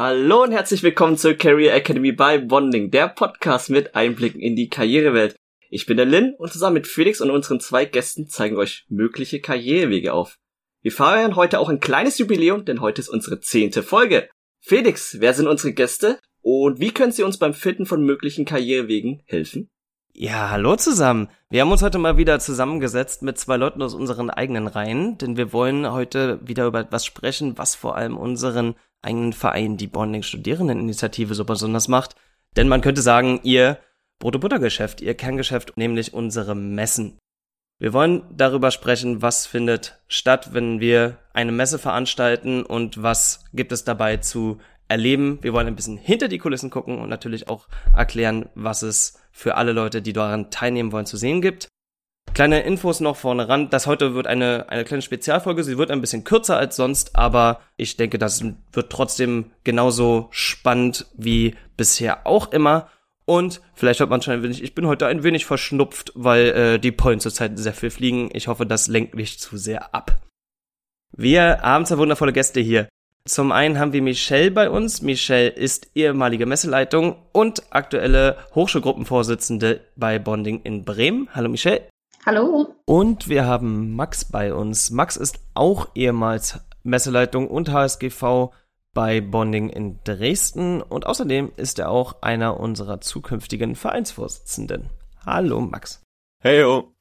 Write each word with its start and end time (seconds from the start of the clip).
Hallo 0.00 0.44
und 0.44 0.52
herzlich 0.52 0.84
willkommen 0.84 1.16
zur 1.16 1.34
Career 1.34 1.74
Academy 1.74 2.12
by 2.12 2.38
Bonding, 2.38 2.92
der 2.92 3.08
Podcast 3.08 3.68
mit 3.68 3.96
Einblicken 3.96 4.40
in 4.40 4.54
die 4.54 4.68
Karrierewelt. 4.68 5.34
Ich 5.70 5.86
bin 5.86 5.96
der 5.96 6.06
Lin 6.06 6.36
und 6.38 6.52
zusammen 6.52 6.74
mit 6.74 6.86
Felix 6.86 7.20
und 7.20 7.32
unseren 7.32 7.58
zwei 7.58 7.84
Gästen 7.84 8.28
zeigen 8.28 8.54
wir 8.54 8.60
euch 8.60 8.86
mögliche 8.88 9.40
Karrierewege 9.40 10.12
auf. 10.12 10.36
Wir 10.82 10.92
feiern 10.92 11.34
heute 11.34 11.58
auch 11.58 11.68
ein 11.68 11.80
kleines 11.80 12.16
Jubiläum, 12.18 12.64
denn 12.64 12.80
heute 12.80 13.00
ist 13.00 13.08
unsere 13.08 13.40
zehnte 13.40 13.82
Folge. 13.82 14.28
Felix, 14.60 15.16
wer 15.18 15.34
sind 15.34 15.48
unsere 15.48 15.72
Gäste 15.72 16.20
und 16.42 16.78
wie 16.78 16.92
können 16.92 17.10
sie 17.10 17.24
uns 17.24 17.36
beim 17.36 17.52
Finden 17.52 17.84
von 17.84 18.00
möglichen 18.00 18.44
Karrierewegen 18.44 19.24
helfen? 19.26 19.68
Ja, 20.12 20.50
hallo 20.50 20.76
zusammen. 20.76 21.28
Wir 21.50 21.62
haben 21.62 21.72
uns 21.72 21.82
heute 21.82 21.98
mal 21.98 22.16
wieder 22.16 22.38
zusammengesetzt 22.38 23.22
mit 23.22 23.36
zwei 23.36 23.56
Leuten 23.56 23.82
aus 23.82 23.94
unseren 23.94 24.30
eigenen 24.30 24.68
Reihen, 24.68 25.18
denn 25.18 25.36
wir 25.36 25.52
wollen 25.52 25.90
heute 25.90 26.38
wieder 26.40 26.66
über 26.66 26.78
etwas 26.78 27.04
sprechen, 27.04 27.58
was 27.58 27.74
vor 27.74 27.96
allem 27.96 28.16
unseren 28.16 28.76
eigenen 29.02 29.32
Verein, 29.32 29.76
die 29.76 29.86
Bonding 29.86 30.22
Studierendeninitiative, 30.22 31.34
so 31.34 31.44
besonders 31.44 31.88
macht. 31.88 32.16
Denn 32.56 32.68
man 32.68 32.80
könnte 32.80 33.02
sagen, 33.02 33.40
ihr 33.42 33.78
Brot-Butter-Geschäft, 34.18 35.00
ihr 35.00 35.14
Kerngeschäft, 35.14 35.76
nämlich 35.76 36.14
unsere 36.14 36.54
Messen. 36.54 37.18
Wir 37.80 37.92
wollen 37.92 38.22
darüber 38.36 38.72
sprechen, 38.72 39.22
was 39.22 39.46
findet 39.46 40.00
statt, 40.08 40.52
wenn 40.52 40.80
wir 40.80 41.18
eine 41.32 41.52
Messe 41.52 41.78
veranstalten 41.78 42.64
und 42.64 43.00
was 43.02 43.44
gibt 43.52 43.70
es 43.70 43.84
dabei 43.84 44.16
zu 44.16 44.58
erleben. 44.88 45.38
Wir 45.42 45.52
wollen 45.52 45.68
ein 45.68 45.76
bisschen 45.76 45.96
hinter 45.96 46.26
die 46.26 46.38
Kulissen 46.38 46.70
gucken 46.70 46.98
und 46.98 47.08
natürlich 47.08 47.48
auch 47.48 47.68
erklären, 47.94 48.48
was 48.56 48.82
es 48.82 49.20
für 49.30 49.54
alle 49.56 49.72
Leute, 49.72 50.02
die 50.02 50.12
daran 50.12 50.50
teilnehmen 50.50 50.90
wollen, 50.90 51.06
zu 51.06 51.16
sehen 51.16 51.40
gibt. 51.40 51.68
Kleine 52.34 52.60
Infos 52.60 53.00
noch 53.00 53.16
vorne 53.16 53.48
ran. 53.48 53.68
Das 53.70 53.86
heute 53.86 54.14
wird 54.14 54.26
eine, 54.26 54.66
eine 54.68 54.84
kleine 54.84 55.02
Spezialfolge. 55.02 55.64
Sie 55.64 55.76
wird 55.76 55.90
ein 55.90 56.00
bisschen 56.00 56.24
kürzer 56.24 56.56
als 56.56 56.76
sonst, 56.76 57.16
aber 57.16 57.60
ich 57.76 57.96
denke, 57.96 58.18
das 58.18 58.44
wird 58.72 58.90
trotzdem 58.90 59.50
genauso 59.64 60.28
spannend 60.30 61.06
wie 61.16 61.56
bisher 61.76 62.26
auch 62.26 62.52
immer. 62.52 62.88
Und 63.24 63.60
vielleicht 63.74 64.00
hört 64.00 64.08
man 64.08 64.22
schon 64.22 64.34
ein 64.34 64.42
wenig, 64.42 64.62
ich 64.62 64.74
bin 64.74 64.86
heute 64.86 65.06
ein 65.06 65.22
wenig 65.22 65.44
verschnupft, 65.44 66.12
weil 66.14 66.46
äh, 66.46 66.78
die 66.78 66.92
Pollen 66.92 67.20
zurzeit 67.20 67.58
sehr 67.58 67.74
viel 67.74 67.90
fliegen. 67.90 68.30
Ich 68.32 68.48
hoffe, 68.48 68.64
das 68.64 68.88
lenkt 68.88 69.14
nicht 69.16 69.40
zu 69.40 69.56
sehr 69.56 69.94
ab. 69.94 70.22
Wir 71.12 71.60
haben 71.60 71.84
zwei 71.84 71.98
wundervolle 71.98 72.32
Gäste 72.32 72.60
hier. 72.60 72.88
Zum 73.26 73.52
einen 73.52 73.78
haben 73.78 73.92
wir 73.92 74.00
Michelle 74.00 74.50
bei 74.50 74.70
uns. 74.70 75.02
Michelle 75.02 75.48
ist 75.48 75.90
ehemalige 75.94 76.46
Messeleitung 76.46 77.16
und 77.32 77.62
aktuelle 77.70 78.38
Hochschulgruppenvorsitzende 78.54 79.80
bei 79.96 80.18
Bonding 80.18 80.62
in 80.62 80.86
Bremen. 80.86 81.28
Hallo 81.34 81.50
Michelle. 81.50 81.82
Hallo. 82.26 82.74
Und 82.84 83.28
wir 83.28 83.46
haben 83.46 83.94
Max 83.94 84.24
bei 84.24 84.52
uns. 84.52 84.90
Max 84.90 85.16
ist 85.16 85.40
auch 85.54 85.88
ehemals 85.94 86.60
Messeleitung 86.82 87.48
und 87.48 87.70
HSGV 87.70 88.50
bei 88.92 89.20
Bonding 89.20 89.68
in 89.68 90.00
Dresden 90.04 90.82
und 90.82 91.06
außerdem 91.06 91.52
ist 91.56 91.78
er 91.78 91.90
auch 91.90 92.22
einer 92.22 92.58
unserer 92.58 93.00
zukünftigen 93.00 93.76
Vereinsvorsitzenden. 93.76 94.90
Hallo 95.24 95.60
Max. 95.60 96.02
Heyo. 96.42 96.92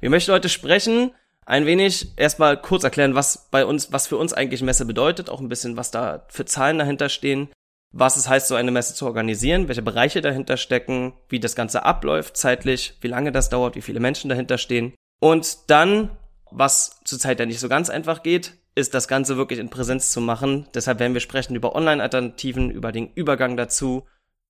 Wir 0.00 0.10
möchten 0.10 0.32
heute 0.32 0.48
sprechen, 0.48 1.12
ein 1.46 1.66
wenig 1.66 2.16
erstmal 2.16 2.60
kurz 2.60 2.84
erklären, 2.84 3.14
was 3.14 3.48
bei 3.50 3.66
uns, 3.66 3.92
was 3.92 4.06
für 4.06 4.16
uns 4.16 4.32
eigentlich 4.32 4.62
Messe 4.62 4.86
bedeutet, 4.86 5.28
auch 5.28 5.40
ein 5.40 5.48
bisschen, 5.48 5.76
was 5.76 5.90
da 5.90 6.24
für 6.28 6.44
Zahlen 6.44 6.78
dahinter 6.78 7.08
stehen 7.08 7.48
was 7.96 8.16
es 8.16 8.28
heißt, 8.28 8.48
so 8.48 8.56
eine 8.56 8.72
Messe 8.72 8.94
zu 8.94 9.06
organisieren, 9.06 9.68
welche 9.68 9.82
Bereiche 9.82 10.20
dahinter 10.20 10.56
stecken, 10.56 11.12
wie 11.28 11.38
das 11.38 11.54
Ganze 11.54 11.84
abläuft 11.84 12.36
zeitlich, 12.36 12.98
wie 13.00 13.08
lange 13.08 13.30
das 13.30 13.50
dauert, 13.50 13.76
wie 13.76 13.82
viele 13.82 14.00
Menschen 14.00 14.28
dahinter 14.28 14.58
stehen. 14.58 14.94
Und 15.20 15.70
dann, 15.70 16.10
was 16.50 17.00
zurzeit 17.04 17.38
ja 17.38 17.46
nicht 17.46 17.60
so 17.60 17.68
ganz 17.68 17.90
einfach 17.90 18.24
geht, 18.24 18.54
ist 18.74 18.94
das 18.94 19.06
Ganze 19.06 19.36
wirklich 19.36 19.60
in 19.60 19.70
Präsenz 19.70 20.10
zu 20.10 20.20
machen. 20.20 20.66
Deshalb 20.74 20.98
werden 20.98 21.14
wir 21.14 21.20
sprechen 21.20 21.54
über 21.54 21.76
Online-Alternativen, 21.76 22.72
über 22.72 22.90
den 22.90 23.12
Übergang 23.14 23.56
dazu, 23.56 24.04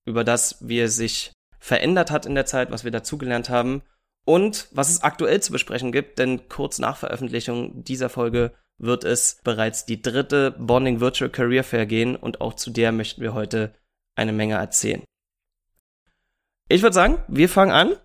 über 0.05 0.23
das, 0.23 0.57
wie 0.67 0.79
es 0.79 0.95
sich 0.95 1.31
verändert 1.59 2.09
hat 2.09 2.25
in 2.25 2.33
der 2.33 2.47
Zeit, 2.47 2.71
was 2.71 2.83
wir 2.83 2.91
dazugelernt 2.91 3.49
haben 3.49 3.83
und 4.25 4.69
was 4.71 4.89
es 4.89 5.03
aktuell 5.03 5.39
zu 5.41 5.51
besprechen 5.51 5.91
gibt, 5.91 6.17
denn 6.17 6.49
kurz 6.49 6.79
nach 6.79 6.97
Veröffentlichung 6.97 7.83
dieser 7.83 8.09
Folge 8.09 8.53
wird 8.77 9.03
es 9.03 9.39
bereits 9.43 9.85
die 9.85 10.01
dritte 10.01 10.51
Bonding 10.51 10.99
Virtual 10.99 11.29
Career 11.29 11.63
Fair 11.63 11.85
gehen 11.85 12.15
und 12.15 12.41
auch 12.41 12.53
zu 12.53 12.71
der 12.71 12.91
möchten 12.91 13.21
wir 13.21 13.33
heute 13.33 13.73
eine 14.15 14.33
Menge 14.33 14.55
erzählen. 14.55 15.03
Ich 16.67 16.81
würde 16.81 16.93
sagen, 16.93 17.23
wir 17.27 17.47
fangen 17.47 17.71
an. 17.71 17.95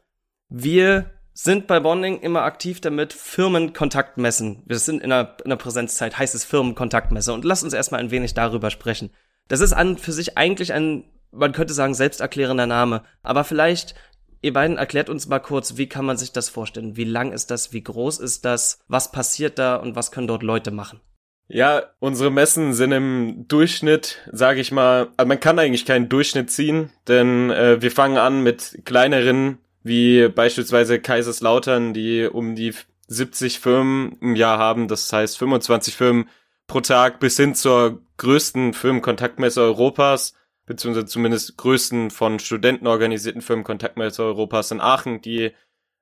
Wir 0.48 1.10
sind 1.32 1.66
bei 1.66 1.80
Bonding 1.80 2.20
immer 2.20 2.42
aktiv 2.42 2.80
damit, 2.80 3.12
Firmenkontaktmessen. 3.12 4.62
Wir 4.66 4.78
sind 4.78 5.02
in 5.02 5.12
einer, 5.12 5.36
in 5.38 5.46
einer 5.46 5.56
Präsenzzeit, 5.56 6.18
heißt 6.18 6.34
es 6.34 6.44
Firmenkontaktmesse. 6.44 7.32
Und 7.32 7.44
lasst 7.44 7.64
uns 7.64 7.72
erstmal 7.72 8.00
ein 8.00 8.10
wenig 8.10 8.34
darüber 8.34 8.70
sprechen. 8.70 9.10
Das 9.48 9.60
ist 9.60 9.72
an 9.72 9.96
für 9.96 10.12
sich 10.12 10.36
eigentlich 10.36 10.72
ein, 10.72 11.04
man 11.30 11.52
könnte 11.52 11.72
sagen, 11.72 11.94
selbsterklärender 11.94 12.66
Name. 12.66 13.04
Aber 13.22 13.44
vielleicht 13.44 13.94
Ihr 14.42 14.52
beiden 14.54 14.78
erklärt 14.78 15.10
uns 15.10 15.28
mal 15.28 15.38
kurz, 15.38 15.76
wie 15.76 15.88
kann 15.88 16.06
man 16.06 16.16
sich 16.16 16.32
das 16.32 16.48
vorstellen? 16.48 16.96
Wie 16.96 17.04
lang 17.04 17.32
ist 17.32 17.50
das? 17.50 17.72
Wie 17.72 17.82
groß 17.82 18.18
ist 18.20 18.44
das? 18.44 18.78
Was 18.88 19.12
passiert 19.12 19.58
da 19.58 19.76
und 19.76 19.96
was 19.96 20.10
können 20.10 20.28
dort 20.28 20.42
Leute 20.42 20.70
machen? 20.70 21.00
Ja, 21.52 21.82
unsere 21.98 22.30
Messen 22.30 22.72
sind 22.72 22.92
im 22.92 23.48
Durchschnitt, 23.48 24.18
sage 24.30 24.60
ich 24.60 24.70
mal, 24.70 25.08
also 25.16 25.26
man 25.26 25.40
kann 25.40 25.58
eigentlich 25.58 25.84
keinen 25.84 26.08
Durchschnitt 26.08 26.48
ziehen, 26.50 26.90
denn 27.08 27.50
äh, 27.50 27.82
wir 27.82 27.90
fangen 27.90 28.18
an 28.18 28.44
mit 28.44 28.82
kleineren, 28.84 29.58
wie 29.82 30.28
beispielsweise 30.28 31.00
Kaiserslautern, 31.00 31.92
die 31.92 32.24
um 32.24 32.54
die 32.54 32.72
70 33.08 33.58
Firmen 33.58 34.16
im 34.20 34.36
Jahr 34.36 34.58
haben, 34.58 34.86
das 34.86 35.12
heißt 35.12 35.36
25 35.38 35.96
Firmen 35.96 36.28
pro 36.68 36.80
Tag, 36.80 37.18
bis 37.18 37.36
hin 37.36 37.56
zur 37.56 38.00
größten 38.18 38.72
Firmenkontaktmesse 38.72 39.60
Europas, 39.60 40.34
beziehungsweise 40.70 41.06
zumindest 41.06 41.56
größten 41.56 42.12
von 42.12 42.38
Studenten 42.38 42.86
organisierten 42.86 43.42
Firmenkontaktmesse 43.42 44.22
Europas 44.22 44.70
in 44.70 44.80
Aachen, 44.80 45.20
die 45.20 45.50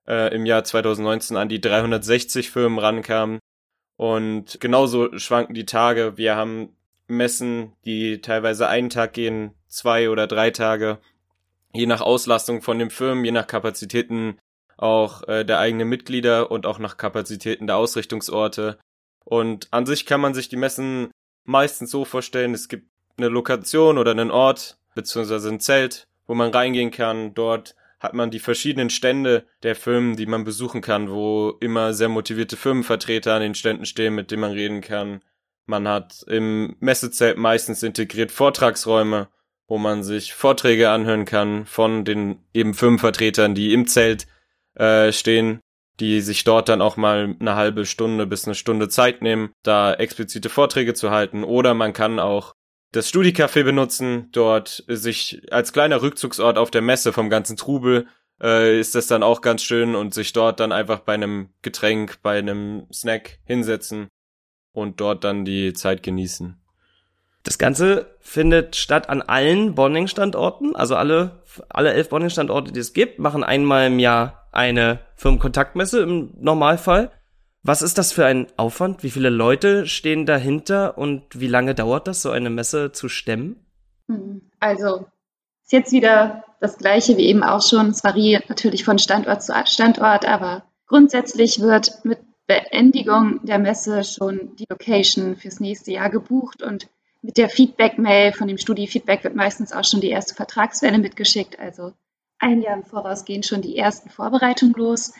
äh, 0.07 0.35
im 0.35 0.45
Jahr 0.45 0.63
2019 0.63 1.39
an 1.39 1.49
die 1.49 1.59
360 1.59 2.51
Firmen 2.51 2.79
rankamen. 2.79 3.39
Und 3.97 4.61
genauso 4.61 5.19
schwanken 5.19 5.55
die 5.55 5.65
Tage. 5.65 6.19
Wir 6.19 6.37
haben 6.37 6.77
Messen, 7.07 7.73
die 7.87 8.21
teilweise 8.21 8.69
einen 8.69 8.91
Tag 8.91 9.15
gehen, 9.15 9.55
zwei 9.69 10.11
oder 10.11 10.27
drei 10.27 10.51
Tage, 10.51 10.99
je 11.73 11.87
nach 11.87 12.03
Auslastung 12.03 12.61
von 12.61 12.79
den 12.79 12.91
Firmen, 12.91 13.25
je 13.25 13.33
nach 13.33 13.47
Kapazitäten 13.47 14.39
auch 14.77 15.27
äh, 15.29 15.47
der 15.47 15.61
eigenen 15.61 15.89
Mitglieder 15.89 16.51
und 16.51 16.67
auch 16.67 16.79
nach 16.79 16.99
Kapazitäten 16.99 17.67
der 17.67 17.79
Ausrichtungsorte. 17.79 18.79
Und 19.25 19.69
an 19.71 19.87
sich 19.87 20.05
kann 20.05 20.21
man 20.21 20.35
sich 20.35 20.51
die 20.51 20.57
Messen 20.57 21.11
meistens 21.45 21.91
so 21.91 22.05
vorstellen, 22.05 22.53
es 22.53 22.69
gibt 22.69 22.91
eine 23.19 23.29
Lokation 23.29 23.99
oder 23.99 24.13
einen 24.13 24.31
Ort, 24.31 24.79
beziehungsweise 24.95 25.49
ein 25.49 25.61
Zelt, 25.61 26.09
wo 26.27 26.35
man 26.35 26.51
reingehen 26.51 26.91
kann. 26.91 27.35
Dort 27.35 27.75
hat 28.01 28.15
man 28.15 28.31
die 28.31 28.39
verschiedenen 28.39 28.91
Stände 28.91 29.47
der 29.63 29.75
Firmen, 29.75 30.17
die 30.17 30.27
man 30.27 30.45
besuchen 30.45 30.81
kann, 30.81 31.11
wo 31.11 31.57
immer 31.61 31.93
sehr 31.93 32.09
motivierte 32.09 32.57
Firmenvertreter 32.57 33.35
an 33.35 33.43
den 33.43 33.55
Ständen 33.55 33.87
stehen, 33.87 34.15
mit 34.15 34.31
denen 34.31 34.43
man 34.43 34.53
reden 34.53 34.81
kann. 34.81 35.23
Man 35.67 35.87
hat 35.87 36.25
im 36.29 36.77
Messezelt 36.81 37.37
meistens 37.37 37.83
integriert 37.83 38.33
Vortragsräume, 38.33 39.29
wo 39.67 39.79
man 39.79 40.03
sich 40.03 40.33
Vorträge 40.33 40.91
anhören 40.91 41.27
kann 41.27 41.67
von 41.67 42.05
den 42.05 42.45
eben 42.55 42.73
Firmenvertretern, 42.73 43.55
die 43.55 43.75
im 43.75 43.87
Zelt 43.87 44.27
äh, 44.75 45.13
stehen, 45.13 45.61
die 46.01 46.21
sich 46.21 46.45
dort 46.45 46.69
dann 46.69 46.81
auch 46.81 46.97
mal 46.97 47.37
eine 47.39 47.55
halbe 47.57 47.85
Stunde 47.85 48.27
bis 48.27 48.47
eine 48.47 48.55
Stunde 48.55 48.89
Zeit 48.89 49.21
nehmen, 49.21 49.51
da 49.63 49.93
explizite 49.93 50.49
Vorträge 50.49 50.95
zu 50.95 51.11
halten. 51.11 51.45
Oder 51.45 51.75
man 51.75 51.93
kann 51.93 52.19
auch 52.19 52.55
das 52.93 53.13
Studicafé 53.13 53.65
benutzen, 53.65 54.29
dort 54.33 54.85
sich 54.87 55.43
als 55.51 55.73
kleiner 55.73 56.03
Rückzugsort 56.03 56.59
auf 56.59 56.71
der 56.71 56.83
Messe 56.83 57.13
vom 57.13 57.29
ganzen 57.29 57.57
Trubel 57.57 58.07
äh, 58.41 58.79
ist 58.79 58.95
das 58.95 59.07
dann 59.07 59.23
auch 59.23 59.41
ganz 59.41 59.63
schön 59.63 59.95
und 59.95 60.15
sich 60.15 60.33
dort 60.33 60.61
dann 60.61 60.73
einfach 60.73 61.01
bei 61.01 61.15
einem 61.15 61.51
Getränk, 61.63 62.23
bei 62.23 62.39
einem 62.39 62.87
Snack 62.93 63.39
hinsetzen 63.45 64.09
und 64.73 65.01
dort 65.01 65.25
dann 65.25 65.45
die 65.45 65.73
Zeit 65.73 66.03
genießen. 66.03 66.61
Das 67.43 67.59
Ganze 67.59 68.17
findet 68.21 68.77
statt 68.77 69.09
an 69.09 69.23
allen 69.23 69.75
Bonding-Standorten, 69.75 70.77
also 70.77 70.97
alle, 70.97 71.43
alle 71.69 71.93
elf 71.93 72.09
Bonding-Standorte, 72.11 72.73
die 72.73 72.81
es 72.81 72.93
gibt, 72.93 73.19
machen 73.19 73.43
einmal 73.43 73.87
im 73.87 73.99
Jahr 73.99 74.49
eine 74.53 75.01
Firmenkontaktmesse 75.17 76.01
im 76.03 76.35
Normalfall. 76.39 77.11
Was 77.63 77.83
ist 77.83 77.99
das 77.99 78.13
für 78.13 78.25
ein 78.25 78.47
Aufwand? 78.57 79.03
Wie 79.03 79.11
viele 79.11 79.31
Leute 79.31 79.87
stehen 79.87 80.27
dahinter 80.27 80.97
und 80.97 81.41
wie 81.41 81.49
lange 81.49 81.75
dauert 81.75 82.07
das, 82.07 82.23
so 82.23 82.31
eine 82.31 82.51
Messe 82.51 82.93
zu 82.93 83.09
stemmen? 83.09 83.57
Hm, 84.09 84.43
also 84.61 85.07
ist 85.65 85.73
jetzt 85.73 85.93
wieder 85.93 86.45
das 86.61 86.79
gleiche 86.79 87.17
wie 87.17 87.27
eben 87.27 87.43
auch 87.43 87.63
schon. 87.63 87.89
Es 87.89 88.05
variiert 88.05 88.49
natürlich 88.49 88.85
von 88.85 88.99
Standort 88.99 89.43
zu 89.43 89.53
Standort, 89.67 90.27
aber 90.27 90.65
grundsätzlich 90.87 91.61
wird 91.61 92.05
mit 92.05 92.19
Beendigung 92.47 93.41
der 93.45 93.59
Messe 93.59 94.03
schon 94.05 94.57
die 94.57 94.65
Location 94.71 95.37
fürs 95.37 95.61
nächste 95.61 95.93
Jahr 95.93 96.09
gebucht 96.09 96.63
und 96.63 96.89
mit 97.21 97.37
der 97.37 97.51
Feedback-Mail 97.51 98.33
von 98.33 98.49
dem 98.49 98.59
Studi-Feedback 98.59 99.25
wird 99.25 99.35
meistens 99.35 99.73
auch 99.73 99.85
schon 99.85 100.01
die 100.01 100.11
erste 100.11 100.35
Vertragswelle 100.35 100.99
mitgeschickt. 100.99 101.59
Also 101.59 101.93
ein 102.39 102.63
Jahr 102.63 102.77
im 102.77 102.85
Voraus 102.85 103.25
gehen 103.25 103.43
schon 103.43 103.61
die 103.61 103.77
ersten 103.77 104.09
Vorbereitungen 104.09 104.75
los. 104.75 105.13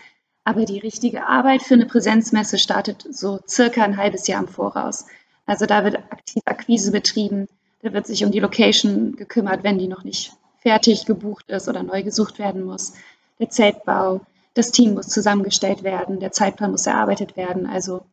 Aber 0.49 0.65
die 0.65 0.79
richtige 0.79 1.27
Arbeit 1.27 1.61
für 1.61 1.75
eine 1.75 1.85
Präsenzmesse 1.85 2.57
startet 2.57 3.07
so 3.11 3.39
circa 3.47 3.85
ein 3.85 3.99
halbes 3.99 4.27
Jahr 4.29 4.41
im 4.41 4.49
Voraus. 4.49 5.05
Also 5.45 5.67
da 5.67 5.85
wird 5.85 5.97
aktiv 5.97 6.43
Akquise 6.47 6.91
betrieben, 6.91 7.49
da 7.83 7.93
wird 7.93 8.07
sich 8.07 8.25
um 8.25 8.33
die 8.33 8.41
Location 8.41 9.15
gekümmert, 9.15 9.63
wenn 9.63 9.77
die 9.77 9.89
noch 9.89 10.05
nicht 10.05 10.33
fertig 10.63 11.05
gebucht 11.05 11.51
ist 11.51 11.69
oder 11.69 11.83
neu 11.83 12.03
gesucht 12.03 12.39
werden 12.39 12.65
muss. 12.65 12.95
Der 13.39 13.51
Zeltbau, 13.51 14.23
das 14.55 14.73
Team 14.73 14.95
muss 14.95 15.09
zusammengestellt 15.09 15.83
werden, 15.83 16.19
der 16.19 16.33
Zeitplan 16.33 16.71
muss 16.71 16.87
erarbeitet 16.87 17.37
werden. 17.37 17.67
Also 17.67 18.07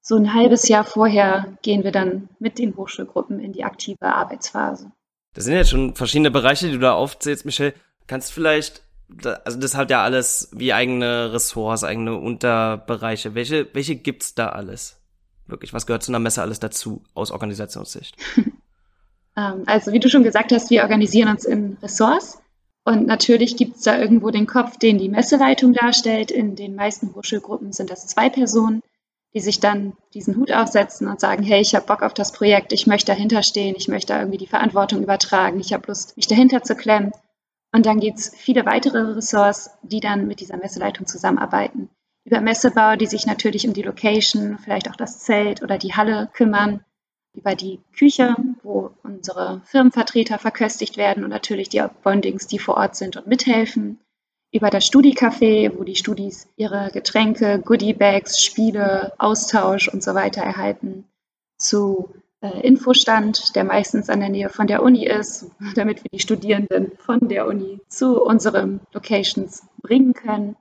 so 0.00 0.16
ein 0.16 0.32
halbes 0.32 0.66
Jahr 0.68 0.84
vorher 0.84 1.52
gehen 1.60 1.84
wir 1.84 1.92
dann 1.92 2.30
mit 2.38 2.58
den 2.58 2.74
Hochschulgruppen 2.78 3.40
in 3.40 3.52
die 3.52 3.64
aktive 3.64 4.06
Arbeitsphase. 4.06 4.90
Das 5.34 5.44
sind 5.44 5.52
jetzt 5.52 5.68
schon 5.68 5.94
verschiedene 5.94 6.30
Bereiche, 6.30 6.64
die 6.64 6.72
du 6.72 6.78
da 6.78 6.94
aufzählst, 6.94 7.44
Michelle. 7.44 7.74
Kannst 8.06 8.30
du 8.30 8.34
vielleicht, 8.36 8.83
also 9.44 9.58
das 9.58 9.74
hat 9.74 9.90
ja 9.90 10.02
alles 10.02 10.48
wie 10.52 10.72
eigene 10.72 11.32
Ressorts, 11.32 11.84
eigene 11.84 12.16
Unterbereiche. 12.16 13.34
Welche, 13.34 13.68
welche 13.74 13.96
gibt's 13.96 14.34
da 14.34 14.48
alles? 14.48 15.00
Wirklich, 15.46 15.72
was 15.72 15.86
gehört 15.86 16.02
zu 16.02 16.10
einer 16.10 16.18
Messe 16.18 16.42
alles 16.42 16.60
dazu 16.60 17.02
aus 17.14 17.30
Organisationssicht? 17.30 18.16
Ähm, 19.36 19.64
also 19.66 19.92
wie 19.92 19.98
du 19.98 20.08
schon 20.08 20.22
gesagt 20.22 20.52
hast, 20.52 20.70
wir 20.70 20.82
organisieren 20.82 21.28
uns 21.28 21.44
in 21.44 21.76
Ressorts. 21.82 22.40
Und 22.84 23.06
natürlich 23.06 23.56
gibt 23.56 23.76
es 23.76 23.82
da 23.82 23.98
irgendwo 23.98 24.30
den 24.30 24.46
Kopf, 24.46 24.76
den 24.76 24.98
die 24.98 25.08
Messeleitung 25.08 25.72
darstellt. 25.72 26.30
In 26.30 26.54
den 26.54 26.74
meisten 26.74 27.14
Hochschulgruppen 27.14 27.72
sind 27.72 27.90
das 27.90 28.06
zwei 28.06 28.28
Personen, 28.28 28.82
die 29.34 29.40
sich 29.40 29.58
dann 29.58 29.94
diesen 30.12 30.36
Hut 30.36 30.52
aufsetzen 30.52 31.08
und 31.08 31.18
sagen, 31.18 31.42
hey, 31.42 31.60
ich 31.60 31.74
habe 31.74 31.86
Bock 31.86 32.02
auf 32.02 32.14
das 32.14 32.30
Projekt, 32.30 32.72
ich 32.72 32.86
möchte 32.86 33.10
dahinter 33.12 33.42
stehen, 33.42 33.74
ich 33.76 33.88
möchte 33.88 34.12
irgendwie 34.12 34.38
die 34.38 34.46
Verantwortung 34.46 35.02
übertragen, 35.02 35.58
ich 35.58 35.72
habe 35.72 35.88
Lust, 35.88 36.16
mich 36.16 36.28
dahinter 36.28 36.62
zu 36.62 36.76
klemmen. 36.76 37.12
Und 37.74 37.86
dann 37.86 37.98
gibt 37.98 38.20
es 38.20 38.32
viele 38.36 38.64
weitere 38.66 38.98
Ressorts, 38.98 39.68
die 39.82 39.98
dann 39.98 40.28
mit 40.28 40.38
dieser 40.38 40.56
Messeleitung 40.56 41.08
zusammenarbeiten. 41.08 41.90
Über 42.24 42.40
Messebau, 42.40 42.94
die 42.94 43.06
sich 43.06 43.26
natürlich 43.26 43.66
um 43.66 43.74
die 43.74 43.82
Location, 43.82 44.58
vielleicht 44.58 44.88
auch 44.88 44.94
das 44.94 45.18
Zelt 45.18 45.60
oder 45.60 45.76
die 45.76 45.92
Halle 45.92 46.30
kümmern 46.32 46.84
über 47.36 47.56
die 47.56 47.80
Küche, 47.98 48.36
wo 48.62 48.92
unsere 49.02 49.60
Firmenvertreter 49.64 50.38
verköstigt 50.38 50.96
werden 50.96 51.24
und 51.24 51.30
natürlich 51.30 51.68
die 51.68 51.82
Bondings, 52.04 52.46
die 52.46 52.60
vor 52.60 52.76
Ort 52.76 52.94
sind 52.94 53.16
und 53.16 53.26
mithelfen. 53.26 53.98
Über 54.52 54.70
das 54.70 54.86
Studi-Café, 54.86 55.76
wo 55.76 55.82
die 55.82 55.96
Studis 55.96 56.46
ihre 56.54 56.92
Getränke, 56.92 57.58
Goodie-Bags, 57.58 58.40
Spiele, 58.40 59.14
Austausch 59.18 59.88
und 59.88 60.00
so 60.00 60.14
weiter 60.14 60.42
erhalten. 60.42 61.08
Zu 61.58 62.14
Infostand, 62.48 63.54
der 63.56 63.64
meistens 63.64 64.08
an 64.10 64.20
der 64.20 64.28
Nähe 64.28 64.48
von 64.48 64.66
der 64.66 64.82
Uni 64.82 65.06
ist, 65.06 65.50
damit 65.74 66.04
wir 66.04 66.10
die 66.12 66.20
Studierenden 66.20 66.92
von 66.98 67.28
der 67.28 67.46
Uni 67.46 67.80
zu 67.88 68.22
unseren 68.22 68.80
Locations 68.92 69.66
bringen 69.82 70.14
können 70.14 70.56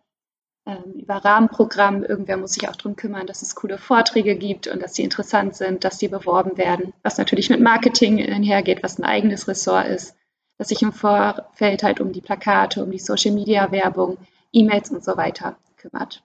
ähm, 0.66 0.94
über 0.96 1.16
Rahmenprogramm. 1.16 2.04
Irgendwer 2.04 2.38
muss 2.38 2.54
sich 2.54 2.70
auch 2.70 2.76
darum 2.76 2.96
kümmern, 2.96 3.28
dass 3.28 3.42
es 3.42 3.56
coole 3.56 3.78
Vorträge 3.78 4.36
gibt 4.36 4.68
und 4.68 4.82
dass 4.82 4.96
sie 4.96 5.04
interessant 5.04 5.56
sind, 5.56 5.84
dass 5.84 6.00
sie 6.00 6.08
beworben 6.08 6.58
werden. 6.58 6.94
Was 7.04 7.18
natürlich 7.18 7.50
mit 7.50 7.60
Marketing 7.60 8.22
einhergeht, 8.22 8.82
was 8.82 8.98
ein 8.98 9.04
eigenes 9.04 9.48
Ressort 9.48 9.88
ist, 9.88 10.16
dass 10.58 10.70
sich 10.70 10.82
im 10.82 10.94
Vorfeld 10.94 11.84
halt 11.84 12.00
um 12.00 12.14
die 12.14 12.22
Plakate, 12.22 12.82
um 12.84 12.92
die 12.92 13.00
Social-Media-Werbung, 13.00 14.18
E-Mails 14.54 14.92
und 14.92 15.04
so 15.04 15.18
weiter 15.18 15.58
kümmert. 15.78 16.24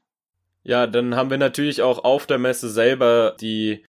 Ja, 0.62 0.86
dann 0.86 1.16
haben 1.16 1.30
wir 1.30 1.38
natürlich 1.38 1.82
auch 1.82 2.04
auf 2.04 2.26
der 2.26 2.38
Messe 2.38 2.68
selber 2.68 3.34
die 3.40 3.84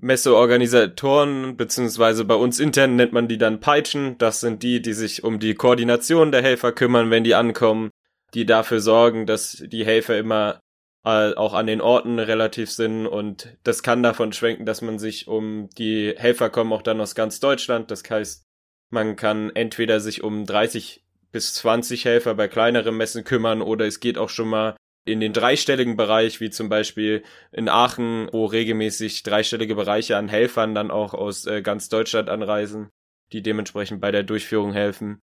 Messeorganisatoren, 0.00 1.56
beziehungsweise 1.56 2.24
bei 2.24 2.34
uns 2.34 2.58
intern 2.58 2.96
nennt 2.96 3.12
man 3.12 3.28
die 3.28 3.38
dann 3.38 3.60
Peitschen. 3.60 4.16
Das 4.18 4.40
sind 4.40 4.62
die, 4.62 4.80
die 4.80 4.94
sich 4.94 5.24
um 5.24 5.38
die 5.38 5.54
Koordination 5.54 6.32
der 6.32 6.42
Helfer 6.42 6.72
kümmern, 6.72 7.10
wenn 7.10 7.24
die 7.24 7.34
ankommen 7.34 7.90
die 8.34 8.46
dafür 8.46 8.80
sorgen, 8.80 9.26
dass 9.26 9.62
die 9.66 9.84
Helfer 9.84 10.18
immer 10.18 10.60
äh, 11.04 11.34
auch 11.34 11.54
an 11.54 11.66
den 11.66 11.80
Orten 11.80 12.18
relativ 12.18 12.70
sind 12.70 13.06
und 13.06 13.56
das 13.64 13.82
kann 13.82 14.02
davon 14.02 14.32
schwenken, 14.32 14.66
dass 14.66 14.82
man 14.82 14.98
sich 14.98 15.28
um 15.28 15.68
die 15.78 16.14
Helfer 16.16 16.50
kommen 16.50 16.72
auch 16.72 16.82
dann 16.82 17.00
aus 17.00 17.14
ganz 17.14 17.40
Deutschland. 17.40 17.90
Das 17.90 18.02
heißt, 18.08 18.44
man 18.90 19.16
kann 19.16 19.50
entweder 19.54 20.00
sich 20.00 20.22
um 20.22 20.46
30 20.46 21.04
bis 21.32 21.54
20 21.54 22.04
Helfer 22.04 22.34
bei 22.34 22.48
kleineren 22.48 22.96
Messen 22.96 23.24
kümmern 23.24 23.62
oder 23.62 23.86
es 23.86 24.00
geht 24.00 24.18
auch 24.18 24.30
schon 24.30 24.48
mal 24.48 24.76
in 25.04 25.20
den 25.20 25.32
dreistelligen 25.32 25.96
Bereich, 25.96 26.40
wie 26.40 26.50
zum 26.50 26.68
Beispiel 26.68 27.22
in 27.52 27.68
Aachen, 27.68 28.28
wo 28.32 28.44
regelmäßig 28.44 29.22
dreistellige 29.22 29.74
Bereiche 29.74 30.16
an 30.16 30.28
Helfern 30.28 30.74
dann 30.74 30.90
auch 30.90 31.14
aus 31.14 31.46
äh, 31.46 31.62
ganz 31.62 31.88
Deutschland 31.88 32.28
anreisen, 32.28 32.90
die 33.32 33.42
dementsprechend 33.42 34.00
bei 34.00 34.10
der 34.10 34.22
Durchführung 34.22 34.72
helfen. 34.72 35.20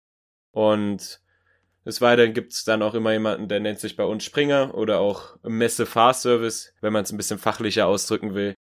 Und 0.52 1.20
des 1.84 2.00
Weiteren 2.00 2.32
gibt 2.32 2.52
es 2.52 2.64
dann 2.64 2.82
auch 2.82 2.94
immer 2.94 3.12
jemanden, 3.12 3.48
der 3.48 3.60
nennt 3.60 3.80
sich 3.80 3.96
bei 3.96 4.04
uns 4.04 4.24
Springer 4.24 4.74
oder 4.74 5.00
auch 5.00 5.36
Messe 5.42 5.86
Fahrservice, 5.86 6.74
wenn 6.80 6.92
man 6.92 7.02
es 7.02 7.12
ein 7.12 7.16
bisschen 7.16 7.38
fachlicher 7.38 7.86
ausdrücken 7.86 8.34
will, 8.34 8.54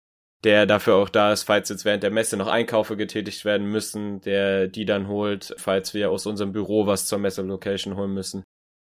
der 0.44 0.64
dafür 0.64 0.94
auch 0.94 1.10
da 1.10 1.32
ist, 1.32 1.42
falls 1.42 1.68
jetzt 1.68 1.84
während 1.84 2.02
der 2.02 2.10
Messe 2.10 2.36
noch 2.38 2.46
Einkäufe 2.46 2.96
getätigt 2.96 3.44
werden 3.44 3.66
müssen, 3.66 4.22
der 4.22 4.68
die 4.68 4.86
dann 4.86 5.08
holt, 5.08 5.54
falls 5.58 5.92
wir 5.92 6.10
aus 6.10 6.26
unserem 6.26 6.52
Büro 6.52 6.86
was 6.86 7.06
zur 7.06 7.18
Messe-Location 7.18 7.96
holen 7.96 8.14
müssen. 8.14 8.42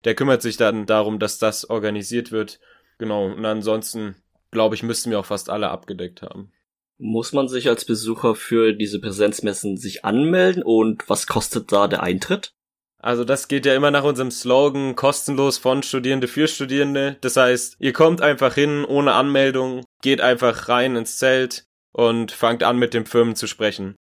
Der 0.05 0.15
kümmert 0.15 0.43
sich 0.43 0.57
dann 0.57 0.87
darum, 0.87 1.19
dass 1.19 1.39
das 1.39 1.69
organisiert 1.69 2.33
wird. 2.33 2.61
Genau, 2.99 3.27
und 3.27 3.45
ansonsten, 3.45 4.17
glaube 4.51 4.75
ich, 4.75 4.83
müssten 4.83 5.11
wir 5.11 5.21
auch 5.21 5.27
fast 5.27 5.51
alle 5.51 5.71
abgedeckt 5.71 6.23
haben. 6.23 6.53
Muss 6.99 7.33
man 7.33 7.49
sich 7.49 7.69
als 7.69 7.85
Besucher 7.85 8.35
für 8.35 8.73
diese 8.73 9.01
Präsenzmessen 9.01 9.77
sich 9.77 10.05
anmelden 10.05 10.63
und 10.63 11.09
was 11.09 11.27
kostet 11.27 11.73
da 11.73 11.89
der 11.89 12.03
Eintritt? 12.03 12.55
Also 12.99 13.25
das 13.25 13.49
geht 13.49 13.67
ja 13.67 13.75
immer 13.75 13.91
nach 13.91 14.05
unserem 14.05 14.31
Slogan 14.31 14.95
kostenlos 14.95 15.59
von 15.59 15.83
Studierende 15.83 16.29
für 16.29 16.47
Studierende. 16.47 17.17
Das 17.21 17.37
heißt, 17.37 17.77
ihr 17.81 17.93
kommt 17.93 18.21
einfach 18.21 18.55
hin 18.55 18.85
ohne 18.85 19.15
Anmeldung, 19.15 19.85
geht 20.03 20.21
einfach 20.21 20.69
rein 20.69 20.95
ins 20.95 21.17
Zelt 21.17 21.67
und 21.91 22.31
fangt 22.31 22.63
an 22.63 22.79
mit 22.79 22.95
den 22.95 23.05
Firmen 23.05 23.35
zu 23.35 23.49
sprechen. 23.49 23.97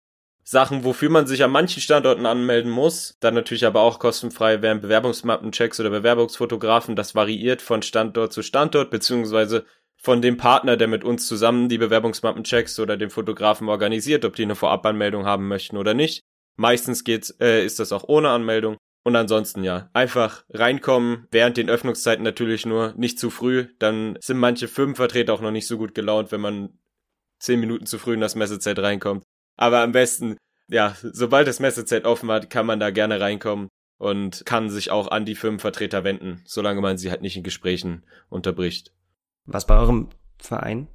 Sachen, 0.49 0.83
wofür 0.83 1.11
man 1.11 1.27
sich 1.27 1.43
an 1.43 1.51
manchen 1.51 1.79
Standorten 1.79 2.25
anmelden 2.25 2.71
muss, 2.71 3.15
dann 3.19 3.35
natürlich 3.35 3.67
aber 3.67 3.81
auch 3.81 3.99
kostenfrei 3.99 4.63
wären 4.63 4.81
Bewerbungsmappenchecks 4.81 5.79
oder 5.79 5.91
Bewerbungsfotografen. 5.91 6.95
Das 6.95 7.13
variiert 7.13 7.61
von 7.61 7.83
Standort 7.83 8.33
zu 8.33 8.41
Standort, 8.41 8.89
beziehungsweise 8.89 9.65
von 9.95 10.23
dem 10.23 10.37
Partner, 10.37 10.75
der 10.75 10.87
mit 10.87 11.03
uns 11.03 11.27
zusammen 11.27 11.69
die 11.69 11.77
Bewerbungsmappenchecks 11.77 12.79
oder 12.79 12.97
den 12.97 13.11
Fotografen 13.11 13.69
organisiert, 13.69 14.25
ob 14.25 14.35
die 14.35 14.41
eine 14.41 14.55
Vorabanmeldung 14.55 15.23
haben 15.23 15.47
möchten 15.47 15.77
oder 15.77 15.93
nicht. 15.93 16.23
Meistens 16.55 17.03
geht's, 17.03 17.29
äh, 17.39 17.63
ist 17.63 17.79
das 17.79 17.91
auch 17.91 18.05
ohne 18.07 18.29
Anmeldung. 18.29 18.77
Und 19.03 19.15
ansonsten 19.15 19.63
ja, 19.63 19.91
einfach 19.93 20.45
reinkommen, 20.49 21.27
während 21.29 21.57
den 21.57 21.69
Öffnungszeiten 21.69 22.23
natürlich 22.23 22.65
nur, 22.65 22.95
nicht 22.97 23.19
zu 23.19 23.29
früh, 23.29 23.67
dann 23.77 24.17
sind 24.19 24.39
manche 24.39 24.67
Firmenvertreter 24.67 25.31
auch 25.31 25.41
noch 25.41 25.51
nicht 25.51 25.67
so 25.67 25.77
gut 25.77 25.93
gelaunt, 25.93 26.31
wenn 26.31 26.41
man 26.41 26.79
zehn 27.37 27.59
Minuten 27.59 27.85
zu 27.85 27.99
früh 27.99 28.15
in 28.15 28.21
das 28.21 28.33
Messezelt 28.33 28.79
reinkommt. 28.79 29.23
Aber 29.59 29.81
am 29.81 29.91
besten, 29.91 30.37
ja, 30.69 30.95
sobald 31.01 31.45
das 31.45 31.59
Messezelt 31.59 32.05
offen 32.05 32.31
hat, 32.31 32.49
kann 32.49 32.65
man 32.65 32.79
da 32.79 32.91
gerne 32.91 33.19
reinkommen 33.19 33.67
und 33.99 34.45
kann 34.45 34.69
sich 34.69 34.89
auch 34.89 35.09
an 35.09 35.25
die 35.25 35.35
Firmenvertreter 35.35 36.05
wenden, 36.05 36.41
solange 36.45 36.79
man 36.79 36.97
sie 36.97 37.11
halt 37.11 37.21
nicht 37.21 37.35
in 37.35 37.43
Gesprächen 37.43 38.05
unterbricht. 38.29 38.93
Was 39.45 39.67
bei 39.67 39.77
eurem 39.77 40.11
Verein 40.37 40.87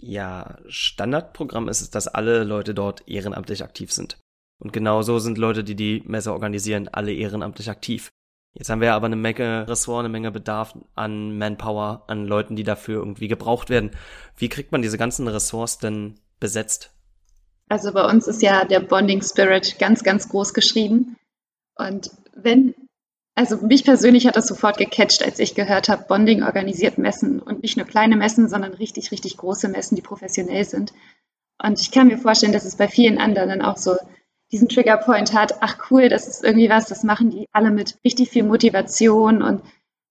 ja 0.00 0.58
Standardprogramm 0.66 1.68
ist, 1.68 1.82
ist, 1.82 1.94
dass 1.94 2.08
alle 2.08 2.44
Leute 2.44 2.72
dort 2.72 3.06
ehrenamtlich 3.06 3.62
aktiv 3.62 3.92
sind. 3.92 4.16
Und 4.58 4.72
genau 4.72 5.02
so 5.02 5.18
sind 5.18 5.36
Leute, 5.36 5.62
die 5.62 5.76
die 5.76 6.02
Messe 6.06 6.32
organisieren, 6.32 6.88
alle 6.88 7.12
ehrenamtlich 7.12 7.68
aktiv. 7.68 8.08
Jetzt 8.54 8.70
haben 8.70 8.80
wir 8.80 8.94
aber 8.94 9.06
eine 9.06 9.16
Menge 9.16 9.68
Ressort, 9.68 10.00
eine 10.00 10.08
Menge 10.08 10.30
Bedarf 10.30 10.74
an 10.94 11.36
Manpower, 11.36 12.04
an 12.06 12.26
Leuten, 12.26 12.56
die 12.56 12.64
dafür 12.64 12.96
irgendwie 12.96 13.28
gebraucht 13.28 13.68
werden. 13.68 13.90
Wie 14.38 14.48
kriegt 14.48 14.72
man 14.72 14.80
diese 14.80 14.96
ganzen 14.96 15.28
Ressorts 15.28 15.76
denn 15.76 16.14
besetzt? 16.40 16.95
Also 17.68 17.92
bei 17.92 18.04
uns 18.08 18.28
ist 18.28 18.42
ja 18.42 18.64
der 18.64 18.80
Bonding 18.80 19.22
Spirit 19.22 19.78
ganz, 19.78 20.04
ganz 20.04 20.28
groß 20.28 20.54
geschrieben. 20.54 21.16
Und 21.76 22.10
wenn, 22.34 22.74
also 23.34 23.56
mich 23.58 23.84
persönlich 23.84 24.26
hat 24.26 24.36
das 24.36 24.46
sofort 24.46 24.78
gecatcht, 24.78 25.24
als 25.24 25.38
ich 25.38 25.54
gehört 25.54 25.88
habe, 25.88 26.04
Bonding 26.06 26.42
organisiert 26.42 26.98
Messen 26.98 27.40
und 27.40 27.62
nicht 27.62 27.76
nur 27.76 27.86
kleine 27.86 28.16
Messen, 28.16 28.48
sondern 28.48 28.74
richtig, 28.74 29.10
richtig 29.10 29.36
große 29.36 29.68
Messen, 29.68 29.96
die 29.96 30.02
professionell 30.02 30.64
sind. 30.64 30.92
Und 31.62 31.80
ich 31.80 31.90
kann 31.90 32.06
mir 32.06 32.18
vorstellen, 32.18 32.52
dass 32.52 32.64
es 32.64 32.76
bei 32.76 32.88
vielen 32.88 33.18
anderen 33.18 33.48
dann 33.48 33.62
auch 33.62 33.76
so 33.76 33.96
diesen 34.52 34.68
Triggerpoint 34.68 35.32
hat, 35.32 35.60
ach 35.60 35.90
cool, 35.90 36.08
das 36.08 36.28
ist 36.28 36.44
irgendwie 36.44 36.70
was, 36.70 36.86
das 36.86 37.02
machen 37.02 37.30
die 37.30 37.48
alle 37.52 37.70
mit 37.70 37.98
richtig 38.04 38.30
viel 38.30 38.44
Motivation 38.44 39.42
und 39.42 39.62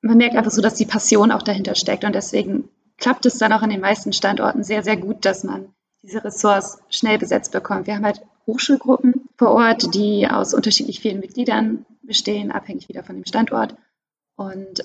man 0.01 0.17
merkt 0.17 0.35
einfach 0.35 0.51
so, 0.51 0.61
dass 0.61 0.75
die 0.75 0.85
Passion 0.85 1.31
auch 1.31 1.41
dahinter 1.41 1.75
steckt 1.75 2.03
und 2.03 2.13
deswegen 2.13 2.69
klappt 2.97 3.25
es 3.25 3.37
dann 3.37 3.53
auch 3.53 3.61
an 3.61 3.69
den 3.69 3.79
meisten 3.79 4.13
Standorten 4.13 4.63
sehr, 4.63 4.83
sehr 4.83 4.97
gut, 4.97 5.25
dass 5.25 5.43
man 5.43 5.73
diese 6.05 6.23
Ressorts 6.23 6.79
schnell 6.89 7.17
besetzt 7.17 7.51
bekommt. 7.51 7.87
Wir 7.87 7.95
haben 7.95 8.05
halt 8.05 8.21
Hochschulgruppen 8.45 9.27
vor 9.37 9.51
Ort, 9.51 9.95
die 9.95 10.27
aus 10.27 10.53
unterschiedlich 10.53 10.99
vielen 10.99 11.19
Mitgliedern 11.19 11.85
bestehen, 12.03 12.51
abhängig 12.51 12.87
wieder 12.89 13.03
von 13.03 13.15
dem 13.15 13.25
Standort. 13.25 13.75
Und 14.35 14.83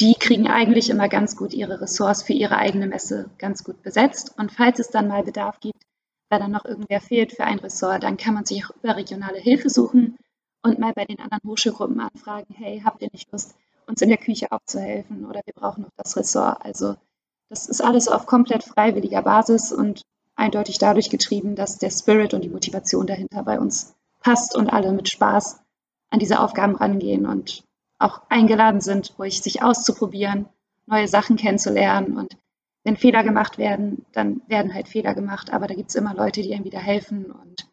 die 0.00 0.14
kriegen 0.14 0.48
eigentlich 0.48 0.90
immer 0.90 1.08
ganz 1.08 1.36
gut 1.36 1.52
ihre 1.52 1.80
Ressorts 1.80 2.22
für 2.22 2.32
ihre 2.32 2.56
eigene 2.56 2.86
Messe 2.86 3.30
ganz 3.38 3.62
gut 3.62 3.82
besetzt. 3.82 4.34
Und 4.36 4.52
falls 4.52 4.78
es 4.78 4.90
dann 4.90 5.08
mal 5.08 5.22
Bedarf 5.22 5.60
gibt, 5.60 5.82
weil 6.28 6.40
dann 6.40 6.50
noch 6.50 6.64
irgendwer 6.64 7.00
fehlt 7.00 7.32
für 7.32 7.44
ein 7.44 7.58
Ressort, 7.58 8.02
dann 8.02 8.16
kann 8.16 8.34
man 8.34 8.44
sich 8.44 8.64
auch 8.64 8.74
über 8.82 8.96
regionale 8.96 9.38
Hilfe 9.38 9.70
suchen 9.70 10.16
und 10.62 10.78
mal 10.78 10.92
bei 10.92 11.04
den 11.04 11.20
anderen 11.20 11.48
Hochschulgruppen 11.48 12.00
anfragen, 12.00 12.54
hey, 12.54 12.82
habt 12.84 13.00
ihr 13.02 13.08
nicht 13.12 13.30
Lust, 13.32 13.54
uns 13.86 14.02
in 14.02 14.08
der 14.08 14.18
Küche 14.18 14.52
aufzuhelfen 14.52 15.24
oder 15.24 15.40
wir 15.44 15.54
brauchen 15.54 15.82
noch 15.82 15.92
das 15.96 16.16
Ressort. 16.16 16.64
Also 16.64 16.96
das 17.48 17.66
ist 17.66 17.80
alles 17.80 18.08
auf 18.08 18.26
komplett 18.26 18.64
freiwilliger 18.64 19.22
Basis 19.22 19.72
und 19.72 20.02
eindeutig 20.38 20.78
dadurch 20.78 21.10
getrieben, 21.10 21.56
dass 21.56 21.78
der 21.78 21.90
Spirit 21.90 22.32
und 22.32 22.42
die 22.42 22.48
Motivation 22.48 23.06
dahinter 23.06 23.42
bei 23.42 23.58
uns 23.58 23.94
passt 24.20 24.56
und 24.56 24.68
alle 24.68 24.92
mit 24.92 25.08
Spaß 25.08 25.60
an 26.10 26.18
diese 26.18 26.40
Aufgaben 26.40 26.76
rangehen 26.76 27.26
und 27.26 27.64
auch 27.98 28.22
eingeladen 28.28 28.80
sind, 28.80 29.14
ruhig 29.18 29.42
sich 29.42 29.62
auszuprobieren, 29.62 30.46
neue 30.86 31.08
Sachen 31.08 31.36
kennenzulernen 31.36 32.16
und 32.16 32.36
wenn 32.84 32.96
Fehler 32.96 33.22
gemacht 33.22 33.58
werden, 33.58 34.06
dann 34.12 34.40
werden 34.46 34.72
halt 34.72 34.88
Fehler 34.88 35.14
gemacht, 35.14 35.52
aber 35.52 35.66
da 35.66 35.74
gibt 35.74 35.90
es 35.90 35.96
immer 35.96 36.14
Leute, 36.14 36.40
die 36.40 36.54
einem 36.54 36.64
wieder 36.64 36.78
helfen 36.78 37.26
und 37.26 37.68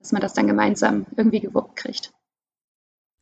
dass 0.00 0.12
man 0.12 0.20
das 0.20 0.34
dann 0.34 0.48
gemeinsam 0.48 1.06
irgendwie 1.16 1.40
gewuppt 1.40 1.76
kriegt. 1.76 2.12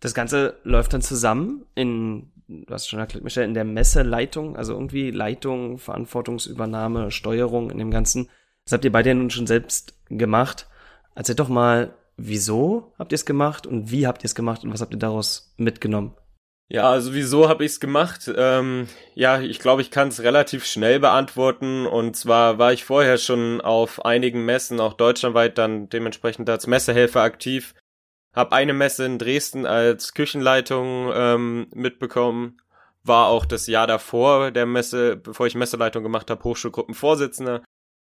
Das 0.00 0.14
Ganze 0.14 0.58
läuft 0.64 0.94
dann 0.94 1.02
zusammen 1.02 1.66
in, 1.74 2.32
du 2.48 2.72
hast 2.72 2.88
schon 2.88 2.98
erklärt, 2.98 3.22
Michelle, 3.22 3.46
in 3.46 3.54
der 3.54 3.64
Messeleitung, 3.64 4.56
also 4.56 4.72
irgendwie 4.72 5.10
Leitung, 5.10 5.78
Verantwortungsübernahme, 5.78 7.10
Steuerung 7.10 7.70
in 7.70 7.78
dem 7.78 7.90
Ganzen. 7.90 8.30
Das 8.70 8.76
habt 8.76 8.84
ihr 8.84 8.92
beide 8.92 9.12
nun 9.16 9.30
schon 9.30 9.48
selbst 9.48 9.94
gemacht. 10.10 10.68
Erzählt 11.16 11.40
doch 11.40 11.48
mal, 11.48 11.92
wieso 12.16 12.94
habt 13.00 13.10
ihr 13.10 13.16
es 13.16 13.26
gemacht 13.26 13.66
und 13.66 13.90
wie 13.90 14.06
habt 14.06 14.22
ihr 14.22 14.26
es 14.26 14.36
gemacht 14.36 14.62
und 14.62 14.72
was 14.72 14.80
habt 14.80 14.94
ihr 14.94 14.98
daraus 15.00 15.52
mitgenommen? 15.56 16.14
Ja, 16.68 16.88
also 16.88 17.12
wieso 17.12 17.48
habe 17.48 17.64
ich 17.64 17.72
es 17.72 17.80
gemacht? 17.80 18.32
Ähm, 18.32 18.86
ja, 19.16 19.40
ich 19.40 19.58
glaube, 19.58 19.82
ich 19.82 19.90
kann 19.90 20.06
es 20.06 20.22
relativ 20.22 20.64
schnell 20.66 21.00
beantworten. 21.00 21.84
Und 21.84 22.14
zwar 22.14 22.58
war 22.58 22.72
ich 22.72 22.84
vorher 22.84 23.18
schon 23.18 23.60
auf 23.60 24.04
einigen 24.04 24.44
Messen, 24.44 24.78
auch 24.78 24.92
deutschlandweit, 24.92 25.58
dann 25.58 25.88
dementsprechend 25.88 26.48
als 26.48 26.68
Messehelfer 26.68 27.22
aktiv. 27.22 27.74
Hab 28.36 28.52
eine 28.52 28.72
Messe 28.72 29.04
in 29.04 29.18
Dresden 29.18 29.66
als 29.66 30.14
Küchenleitung 30.14 31.10
ähm, 31.12 31.66
mitbekommen. 31.74 32.58
War 33.02 33.26
auch 33.26 33.46
das 33.46 33.66
Jahr 33.66 33.88
davor 33.88 34.52
der 34.52 34.66
Messe, 34.66 35.16
bevor 35.16 35.48
ich 35.48 35.56
Messeleitung 35.56 36.04
gemacht 36.04 36.30
habe, 36.30 36.44
Hochschulgruppenvorsitzender. 36.44 37.64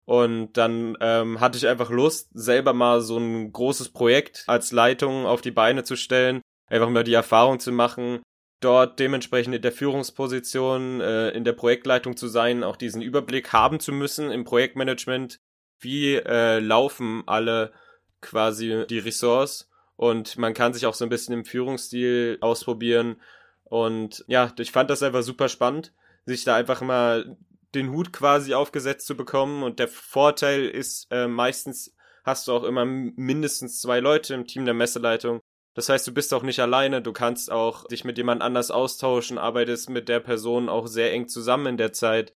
Und 0.10 0.54
dann 0.54 0.98
ähm, 1.02 1.40
hatte 1.40 1.60
ich 1.60 1.68
einfach 1.68 1.92
Lust, 1.92 2.32
selber 2.34 2.74
mal 2.74 3.00
so 3.02 3.20
ein 3.20 3.54
großes 3.54 3.90
Projekt 3.90 4.44
als 4.48 4.72
Leitung 4.72 5.28
auf 5.28 5.42
die 5.42 5.52
Beine 5.52 5.84
zu 5.84 5.96
stellen, 5.96 6.42
einfach 6.66 6.90
mal 6.90 7.04
die 7.04 7.14
Erfahrung 7.14 7.60
zu 7.60 7.72
machen, 7.72 8.24
dort 8.60 9.00
dementsprechend 9.00 9.54
in 9.54 9.62
der 9.62 9.72
Führungsposition, 9.72 11.00
äh, 11.00 11.30
in 11.30 11.44
der 11.44 11.54
Projektleitung 11.54 12.18
zu 12.18 12.28
sein, 12.28 12.64
auch 12.64 12.76
diesen 12.76 13.04
Überblick 13.04 13.54
haben 13.54 13.80
zu 13.80 13.92
müssen 13.92 14.32
im 14.32 14.46
Projektmanagement, 14.46 15.38
wie 15.80 16.16
äh, 16.16 16.58
laufen 16.58 17.22
alle 17.28 17.72
quasi 18.20 18.86
die 18.90 18.98
Ressorts? 18.98 19.70
Und 19.96 20.40
man 20.40 20.56
kann 20.56 20.74
sich 20.74 20.88
auch 20.88 20.96
so 20.96 21.06
ein 21.06 21.10
bisschen 21.10 21.36
im 21.36 21.46
Führungsstil 21.46 22.40
ausprobieren. 22.42 23.22
Und 23.64 24.26
ja, 24.26 24.52
ich 24.58 24.72
fand 24.72 24.90
das 24.90 25.04
einfach 25.04 25.22
super 25.22 25.50
spannend, 25.50 25.94
sich 26.26 26.46
da 26.46 26.56
einfach 26.56 26.82
mal 26.82 27.38
den 27.76 27.92
Hut 27.92 28.14
quasi 28.14 28.54
aufgesetzt 28.54 29.08
zu 29.08 29.16
bekommen 29.16 29.64
und 29.64 29.80
der 29.80 29.88
Vorteil 29.88 30.66
ist 30.66 31.08
äh, 31.12 31.28
meistens 31.28 31.96
hast 32.24 32.48
du 32.48 32.54
auch 32.54 32.64
immer 32.64 32.86
mindestens 32.86 33.82
zwei 33.82 34.00
Leute 34.00 34.34
im 34.34 34.46
Team 34.46 34.66
der 34.66 34.74
Messeleitung, 34.74 35.42
das 35.80 35.88
heißt, 35.88 36.08
du 36.08 36.14
bist 36.14 36.34
auch 36.34 36.44
nicht 36.44 36.60
alleine, 36.60 37.02
du 37.02 37.14
kannst 37.14 37.52
auch 37.52 37.88
dich 37.88 38.04
mit 38.04 38.18
jemand 38.18 38.42
anders 38.42 38.70
austauschen, 38.72 39.38
arbeitest 39.38 39.90
mit 39.90 40.10
der 40.10 40.20
Person 40.20 40.68
auch 40.68 40.88
sehr 40.88 41.14
eng 41.14 41.30
zusammen 41.30 41.68
in 41.68 41.78
der 41.78 41.94
Zeit, 41.94 42.34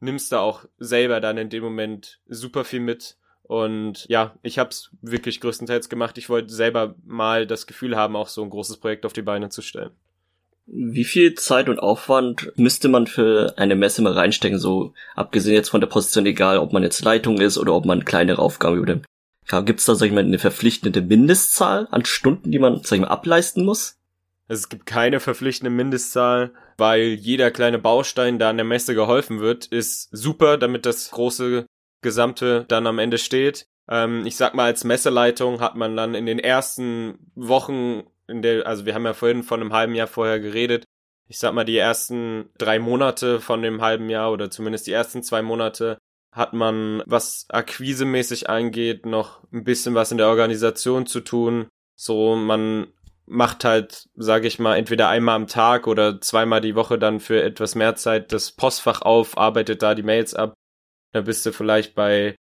nimmst 0.00 0.32
da 0.32 0.40
auch 0.40 0.64
selber 0.78 1.20
dann 1.20 1.36
in 1.36 1.50
dem 1.50 1.62
Moment 1.62 2.20
super 2.26 2.64
viel 2.64 2.80
mit. 2.80 3.18
Und 3.42 4.06
ja, 4.08 4.34
ich 4.42 4.58
habe 4.58 4.70
es 4.70 4.90
wirklich 5.02 5.42
größtenteils 5.42 5.88
gemacht. 5.88 6.16
Ich 6.16 6.30
wollte 6.30 6.54
selber 6.54 6.94
mal 7.04 7.46
das 7.46 7.66
Gefühl 7.66 7.96
haben, 7.96 8.16
auch 8.16 8.28
so 8.28 8.42
ein 8.42 8.48
großes 8.50 8.78
Projekt 8.78 9.04
auf 9.04 9.12
die 9.12 9.20
Beine 9.20 9.48
zu 9.48 9.60
stellen. 9.60 9.90
Wie 10.72 11.04
viel 11.04 11.34
Zeit 11.34 11.68
und 11.68 11.80
Aufwand 11.80 12.52
müsste 12.56 12.88
man 12.88 13.08
für 13.08 13.54
eine 13.56 13.74
Messe 13.74 14.02
mal 14.02 14.12
reinstecken? 14.12 14.58
So 14.58 14.94
abgesehen 15.16 15.54
jetzt 15.54 15.70
von 15.70 15.80
der 15.80 15.88
Position, 15.88 16.26
egal 16.26 16.58
ob 16.58 16.72
man 16.72 16.84
jetzt 16.84 17.04
Leitung 17.04 17.40
ist 17.40 17.58
oder 17.58 17.74
ob 17.74 17.86
man 17.86 18.04
kleinere 18.04 18.40
Aufgaben 18.40 18.76
übernimmt. 18.76 19.06
Gibt 19.64 19.80
es 19.80 19.86
da, 19.86 19.96
sag 19.96 20.06
ich 20.06 20.12
mal, 20.12 20.22
eine 20.22 20.38
verpflichtende 20.38 21.02
Mindestzahl 21.02 21.88
an 21.90 22.04
Stunden, 22.04 22.52
die 22.52 22.60
man, 22.60 22.82
sag 22.84 22.92
ich 22.96 23.00
mal, 23.00 23.08
ableisten 23.08 23.64
muss? 23.64 23.96
Es 24.46 24.68
gibt 24.68 24.86
keine 24.86 25.18
verpflichtende 25.18 25.70
Mindestzahl, 25.70 26.52
weil 26.76 27.02
jeder 27.14 27.50
kleine 27.50 27.78
Baustein, 27.78 28.38
der 28.38 28.48
an 28.48 28.56
der 28.56 28.64
Messe 28.64 28.94
geholfen 28.94 29.40
wird, 29.40 29.66
ist 29.66 30.08
super, 30.12 30.56
damit 30.56 30.86
das 30.86 31.10
große 31.10 31.66
Gesamte 32.02 32.64
dann 32.68 32.86
am 32.86 32.98
Ende 32.98 33.18
steht. 33.18 33.66
Ähm, 33.88 34.24
ich 34.24 34.36
sag 34.36 34.54
mal, 34.54 34.64
als 34.64 34.84
Messeleitung 34.84 35.60
hat 35.60 35.76
man 35.76 35.96
dann 35.96 36.14
in 36.14 36.26
den 36.26 36.38
ersten 36.38 37.18
Wochen, 37.34 38.04
in 38.30 38.42
der, 38.42 38.66
also 38.66 38.86
wir 38.86 38.94
haben 38.94 39.04
ja 39.04 39.14
vorhin 39.14 39.42
von 39.42 39.60
einem 39.60 39.72
halben 39.72 39.94
Jahr 39.94 40.06
vorher 40.06 40.40
geredet, 40.40 40.84
ich 41.28 41.38
sag 41.38 41.54
mal, 41.54 41.64
die 41.64 41.78
ersten 41.78 42.50
drei 42.58 42.78
Monate 42.78 43.40
von 43.40 43.62
dem 43.62 43.80
halben 43.80 44.10
Jahr 44.10 44.32
oder 44.32 44.50
zumindest 44.50 44.86
die 44.86 44.92
ersten 44.92 45.22
zwei 45.22 45.42
Monate 45.42 45.98
hat 46.32 46.52
man, 46.52 47.02
was 47.06 47.46
akquisemäßig 47.48 48.48
angeht, 48.48 49.06
noch 49.06 49.42
ein 49.52 49.64
bisschen 49.64 49.94
was 49.94 50.10
in 50.12 50.18
der 50.18 50.28
Organisation 50.28 51.06
zu 51.06 51.20
tun. 51.20 51.68
So, 51.96 52.34
man 52.36 52.88
macht 53.26 53.64
halt, 53.64 54.08
sage 54.16 54.48
ich 54.48 54.58
mal, 54.58 54.76
entweder 54.76 55.08
einmal 55.08 55.36
am 55.36 55.46
Tag 55.46 55.86
oder 55.86 56.20
zweimal 56.20 56.60
die 56.60 56.74
Woche 56.74 56.98
dann 56.98 57.20
für 57.20 57.42
etwas 57.42 57.76
mehr 57.76 57.94
Zeit 57.94 58.32
das 58.32 58.52
Postfach 58.52 59.02
auf, 59.02 59.38
arbeitet 59.38 59.82
da 59.82 59.94
die 59.94 60.02
Mails 60.02 60.34
ab. 60.34 60.54
Da 61.12 61.20
bist 61.22 61.46
du 61.46 61.52
vielleicht 61.52 61.94
bei 61.94 62.34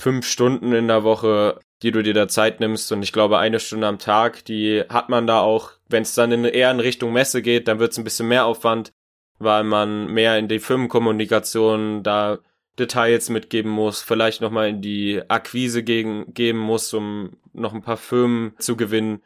fünf 0.00 0.26
Stunden 0.26 0.72
in 0.72 0.88
der 0.88 1.04
Woche, 1.04 1.60
die 1.82 1.90
du 1.90 2.02
dir 2.02 2.14
da 2.14 2.26
Zeit 2.26 2.60
nimmst. 2.60 2.90
Und 2.90 3.02
ich 3.02 3.12
glaube, 3.12 3.38
eine 3.38 3.60
Stunde 3.60 3.86
am 3.86 3.98
Tag, 3.98 4.44
die 4.46 4.82
hat 4.88 5.10
man 5.10 5.26
da 5.26 5.40
auch. 5.40 5.72
Wenn 5.88 6.02
es 6.02 6.14
dann 6.14 6.32
in, 6.32 6.44
eher 6.44 6.70
in 6.70 6.80
Richtung 6.80 7.12
Messe 7.12 7.42
geht, 7.42 7.68
dann 7.68 7.78
wird 7.78 7.92
es 7.92 7.98
ein 7.98 8.04
bisschen 8.04 8.28
mehr 8.28 8.46
Aufwand, 8.46 8.92
weil 9.38 9.62
man 9.64 10.06
mehr 10.06 10.38
in 10.38 10.48
die 10.48 10.58
Firmenkommunikation 10.58 12.02
da 12.02 12.38
Details 12.78 13.28
mitgeben 13.28 13.70
muss, 13.70 14.00
vielleicht 14.00 14.40
nochmal 14.40 14.70
in 14.70 14.80
die 14.80 15.20
Akquise 15.28 15.82
gegen, 15.82 16.32
geben 16.32 16.58
muss, 16.58 16.94
um 16.94 17.36
noch 17.52 17.74
ein 17.74 17.82
paar 17.82 17.98
Firmen 17.98 18.54
zu 18.58 18.76
gewinnen. 18.76 19.22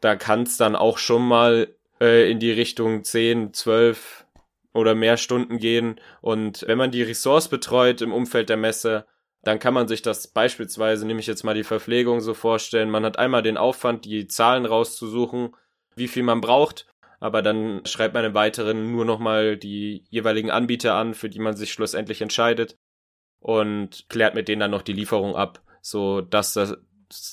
Da 0.00 0.16
kann 0.16 0.42
es 0.42 0.56
dann 0.56 0.74
auch 0.74 0.98
schon 0.98 1.26
mal 1.26 1.68
äh, 2.00 2.28
in 2.28 2.40
die 2.40 2.50
Richtung 2.50 3.04
10, 3.04 3.52
12 3.52 4.26
oder 4.72 4.94
mehr 4.96 5.18
Stunden 5.18 5.58
gehen. 5.58 6.00
Und 6.20 6.64
wenn 6.66 6.78
man 6.78 6.90
die 6.90 7.02
Ressource 7.02 7.48
betreut 7.48 8.00
im 8.00 8.12
Umfeld 8.12 8.48
der 8.48 8.56
Messe, 8.56 9.06
dann 9.46 9.60
kann 9.60 9.74
man 9.74 9.86
sich 9.86 10.02
das 10.02 10.26
beispielsweise, 10.26 11.06
nehme 11.06 11.20
ich 11.20 11.28
jetzt 11.28 11.44
mal 11.44 11.54
die 11.54 11.62
Verpflegung 11.62 12.20
so 12.20 12.34
vorstellen, 12.34 12.90
man 12.90 13.04
hat 13.04 13.16
einmal 13.16 13.42
den 13.42 13.56
Aufwand, 13.56 14.04
die 14.04 14.26
Zahlen 14.26 14.66
rauszusuchen, 14.66 15.54
wie 15.94 16.08
viel 16.08 16.24
man 16.24 16.40
braucht, 16.40 16.88
aber 17.20 17.42
dann 17.42 17.86
schreibt 17.86 18.14
man 18.14 18.24
im 18.24 18.34
Weiteren 18.34 18.90
nur 18.90 19.04
nochmal 19.04 19.56
die 19.56 20.04
jeweiligen 20.10 20.50
Anbieter 20.50 20.94
an, 20.94 21.14
für 21.14 21.28
die 21.28 21.38
man 21.38 21.54
sich 21.54 21.72
schlussendlich 21.72 22.22
entscheidet 22.22 22.76
und 23.38 24.06
klärt 24.08 24.34
mit 24.34 24.48
denen 24.48 24.58
dann 24.58 24.72
noch 24.72 24.82
die 24.82 24.92
Lieferung 24.92 25.36
ab, 25.36 25.62
so 25.80 26.22
dass 26.22 26.52
das 26.52 26.78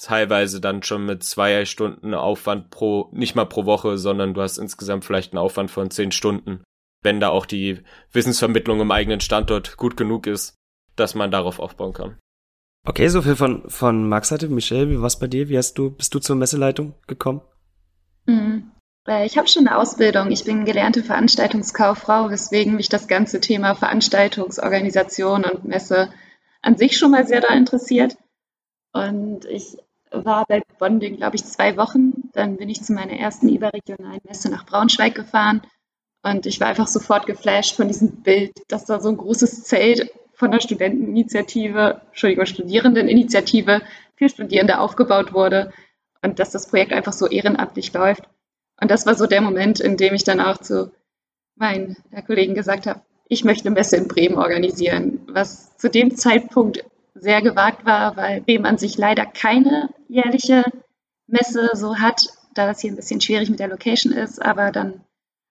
teilweise 0.03 0.61
dann 0.61 0.83
schon 0.83 1.07
mit 1.07 1.23
zwei 1.23 1.65
Stunden 1.65 2.13
Aufwand 2.13 2.69
pro, 2.69 3.09
nicht 3.11 3.33
mal 3.33 3.45
pro 3.45 3.65
Woche, 3.65 3.97
sondern 3.97 4.35
du 4.35 4.41
hast 4.43 4.59
insgesamt 4.59 5.03
vielleicht 5.03 5.33
einen 5.33 5.39
Aufwand 5.39 5.71
von 5.71 5.89
zehn 5.89 6.11
Stunden, 6.11 6.63
wenn 7.01 7.19
da 7.19 7.29
auch 7.29 7.47
die 7.47 7.79
Wissensvermittlung 8.11 8.81
im 8.81 8.91
eigenen 8.91 9.19
Standort 9.19 9.77
gut 9.77 9.97
genug 9.97 10.27
ist, 10.27 10.59
dass 10.95 11.15
man 11.15 11.31
darauf 11.31 11.59
aufbauen 11.59 11.93
kann. 11.93 12.17
Okay, 12.85 13.07
so 13.07 13.21
viel 13.21 13.35
von, 13.35 13.69
von 13.69 14.07
Max 14.09 14.29
Seite. 14.29 14.49
Michelle, 14.49 14.89
wie 14.89 15.01
war's 15.01 15.17
bei 15.17 15.27
dir? 15.27 15.47
Wie 15.47 15.57
hast 15.57 15.75
du, 15.75 15.91
bist 15.91 16.13
du 16.13 16.19
zur 16.19 16.35
Messeleitung 16.35 16.95
gekommen? 17.07 17.41
Mhm. 18.25 18.71
Äh, 19.07 19.25
ich 19.25 19.37
habe 19.37 19.47
schon 19.47 19.67
eine 19.67 19.77
Ausbildung. 19.77 20.31
Ich 20.31 20.43
bin 20.43 20.65
gelernte 20.65 21.03
Veranstaltungskauffrau, 21.03 22.29
weswegen 22.29 22.75
mich 22.75 22.89
das 22.89 23.07
ganze 23.07 23.39
Thema 23.39 23.75
Veranstaltungsorganisation 23.75 25.45
und 25.45 25.65
Messe 25.65 26.09
an 26.61 26.77
sich 26.77 26.97
schon 26.97 27.11
mal 27.11 27.25
sehr 27.25 27.41
da 27.41 27.53
interessiert. 27.53 28.17
Und 28.91 29.45
ich 29.45 29.77
war 30.11 30.45
bei 30.47 30.61
Bonding, 30.77 31.17
glaube 31.17 31.35
ich, 31.35 31.45
zwei 31.45 31.77
Wochen. 31.77 32.29
Dann 32.33 32.57
bin 32.57 32.69
ich 32.69 32.83
zu 32.83 32.93
meiner 32.93 33.13
ersten 33.13 33.49
überregionalen 33.49 34.21
Messe 34.25 34.49
nach 34.49 34.65
Braunschweig 34.65 35.15
gefahren. 35.15 35.61
Und 36.21 36.45
ich 36.45 36.59
war 36.59 36.67
einfach 36.67 36.87
sofort 36.87 37.25
geflasht 37.25 37.75
von 37.75 37.87
diesem 37.87 38.21
Bild, 38.23 38.53
dass 38.67 38.85
da 38.85 38.99
so 38.99 39.09
ein 39.09 39.17
großes 39.17 39.63
Zelt 39.63 40.09
von 40.43 40.51
der 40.51 40.59
Studenteninitiative, 40.59 42.01
Entschuldigung, 42.09 42.45
Studierendeninitiative 42.45 43.81
für 44.17 44.27
Studierende 44.27 44.77
aufgebaut 44.77 45.33
wurde 45.33 45.71
und 46.21 46.37
dass 46.37 46.51
das 46.51 46.67
Projekt 46.67 46.91
einfach 46.91 47.13
so 47.13 47.27
ehrenamtlich 47.27 47.93
läuft. 47.93 48.27
Und 48.81 48.91
das 48.91 49.05
war 49.05 49.15
so 49.15 49.25
der 49.25 49.39
Moment, 49.39 49.79
in 49.79 49.95
dem 49.95 50.13
ich 50.13 50.25
dann 50.25 50.41
auch 50.41 50.57
zu 50.57 50.91
meinen 51.55 51.95
Kollegen 52.27 52.55
gesagt 52.55 52.87
habe, 52.87 52.99
ich 53.29 53.45
möchte 53.45 53.69
eine 53.69 53.75
Messe 53.75 53.95
in 53.95 54.09
Bremen 54.09 54.37
organisieren, 54.37 55.21
was 55.29 55.77
zu 55.77 55.89
dem 55.89 56.13
Zeitpunkt 56.17 56.83
sehr 57.15 57.41
gewagt 57.41 57.85
war, 57.85 58.17
weil 58.17 58.41
Bremen 58.41 58.65
an 58.65 58.77
sich 58.77 58.97
leider 58.97 59.25
keine 59.25 59.91
jährliche 60.09 60.65
Messe 61.25 61.69
so 61.71 61.99
hat, 61.99 62.27
da 62.53 62.67
das 62.67 62.81
hier 62.81 62.91
ein 62.91 62.97
bisschen 62.97 63.21
schwierig 63.21 63.49
mit 63.49 63.61
der 63.61 63.69
Location 63.69 64.11
ist. 64.11 64.41
Aber 64.41 64.71
dann 64.71 65.05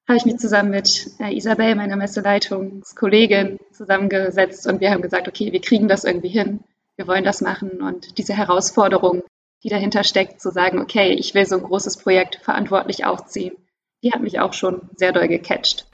habe 0.09 0.18
ich 0.18 0.25
mich 0.25 0.38
zusammen 0.38 0.71
mit 0.71 1.11
äh, 1.21 1.35
Isabel, 1.35 1.75
meiner 1.75 1.97
Messeleitungskollegin, 1.97 3.59
zusammengesetzt 3.73 4.66
und 4.66 4.80
wir 4.80 4.90
haben 4.90 5.02
gesagt, 5.02 5.28
okay, 5.28 5.52
wir 5.52 5.61
kriegen 5.61 5.88
das 5.88 6.04
irgendwie 6.04 6.28
hin, 6.28 6.61
wir 6.97 7.06
wollen 7.06 7.25
das 7.25 7.40
machen 7.40 7.82
und 7.82 8.18
diese 8.18 8.35
Herausforderung, 8.35 9.23
die 9.62 9.68
dahinter 9.68 10.04
steckt, 10.04 10.40
zu 10.40 10.50
sagen, 10.50 10.80
okay, 10.80 11.12
ich 11.12 11.35
will 11.35 11.47
so 11.47 11.56
ein 11.56 11.62
großes 11.62 11.99
Projekt 11.99 12.37
verantwortlich 12.42 13.04
aufziehen, 13.04 13.56
die 14.02 14.12
hat 14.12 14.23
mich 14.23 14.40
auch 14.40 14.52
schon 14.52 14.90
sehr 14.97 15.12
doll 15.12 15.28
gecatcht. 15.28 15.87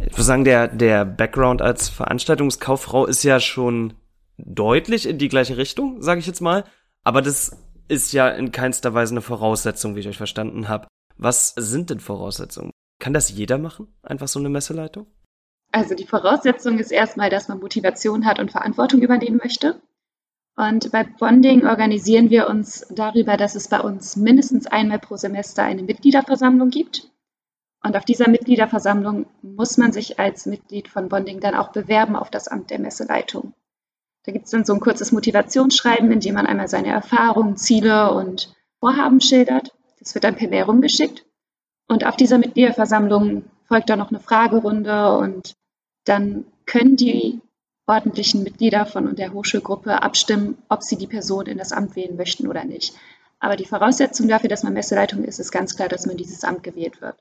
Ich 0.00 0.12
würde 0.12 0.22
sagen, 0.24 0.44
der, 0.44 0.66
der 0.66 1.04
Background 1.04 1.62
als 1.62 1.88
Veranstaltungskauffrau 1.88 3.06
ist 3.06 3.22
ja 3.22 3.38
schon 3.38 3.94
deutlich 4.36 5.08
in 5.08 5.18
die 5.18 5.28
gleiche 5.28 5.56
Richtung, 5.56 6.02
sage 6.02 6.18
ich 6.18 6.26
jetzt 6.26 6.40
mal. 6.40 6.64
Aber 7.04 7.22
das 7.22 7.56
ist 7.88 8.12
ja 8.12 8.28
in 8.28 8.50
keinster 8.50 8.94
Weise 8.94 9.14
eine 9.14 9.20
Voraussetzung, 9.20 9.94
wie 9.94 10.00
ich 10.00 10.08
euch 10.08 10.16
verstanden 10.16 10.68
habe. 10.68 10.88
Was 11.16 11.54
sind 11.56 11.90
denn 11.90 12.00
Voraussetzungen? 12.00 12.72
Kann 13.02 13.14
das 13.14 13.30
jeder 13.30 13.58
machen? 13.58 13.88
Einfach 14.04 14.28
so 14.28 14.38
eine 14.38 14.48
Messeleitung? 14.48 15.08
Also 15.72 15.96
die 15.96 16.06
Voraussetzung 16.06 16.78
ist 16.78 16.92
erstmal, 16.92 17.30
dass 17.30 17.48
man 17.48 17.58
Motivation 17.58 18.24
hat 18.24 18.38
und 18.38 18.52
Verantwortung 18.52 19.02
übernehmen 19.02 19.40
möchte. 19.42 19.82
Und 20.54 20.92
bei 20.92 21.02
Bonding 21.02 21.66
organisieren 21.66 22.30
wir 22.30 22.48
uns 22.48 22.86
darüber, 22.90 23.36
dass 23.36 23.56
es 23.56 23.66
bei 23.66 23.80
uns 23.80 24.14
mindestens 24.14 24.68
einmal 24.68 25.00
pro 25.00 25.16
Semester 25.16 25.64
eine 25.64 25.82
Mitgliederversammlung 25.82 26.70
gibt. 26.70 27.10
Und 27.82 27.96
auf 27.96 28.04
dieser 28.04 28.30
Mitgliederversammlung 28.30 29.26
muss 29.42 29.78
man 29.78 29.90
sich 29.90 30.20
als 30.20 30.46
Mitglied 30.46 30.86
von 30.86 31.08
Bonding 31.08 31.40
dann 31.40 31.56
auch 31.56 31.72
bewerben 31.72 32.14
auf 32.14 32.30
das 32.30 32.46
Amt 32.46 32.70
der 32.70 32.78
Messeleitung. 32.78 33.52
Da 34.22 34.30
gibt 34.30 34.44
es 34.44 34.52
dann 34.52 34.64
so 34.64 34.74
ein 34.74 34.80
kurzes 34.80 35.10
Motivationsschreiben, 35.10 36.12
in 36.12 36.20
dem 36.20 36.36
man 36.36 36.46
einmal 36.46 36.68
seine 36.68 36.92
Erfahrungen, 36.92 37.56
Ziele 37.56 38.14
und 38.14 38.54
Vorhaben 38.78 39.20
schildert. 39.20 39.72
Das 39.98 40.14
wird 40.14 40.22
dann 40.22 40.36
per 40.36 40.48
Mail 40.48 40.62
rumgeschickt. 40.62 41.24
Und 41.88 42.06
auf 42.06 42.16
dieser 42.16 42.38
Mitgliederversammlung 42.38 43.44
folgt 43.66 43.90
dann 43.90 43.98
noch 43.98 44.10
eine 44.10 44.20
Fragerunde 44.20 45.16
und 45.16 45.54
dann 46.04 46.44
können 46.66 46.96
die 46.96 47.40
ordentlichen 47.86 48.42
Mitglieder 48.42 48.86
von 48.86 49.14
der 49.16 49.32
Hochschulgruppe 49.32 50.02
abstimmen, 50.02 50.58
ob 50.68 50.82
sie 50.82 50.96
die 50.96 51.06
Person 51.06 51.46
in 51.46 51.58
das 51.58 51.72
Amt 51.72 51.96
wählen 51.96 52.16
möchten 52.16 52.46
oder 52.48 52.64
nicht. 52.64 52.94
Aber 53.40 53.56
die 53.56 53.66
Voraussetzung 53.66 54.28
dafür, 54.28 54.48
dass 54.48 54.62
man 54.62 54.72
Messeleitung 54.72 55.24
ist, 55.24 55.40
ist 55.40 55.50
ganz 55.50 55.74
klar, 55.76 55.88
dass 55.88 56.06
man 56.06 56.16
dieses 56.16 56.44
Amt 56.44 56.62
gewählt 56.62 57.00
wird. 57.00 57.16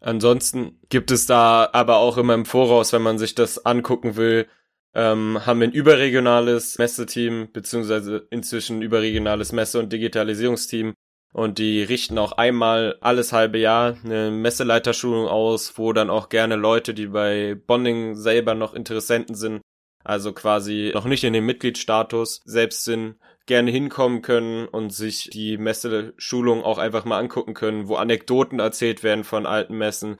Ansonsten 0.00 0.78
gibt 0.88 1.10
es 1.10 1.26
da 1.26 1.68
aber 1.72 1.98
auch 1.98 2.16
immer 2.16 2.34
im 2.34 2.46
Voraus, 2.46 2.92
wenn 2.92 3.02
man 3.02 3.18
sich 3.18 3.34
das 3.34 3.66
angucken 3.66 4.16
will, 4.16 4.46
ähm, 4.94 5.44
haben 5.44 5.60
wir 5.60 5.68
ein 5.68 5.72
überregionales 5.72 6.78
Messeteam, 6.78 7.48
beziehungsweise 7.52 8.26
inzwischen 8.30 8.82
überregionales 8.82 9.52
Messe- 9.52 9.78
und 9.78 9.92
Digitalisierungsteam. 9.92 10.94
Und 11.32 11.58
die 11.58 11.82
richten 11.82 12.18
auch 12.18 12.32
einmal 12.32 12.96
alles 13.00 13.32
halbe 13.32 13.58
Jahr 13.58 13.96
eine 14.04 14.30
Messeleiterschulung 14.30 15.28
aus, 15.28 15.78
wo 15.78 15.92
dann 15.92 16.10
auch 16.10 16.28
gerne 16.28 16.56
Leute, 16.56 16.92
die 16.92 17.06
bei 17.06 17.54
Bonding 17.54 18.16
selber 18.16 18.54
noch 18.54 18.74
Interessenten 18.74 19.36
sind, 19.36 19.60
also 20.02 20.32
quasi 20.32 20.90
noch 20.92 21.04
nicht 21.04 21.22
in 21.22 21.32
dem 21.32 21.46
Mitgliedsstatus 21.46 22.40
selbst 22.44 22.84
sind, 22.84 23.16
gerne 23.46 23.70
hinkommen 23.70 24.22
können 24.22 24.66
und 24.66 24.90
sich 24.90 25.30
die 25.30 25.56
Messeschulung 25.56 26.64
auch 26.64 26.78
einfach 26.78 27.04
mal 27.04 27.18
angucken 27.18 27.54
können, 27.54 27.88
wo 27.88 27.94
Anekdoten 27.94 28.58
erzählt 28.58 29.04
werden 29.04 29.24
von 29.24 29.46
alten 29.46 29.78
Messen, 29.78 30.16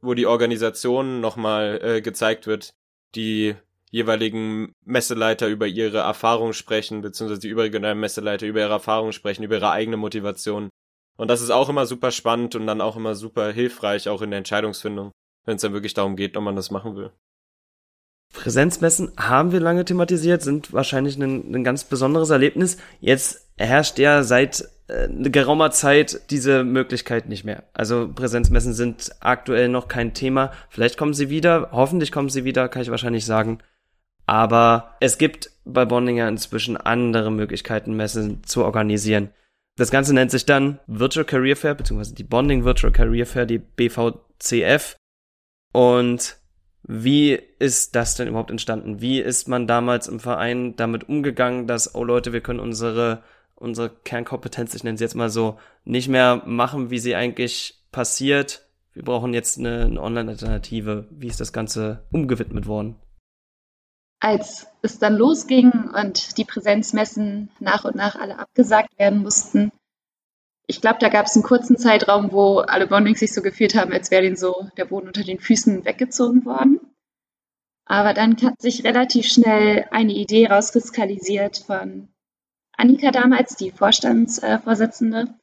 wo 0.00 0.14
die 0.14 0.26
Organisation 0.26 1.20
nochmal 1.20 1.80
äh, 1.82 2.00
gezeigt 2.00 2.46
wird, 2.46 2.74
die 3.14 3.54
jeweiligen 3.94 4.74
Messeleiter 4.84 5.46
über 5.46 5.68
ihre 5.68 5.98
Erfahrungen 5.98 6.52
sprechen, 6.52 7.00
beziehungsweise 7.00 7.40
die 7.40 7.48
überregionalen 7.48 8.00
Messeleiter 8.00 8.44
über 8.44 8.58
ihre 8.58 8.72
Erfahrungen 8.72 9.12
sprechen, 9.12 9.44
über 9.44 9.54
ihre 9.54 9.70
eigene 9.70 9.96
Motivation. 9.96 10.68
Und 11.16 11.28
das 11.28 11.40
ist 11.40 11.50
auch 11.50 11.68
immer 11.68 11.86
super 11.86 12.10
spannend 12.10 12.56
und 12.56 12.66
dann 12.66 12.80
auch 12.80 12.96
immer 12.96 13.14
super 13.14 13.52
hilfreich, 13.52 14.08
auch 14.08 14.20
in 14.20 14.30
der 14.30 14.38
Entscheidungsfindung, 14.38 15.12
wenn 15.44 15.54
es 15.54 15.62
dann 15.62 15.74
wirklich 15.74 15.94
darum 15.94 16.16
geht, 16.16 16.36
ob 16.36 16.42
man 16.42 16.56
das 16.56 16.72
machen 16.72 16.96
will. 16.96 17.12
Präsenzmessen 18.32 19.12
haben 19.16 19.52
wir 19.52 19.60
lange 19.60 19.84
thematisiert, 19.84 20.42
sind 20.42 20.72
wahrscheinlich 20.72 21.16
ein, 21.16 21.54
ein 21.54 21.62
ganz 21.62 21.84
besonderes 21.84 22.30
Erlebnis. 22.30 22.78
Jetzt 22.98 23.46
herrscht 23.56 24.00
ja 24.00 24.24
seit 24.24 24.68
äh, 24.88 25.06
geraumer 25.30 25.70
Zeit 25.70 26.20
diese 26.30 26.64
Möglichkeit 26.64 27.28
nicht 27.28 27.44
mehr. 27.44 27.62
Also 27.74 28.10
Präsenzmessen 28.12 28.74
sind 28.74 29.12
aktuell 29.20 29.68
noch 29.68 29.86
kein 29.86 30.14
Thema. 30.14 30.50
Vielleicht 30.68 30.98
kommen 30.98 31.14
sie 31.14 31.30
wieder, 31.30 31.68
hoffentlich 31.70 32.10
kommen 32.10 32.28
sie 32.28 32.42
wieder, 32.42 32.68
kann 32.68 32.82
ich 32.82 32.90
wahrscheinlich 32.90 33.24
sagen. 33.24 33.60
Aber 34.26 34.96
es 35.00 35.18
gibt 35.18 35.50
bei 35.64 35.84
Bondinger 35.84 36.28
inzwischen 36.28 36.76
andere 36.76 37.30
Möglichkeiten, 37.30 37.94
Messen 37.94 38.42
zu 38.44 38.64
organisieren. 38.64 39.30
Das 39.76 39.90
Ganze 39.90 40.14
nennt 40.14 40.30
sich 40.30 40.46
dann 40.46 40.78
Virtual 40.86 41.24
Career 41.24 41.56
Fair, 41.56 41.74
beziehungsweise 41.74 42.14
die 42.14 42.24
Bonding 42.24 42.64
Virtual 42.64 42.92
Career 42.92 43.26
Fair, 43.26 43.44
die 43.44 43.58
BVCF. 43.58 44.96
Und 45.72 46.36
wie 46.86 47.38
ist 47.58 47.96
das 47.96 48.14
denn 48.14 48.28
überhaupt 48.28 48.50
entstanden? 48.50 49.00
Wie 49.00 49.20
ist 49.20 49.48
man 49.48 49.66
damals 49.66 50.06
im 50.06 50.20
Verein 50.20 50.76
damit 50.76 51.08
umgegangen, 51.08 51.66
dass, 51.66 51.94
oh 51.94 52.04
Leute, 52.04 52.32
wir 52.32 52.40
können 52.40 52.60
unsere, 52.60 53.22
unsere 53.56 53.90
Kernkompetenz, 53.90 54.74
ich 54.74 54.84
nenne 54.84 54.98
sie 54.98 55.04
jetzt 55.04 55.16
mal 55.16 55.30
so, 55.30 55.58
nicht 55.84 56.08
mehr 56.08 56.42
machen, 56.46 56.90
wie 56.90 56.98
sie 56.98 57.16
eigentlich 57.16 57.82
passiert. 57.90 58.68
Wir 58.92 59.02
brauchen 59.02 59.34
jetzt 59.34 59.58
eine, 59.58 59.86
eine 59.86 60.00
Online-Alternative. 60.00 61.08
Wie 61.10 61.26
ist 61.26 61.40
das 61.40 61.52
Ganze 61.52 62.04
umgewidmet 62.12 62.66
worden? 62.66 62.96
Als 64.24 64.68
es 64.80 64.98
dann 64.98 65.16
losging 65.16 65.90
und 65.90 66.38
die 66.38 66.46
Präsenzmessen 66.46 67.50
nach 67.60 67.84
und 67.84 67.94
nach 67.94 68.14
alle 68.14 68.38
abgesagt 68.38 68.98
werden 68.98 69.22
mussten, 69.22 69.70
ich 70.66 70.80
glaube, 70.80 70.96
da 70.98 71.10
gab 71.10 71.26
es 71.26 71.34
einen 71.34 71.42
kurzen 71.42 71.76
Zeitraum, 71.76 72.32
wo 72.32 72.60
alle 72.60 72.86
Bondings 72.86 73.20
sich 73.20 73.34
so 73.34 73.42
gefühlt 73.42 73.74
haben, 73.74 73.92
als 73.92 74.10
wäre 74.10 74.24
ihnen 74.24 74.36
so 74.36 74.70
der 74.78 74.86
Boden 74.86 75.08
unter 75.08 75.24
den 75.24 75.40
Füßen 75.40 75.84
weggezogen 75.84 76.46
worden. 76.46 76.80
Aber 77.84 78.14
dann 78.14 78.38
hat 78.40 78.62
sich 78.62 78.82
relativ 78.84 79.26
schnell 79.26 79.86
eine 79.90 80.14
Idee 80.14 80.46
rauskristallisiert 80.46 81.58
von 81.58 82.08
Annika 82.78 83.10
damals, 83.10 83.56
die 83.56 83.72
Vorstandsvorsitzende. 83.72 85.34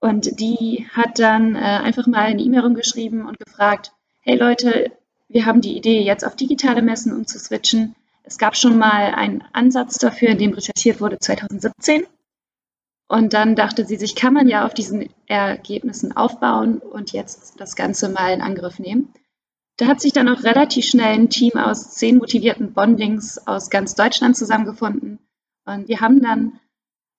Und 0.00 0.40
die 0.40 0.88
hat 0.90 1.20
dann 1.20 1.54
äh, 1.54 1.58
einfach 1.58 2.08
mal 2.08 2.22
eine 2.22 2.42
E-Mail 2.42 2.62
rumgeschrieben 2.62 3.24
und 3.24 3.38
gefragt, 3.38 3.92
hey 4.22 4.36
Leute, 4.36 4.90
wir 5.28 5.46
haben 5.46 5.60
die 5.60 5.76
Idee, 5.76 6.02
jetzt 6.02 6.26
auf 6.26 6.34
digitale 6.34 6.82
Messen 6.82 7.14
umzuswitchen. 7.14 7.94
Es 8.26 8.38
gab 8.38 8.56
schon 8.56 8.76
mal 8.76 9.14
einen 9.14 9.44
Ansatz 9.52 9.98
dafür, 9.98 10.30
in 10.30 10.38
dem 10.38 10.52
recherchiert 10.52 11.00
wurde 11.00 11.18
2017. 11.18 12.06
Und 13.08 13.34
dann 13.34 13.54
dachte 13.54 13.86
sie 13.86 13.96
sich, 13.96 14.16
kann 14.16 14.34
man 14.34 14.48
ja 14.48 14.66
auf 14.66 14.74
diesen 14.74 15.08
Ergebnissen 15.26 16.16
aufbauen 16.16 16.78
und 16.78 17.12
jetzt 17.12 17.60
das 17.60 17.76
Ganze 17.76 18.08
mal 18.08 18.34
in 18.34 18.42
Angriff 18.42 18.80
nehmen. 18.80 19.14
Da 19.76 19.86
hat 19.86 20.00
sich 20.00 20.12
dann 20.12 20.28
auch 20.28 20.42
relativ 20.42 20.86
schnell 20.86 21.14
ein 21.14 21.30
Team 21.30 21.52
aus 21.56 21.94
zehn 21.94 22.16
motivierten 22.16 22.72
Bondings 22.72 23.46
aus 23.46 23.70
ganz 23.70 23.94
Deutschland 23.94 24.36
zusammengefunden. 24.36 25.20
Und 25.64 25.86
wir 25.86 26.00
haben 26.00 26.20
dann 26.20 26.58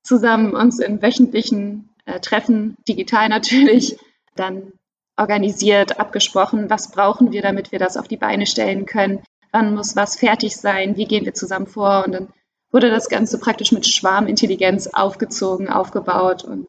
zusammen 0.03 0.53
uns 0.53 0.79
in 0.79 1.01
wöchentlichen 1.01 1.89
äh, 2.05 2.19
Treffen, 2.19 2.75
digital 2.85 3.29
natürlich, 3.29 3.97
dann 4.35 4.73
organisiert, 5.15 6.01
abgesprochen, 6.01 6.69
was 6.69 6.91
brauchen 6.91 7.31
wir, 7.31 7.41
damit 7.41 7.71
wir 7.71 7.79
das 7.79 7.95
auf 7.95 8.09
die 8.09 8.17
Beine 8.17 8.45
stellen 8.45 8.85
können, 8.85 9.23
wann 9.57 9.73
muss 9.73 9.95
was 9.95 10.17
fertig 10.17 10.55
sein, 10.55 10.97
wie 10.97 11.05
gehen 11.05 11.25
wir 11.25 11.33
zusammen 11.33 11.65
vor 11.65 12.03
und 12.05 12.11
dann 12.11 12.27
wurde 12.71 12.91
das 12.91 13.09
Ganze 13.09 13.39
praktisch 13.39 13.71
mit 13.71 13.87
Schwarmintelligenz 13.87 14.87
aufgezogen, 14.87 15.67
aufgebaut 15.67 16.43
und 16.43 16.67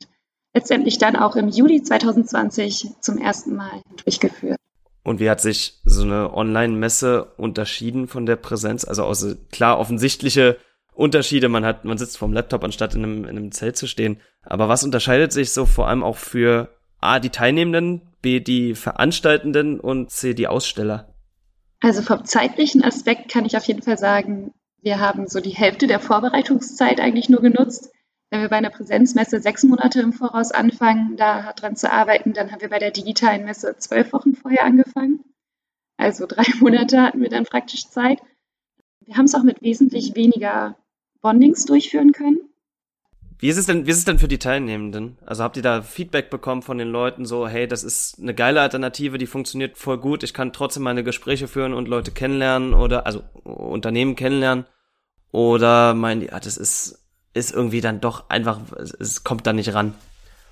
letztendlich 0.55 0.97
dann 0.97 1.15
auch 1.15 1.37
im 1.37 1.49
Juli 1.49 1.83
2020 1.83 2.89
zum 3.01 3.19
ersten 3.19 3.57
Mal 3.57 3.83
durchgeführt. 4.05 4.57
Und 5.05 5.21
wie 5.21 5.29
hat 5.29 5.41
sich 5.43 5.81
so 5.85 6.03
eine 6.03 6.33
Online-Messe 6.33 7.33
unterschieden 7.37 8.09
von 8.09 8.25
der 8.25 8.37
Präsenz? 8.37 8.85
Also 8.85 9.05
aus, 9.05 9.37
klar 9.53 9.79
offensichtliche 9.79 10.57
Unterschiede. 10.95 11.49
Man 11.49 11.67
hat, 11.67 11.85
man 11.85 11.99
sitzt 11.99 12.17
vorm 12.17 12.33
Laptop 12.33 12.65
anstatt 12.65 12.95
in 12.95 13.05
einem, 13.05 13.25
in 13.25 13.31
einem 13.31 13.53
Zelt 13.53 13.77
zu 13.77 13.87
stehen. 13.87 14.21
Aber 14.43 14.69
was 14.69 14.85
unterscheidet 14.85 15.33
sich 15.33 15.53
so 15.53 15.67
vor 15.67 15.89
allem 15.89 16.03
auch 16.03 16.17
für 16.17 16.69
A, 17.01 17.21
die 17.21 17.31
Teilnehmenden, 17.31 18.03
B, 18.23 18.41
die 18.41 18.75
Veranstaltenden 18.75 19.79
und 19.79 20.11
C, 20.11 20.33
die 20.33 20.49
Aussteller? 20.49 21.15
Also 21.81 22.03
vom 22.03 22.25
zeitlichen 22.25 22.83
Aspekt 22.83 23.31
kann 23.31 23.45
ich 23.45 23.57
auf 23.57 23.65
jeden 23.65 23.83
Fall 23.83 23.99
sagen, 23.99 24.53
wir 24.81 25.01
haben 25.01 25.29
so 25.29 25.41
die 25.41 25.51
Hälfte 25.51 25.87
der 25.87 26.01
Vorbereitungszeit 26.01 27.01
eigentlich 27.01 27.29
nur 27.29 27.41
genutzt. 27.41 27.93
Wenn 28.31 28.43
wir 28.43 28.49
bei 28.49 28.57
einer 28.57 28.71
Präsenzmesse 28.71 29.41
sechs 29.41 29.63
Monate 29.65 30.01
im 30.01 30.13
Voraus 30.13 30.53
anfangen, 30.53 31.17
da 31.17 31.53
dran 31.53 31.77
zu 31.77 31.91
arbeiten, 31.91 32.33
dann 32.33 32.53
haben 32.53 32.61
wir 32.61 32.69
bei 32.69 32.79
der 32.79 32.91
digitalen 32.91 33.45
Messe 33.45 33.77
zwölf 33.79 34.13
Wochen 34.13 34.35
vorher 34.35 34.65
angefangen. 34.65 35.25
Also 35.97 36.27
drei 36.27 36.45
Monate 36.61 37.03
hatten 37.03 37.21
wir 37.21 37.29
dann 37.29 37.45
praktisch 37.45 37.89
Zeit. 37.89 38.21
Wir 39.05 39.17
haben 39.17 39.25
es 39.25 39.35
auch 39.35 39.43
mit 39.43 39.63
wesentlich 39.63 40.15
weniger 40.15 40.77
Bondings 41.21 41.65
durchführen 41.65 42.13
können. 42.13 42.48
Wie 43.41 43.49
ist 43.49 43.57
es 43.57 43.67
denn, 43.67 43.87
wie 43.87 43.91
ist 43.91 43.99
es 43.99 44.05
denn 44.05 44.19
für 44.19 44.27
die 44.27 44.39
Teilnehmenden? 44.39 45.17
Also 45.25 45.45
habt 45.45 45.57
ihr 45.57 45.63
da 45.63 45.83
Feedback 45.83 46.29
bekommen 46.29 46.63
von 46.63 46.77
den 46.77 46.89
Leuten 46.89 47.25
so, 47.25 47.47
hey, 47.47 47.69
das 47.69 47.85
ist 47.85 48.19
eine 48.21 48.35
geile 48.35 48.61
Alternative, 48.61 49.17
die 49.17 49.27
funktioniert 49.27 49.79
voll 49.79 49.99
gut, 49.99 50.25
ich 50.25 50.35
kann 50.35 50.53
trotzdem 50.53 50.83
meine 50.83 51.05
Gespräche 51.05 51.47
führen 51.47 51.73
und 51.73 51.87
Leute 51.87 52.11
kennenlernen 52.11 52.75
oder, 52.75 53.07
also 53.07 53.23
Unternehmen 53.45 54.17
kennenlernen? 54.17 54.65
Oder 55.31 55.95
meinen 55.95 56.23
die, 56.23 56.33
ah, 56.33 56.41
das 56.41 56.57
ist, 56.57 57.05
ist 57.33 57.55
irgendwie 57.55 57.81
dann 57.81 58.01
doch 58.01 58.29
einfach, 58.29 58.61
es 58.99 59.23
kommt 59.23 59.47
da 59.47 59.53
nicht 59.53 59.73
ran? 59.73 59.95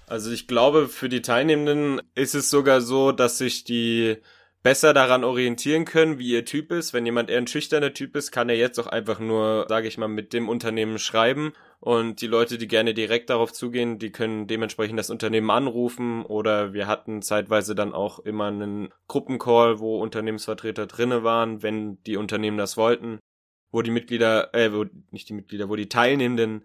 Also 0.07 0.31
ich 0.31 0.47
glaube, 0.47 0.87
für 0.87 1.09
die 1.09 1.23
Teilnehmenden 1.23 2.01
ist 2.15 2.37
es 2.37 2.51
sogar 2.51 2.81
so, 2.81 3.11
dass 3.11 3.39
sich 3.39 3.65
die 3.65 4.19
besser 4.63 4.95
daran 4.95 5.25
orientieren 5.25 5.85
können, 5.85 6.19
wie 6.19 6.31
ihr 6.31 6.45
Typ 6.45 6.71
ist. 6.71 6.93
Wenn 6.93 7.07
jemand 7.07 7.31
eher 7.31 7.39
ein 7.39 7.47
schüchterner 7.47 7.95
Typ 7.95 8.15
ist, 8.17 8.31
kann 8.31 8.49
er 8.49 8.57
jetzt 8.57 8.79
auch 8.79 8.87
einfach 8.87 9.19
nur, 9.19 9.67
sage 9.69 9.89
ich 9.89 9.99
mal, 9.99 10.09
mit 10.09 10.33
dem 10.33 10.49
Unternehmen 10.49 10.99
schreiben. 10.99 11.53
Und 11.79 12.21
die 12.21 12.27
Leute, 12.27 12.59
die 12.59 12.69
gerne 12.69 12.95
direkt 12.95 13.31
darauf 13.31 13.53
zugehen, 13.53 13.99
die 13.99 14.11
können 14.11 14.47
dementsprechend 14.47 14.99
das 14.99 15.11
Unternehmen 15.11 15.51
anrufen. 15.51 16.25
Oder 16.25 16.73
wir 16.73 16.87
hatten 16.87 17.23
zeitweise 17.23 17.75
dann 17.75 17.93
auch 17.93 18.19
immer 18.19 18.47
einen 18.47 18.89
Gruppencall, 19.09 19.79
wo 19.79 20.01
Unternehmensvertreter 20.01 20.87
drinne 20.87 21.23
waren, 21.23 21.63
wenn 21.63 22.03
die 22.05 22.17
Unternehmen 22.17 22.59
das 22.59 22.77
wollten, 22.77 23.19
wo 23.71 23.83
die 23.83 23.91
Mitglieder, 23.91 24.55
äh, 24.55 24.73
wo, 24.73 24.87
nicht 25.11 25.29
die 25.29 25.35
Mitglieder, 25.35 25.69
wo 25.69 25.77
die 25.77 25.89
Teilnehmenden 25.89 26.65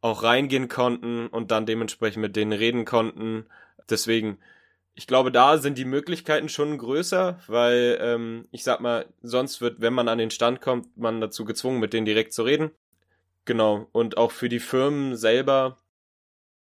auch 0.00 0.22
reingehen 0.22 0.68
konnten 0.68 1.26
und 1.28 1.50
dann 1.50 1.66
dementsprechend 1.66 2.22
mit 2.22 2.36
denen 2.36 2.52
reden 2.52 2.84
konnten. 2.84 3.46
Deswegen 3.88 4.38
ich 4.94 5.06
glaube, 5.06 5.32
da 5.32 5.56
sind 5.56 5.78
die 5.78 5.84
Möglichkeiten 5.84 6.48
schon 6.48 6.76
größer, 6.76 7.38
weil 7.46 7.98
ähm, 8.02 8.48
ich 8.50 8.64
sag 8.64 8.80
mal, 8.80 9.06
sonst 9.22 9.60
wird, 9.60 9.80
wenn 9.80 9.94
man 9.94 10.08
an 10.08 10.18
den 10.18 10.30
Stand 10.30 10.60
kommt, 10.60 10.96
man 10.96 11.20
dazu 11.20 11.44
gezwungen, 11.44 11.80
mit 11.80 11.92
denen 11.92 12.04
direkt 12.04 12.32
zu 12.32 12.42
reden. 12.42 12.70
Genau. 13.44 13.88
Und 13.92 14.16
auch 14.16 14.30
für 14.32 14.48
die 14.48 14.60
Firmen 14.60 15.16
selber, 15.16 15.78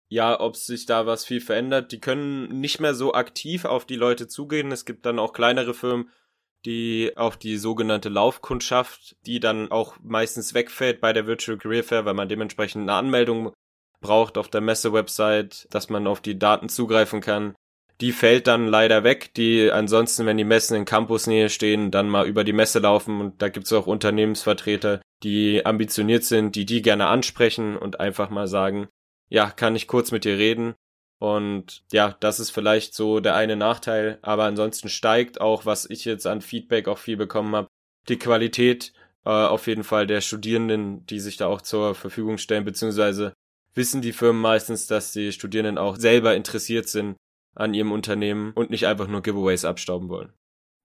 ja, 0.08 0.40
ob 0.40 0.56
sich 0.56 0.86
da 0.86 1.06
was 1.06 1.24
viel 1.24 1.40
verändert, 1.40 1.92
die 1.92 2.00
können 2.00 2.60
nicht 2.60 2.80
mehr 2.80 2.94
so 2.94 3.14
aktiv 3.14 3.64
auf 3.64 3.84
die 3.84 3.96
Leute 3.96 4.26
zugehen. 4.28 4.72
Es 4.72 4.84
gibt 4.84 5.04
dann 5.04 5.18
auch 5.18 5.32
kleinere 5.32 5.74
Firmen, 5.74 6.10
die 6.64 7.12
auf 7.16 7.36
die 7.36 7.56
sogenannte 7.56 8.08
Laufkundschaft, 8.08 9.16
die 9.26 9.40
dann 9.40 9.70
auch 9.70 9.96
meistens 10.02 10.54
wegfällt 10.54 11.00
bei 11.00 11.12
der 11.12 11.26
Virtual 11.26 11.58
Career 11.58 11.84
Fair, 11.84 12.04
weil 12.04 12.14
man 12.14 12.28
dementsprechend 12.28 12.82
eine 12.82 12.94
Anmeldung 12.94 13.52
braucht 14.00 14.38
auf 14.38 14.48
der 14.48 14.60
Messe-Website, 14.60 15.66
dass 15.70 15.90
man 15.90 16.06
auf 16.06 16.20
die 16.20 16.38
Daten 16.38 16.68
zugreifen 16.68 17.20
kann 17.20 17.54
die 18.00 18.12
fällt 18.12 18.46
dann 18.46 18.68
leider 18.68 19.02
weg, 19.02 19.34
die 19.34 19.70
ansonsten, 19.70 20.26
wenn 20.26 20.36
die 20.36 20.44
Messen 20.44 20.76
in 20.76 20.84
Campusnähe 20.84 21.48
stehen, 21.48 21.90
dann 21.90 22.08
mal 22.08 22.26
über 22.26 22.44
die 22.44 22.52
Messe 22.52 22.78
laufen 22.78 23.20
und 23.20 23.42
da 23.42 23.48
gibt's 23.48 23.72
auch 23.72 23.86
Unternehmensvertreter, 23.86 25.00
die 25.22 25.64
ambitioniert 25.64 26.24
sind, 26.24 26.54
die 26.54 26.66
die 26.66 26.82
gerne 26.82 27.06
ansprechen 27.06 27.76
und 27.76 28.00
einfach 28.00 28.30
mal 28.30 28.46
sagen, 28.46 28.88
ja, 29.28 29.50
kann 29.50 29.76
ich 29.76 29.86
kurz 29.86 30.10
mit 30.10 30.24
dir 30.24 30.38
reden? 30.38 30.74
Und 31.18 31.82
ja, 31.92 32.16
das 32.20 32.38
ist 32.38 32.50
vielleicht 32.50 32.94
so 32.94 33.20
der 33.20 33.34
eine 33.34 33.56
Nachteil, 33.56 34.18
aber 34.22 34.44
ansonsten 34.44 34.88
steigt 34.88 35.40
auch, 35.40 35.66
was 35.66 35.88
ich 35.90 36.04
jetzt 36.04 36.26
an 36.26 36.40
Feedback 36.40 36.86
auch 36.86 36.98
viel 36.98 37.16
bekommen 37.16 37.56
habe, 37.56 37.68
die 38.08 38.18
Qualität 38.18 38.92
äh, 39.24 39.30
auf 39.30 39.66
jeden 39.66 39.84
Fall 39.84 40.06
der 40.06 40.20
Studierenden, 40.20 41.04
die 41.06 41.18
sich 41.18 41.36
da 41.36 41.48
auch 41.48 41.60
zur 41.60 41.94
Verfügung 41.96 42.38
stellen, 42.38 42.64
beziehungsweise 42.64 43.32
wissen 43.74 44.00
die 44.00 44.12
Firmen 44.12 44.40
meistens, 44.40 44.86
dass 44.86 45.12
die 45.12 45.32
Studierenden 45.32 45.78
auch 45.78 45.96
selber 45.96 46.36
interessiert 46.36 46.88
sind 46.88 47.16
an 47.54 47.74
ihrem 47.74 47.90
Unternehmen 47.90 48.52
und 48.52 48.70
nicht 48.70 48.86
einfach 48.86 49.08
nur 49.08 49.22
Giveaways 49.22 49.64
abstauben 49.64 50.08
wollen. 50.08 50.32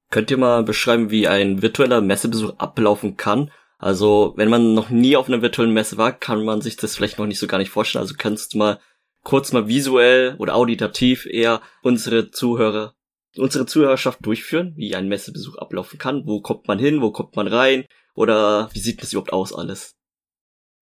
Könnt 0.09 0.31
ihr 0.31 0.37
mal 0.37 0.63
beschreiben, 0.63 1.09
wie 1.09 1.27
ein 1.27 1.61
virtueller 1.61 2.01
Messebesuch 2.01 2.57
ablaufen 2.57 3.17
kann? 3.17 3.51
Also, 3.83 4.31
wenn 4.37 4.47
man 4.49 4.73
noch 4.73 4.89
nie 4.89 5.17
auf 5.17 5.27
einer 5.27 5.41
virtuellen 5.41 5.73
Messe 5.73 5.97
war, 5.97 6.13
kann 6.13 6.45
man 6.45 6.61
sich 6.61 6.77
das 6.77 6.95
vielleicht 6.95 7.19
noch 7.19 7.25
nicht 7.25 7.37
so 7.37 7.47
gar 7.47 7.57
nicht 7.57 7.69
vorstellen. 7.69 8.01
Also 8.01 8.15
kannst 8.17 8.53
du 8.53 8.57
mal 8.57 8.79
kurz 9.23 9.51
mal 9.51 9.67
visuell 9.67 10.37
oder 10.39 10.55
auditativ 10.55 11.25
eher 11.25 11.61
unsere 11.81 12.31
Zuhörer, 12.31 12.93
unsere 13.35 13.65
Zuhörerschaft 13.65 14.25
durchführen, 14.25 14.71
wie 14.77 14.95
ein 14.95 15.09
Messebesuch 15.09 15.57
ablaufen 15.57 15.99
kann. 15.99 16.25
Wo 16.25 16.39
kommt 16.39 16.65
man 16.65 16.79
hin? 16.79 17.01
Wo 17.01 17.11
kommt 17.11 17.35
man 17.35 17.47
rein? 17.47 17.83
Oder 18.15 18.69
wie 18.71 18.79
sieht 18.79 19.01
das 19.01 19.11
überhaupt 19.11 19.33
aus 19.33 19.53
alles? 19.53 19.97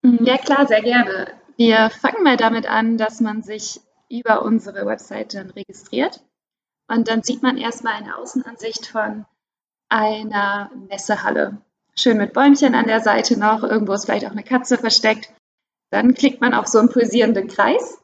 Ja, 0.04 0.38
klar, 0.38 0.68
sehr 0.68 0.82
gerne. 0.82 1.28
Wir 1.56 1.90
fangen 2.02 2.22
mal 2.24 2.36
damit 2.36 2.70
an, 2.70 2.98
dass 2.98 3.22
man 3.22 3.44
sich 3.44 3.80
über 4.10 4.42
unsere 4.42 4.86
Website 4.86 5.36
dann 5.36 5.52
registriert. 5.52 6.22
Und 6.90 7.08
dann 7.08 7.24
sieht 7.24 7.44
man 7.44 7.56
erstmal 7.56 7.94
eine 7.94 8.18
Außenansicht 8.18 8.88
von 8.88 9.26
einer 9.88 10.70
Messehalle. 10.90 11.62
Schön 11.96 12.18
mit 12.18 12.34
Bäumchen 12.34 12.76
an 12.76 12.88
der 12.88 13.02
Seite 13.02 13.38
noch, 13.38 13.64
irgendwo 13.64 13.94
ist 13.94 14.06
vielleicht 14.06 14.26
auch 14.26 14.32
eine 14.32 14.44
Katze 14.44 14.78
versteckt. 14.78 15.34
Dann 15.92 16.14
klickt 16.14 16.42
man 16.42 16.54
auf 16.54 16.68
so 16.68 16.80
einen 16.80 16.90
pulsierenden 16.90 17.48
Kreis. 17.48 18.00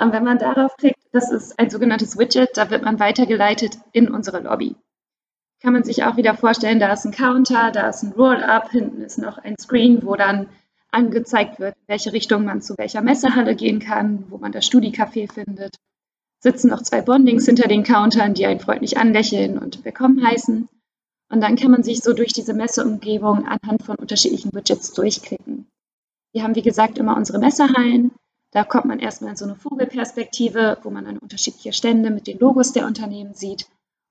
Und 0.00 0.12
wenn 0.12 0.24
man 0.24 0.38
darauf 0.38 0.76
klickt, 0.76 1.00
das 1.12 1.30
ist 1.30 1.58
ein 1.58 1.70
sogenanntes 1.70 2.18
Widget, 2.18 2.56
da 2.56 2.70
wird 2.70 2.84
man 2.84 3.00
weitergeleitet 3.00 3.78
in 3.92 4.10
unsere 4.10 4.40
Lobby. 4.40 4.76
Kann 5.62 5.72
man 5.74 5.84
sich 5.84 6.04
auch 6.04 6.16
wieder 6.16 6.34
vorstellen, 6.34 6.80
da 6.80 6.92
ist 6.92 7.04
ein 7.04 7.12
Counter, 7.12 7.70
da 7.70 7.88
ist 7.88 8.02
ein 8.02 8.12
Roll-Up, 8.12 8.70
hinten 8.70 9.02
ist 9.02 9.18
noch 9.18 9.38
ein 9.38 9.56
Screen, 9.58 10.02
wo 10.04 10.16
dann 10.16 10.48
angezeigt 10.90 11.60
wird, 11.60 11.76
in 11.76 11.88
welche 11.88 12.12
Richtung 12.12 12.44
man 12.44 12.62
zu 12.62 12.76
welcher 12.78 13.02
Messehalle 13.02 13.54
gehen 13.54 13.78
kann, 13.78 14.24
wo 14.30 14.38
man 14.38 14.52
das 14.52 14.66
Studicafé 14.66 15.30
findet. 15.30 15.76
Sitzen 16.42 16.70
noch 16.70 16.82
zwei 16.82 17.02
Bondings 17.02 17.44
hinter 17.44 17.68
den 17.68 17.82
Countern, 17.82 18.32
die 18.32 18.46
einen 18.46 18.60
freundlich 18.60 18.96
anlächeln 18.96 19.58
und 19.58 19.84
willkommen 19.84 20.26
heißen. 20.26 20.68
Und 21.30 21.40
dann 21.40 21.56
kann 21.56 21.70
man 21.70 21.82
sich 21.82 22.02
so 22.02 22.12
durch 22.12 22.32
diese 22.32 22.54
Messeumgebung 22.54 23.46
anhand 23.46 23.82
von 23.84 23.96
unterschiedlichen 23.96 24.52
Widgets 24.52 24.92
durchklicken. 24.92 25.66
Wir 26.32 26.42
haben, 26.42 26.54
wie 26.54 26.62
gesagt, 26.62 26.98
immer 26.98 27.16
unsere 27.16 27.38
Messehallen. 27.38 28.12
Da 28.52 28.64
kommt 28.64 28.86
man 28.86 28.98
erstmal 28.98 29.30
in 29.30 29.36
so 29.36 29.44
eine 29.44 29.54
Vogelperspektive, 29.54 30.78
wo 30.82 30.90
man 30.90 31.04
dann 31.04 31.18
unterschiedliche 31.18 31.72
Stände 31.72 32.10
mit 32.10 32.26
den 32.26 32.38
Logos 32.38 32.72
der 32.72 32.86
Unternehmen 32.86 33.34
sieht 33.34 33.66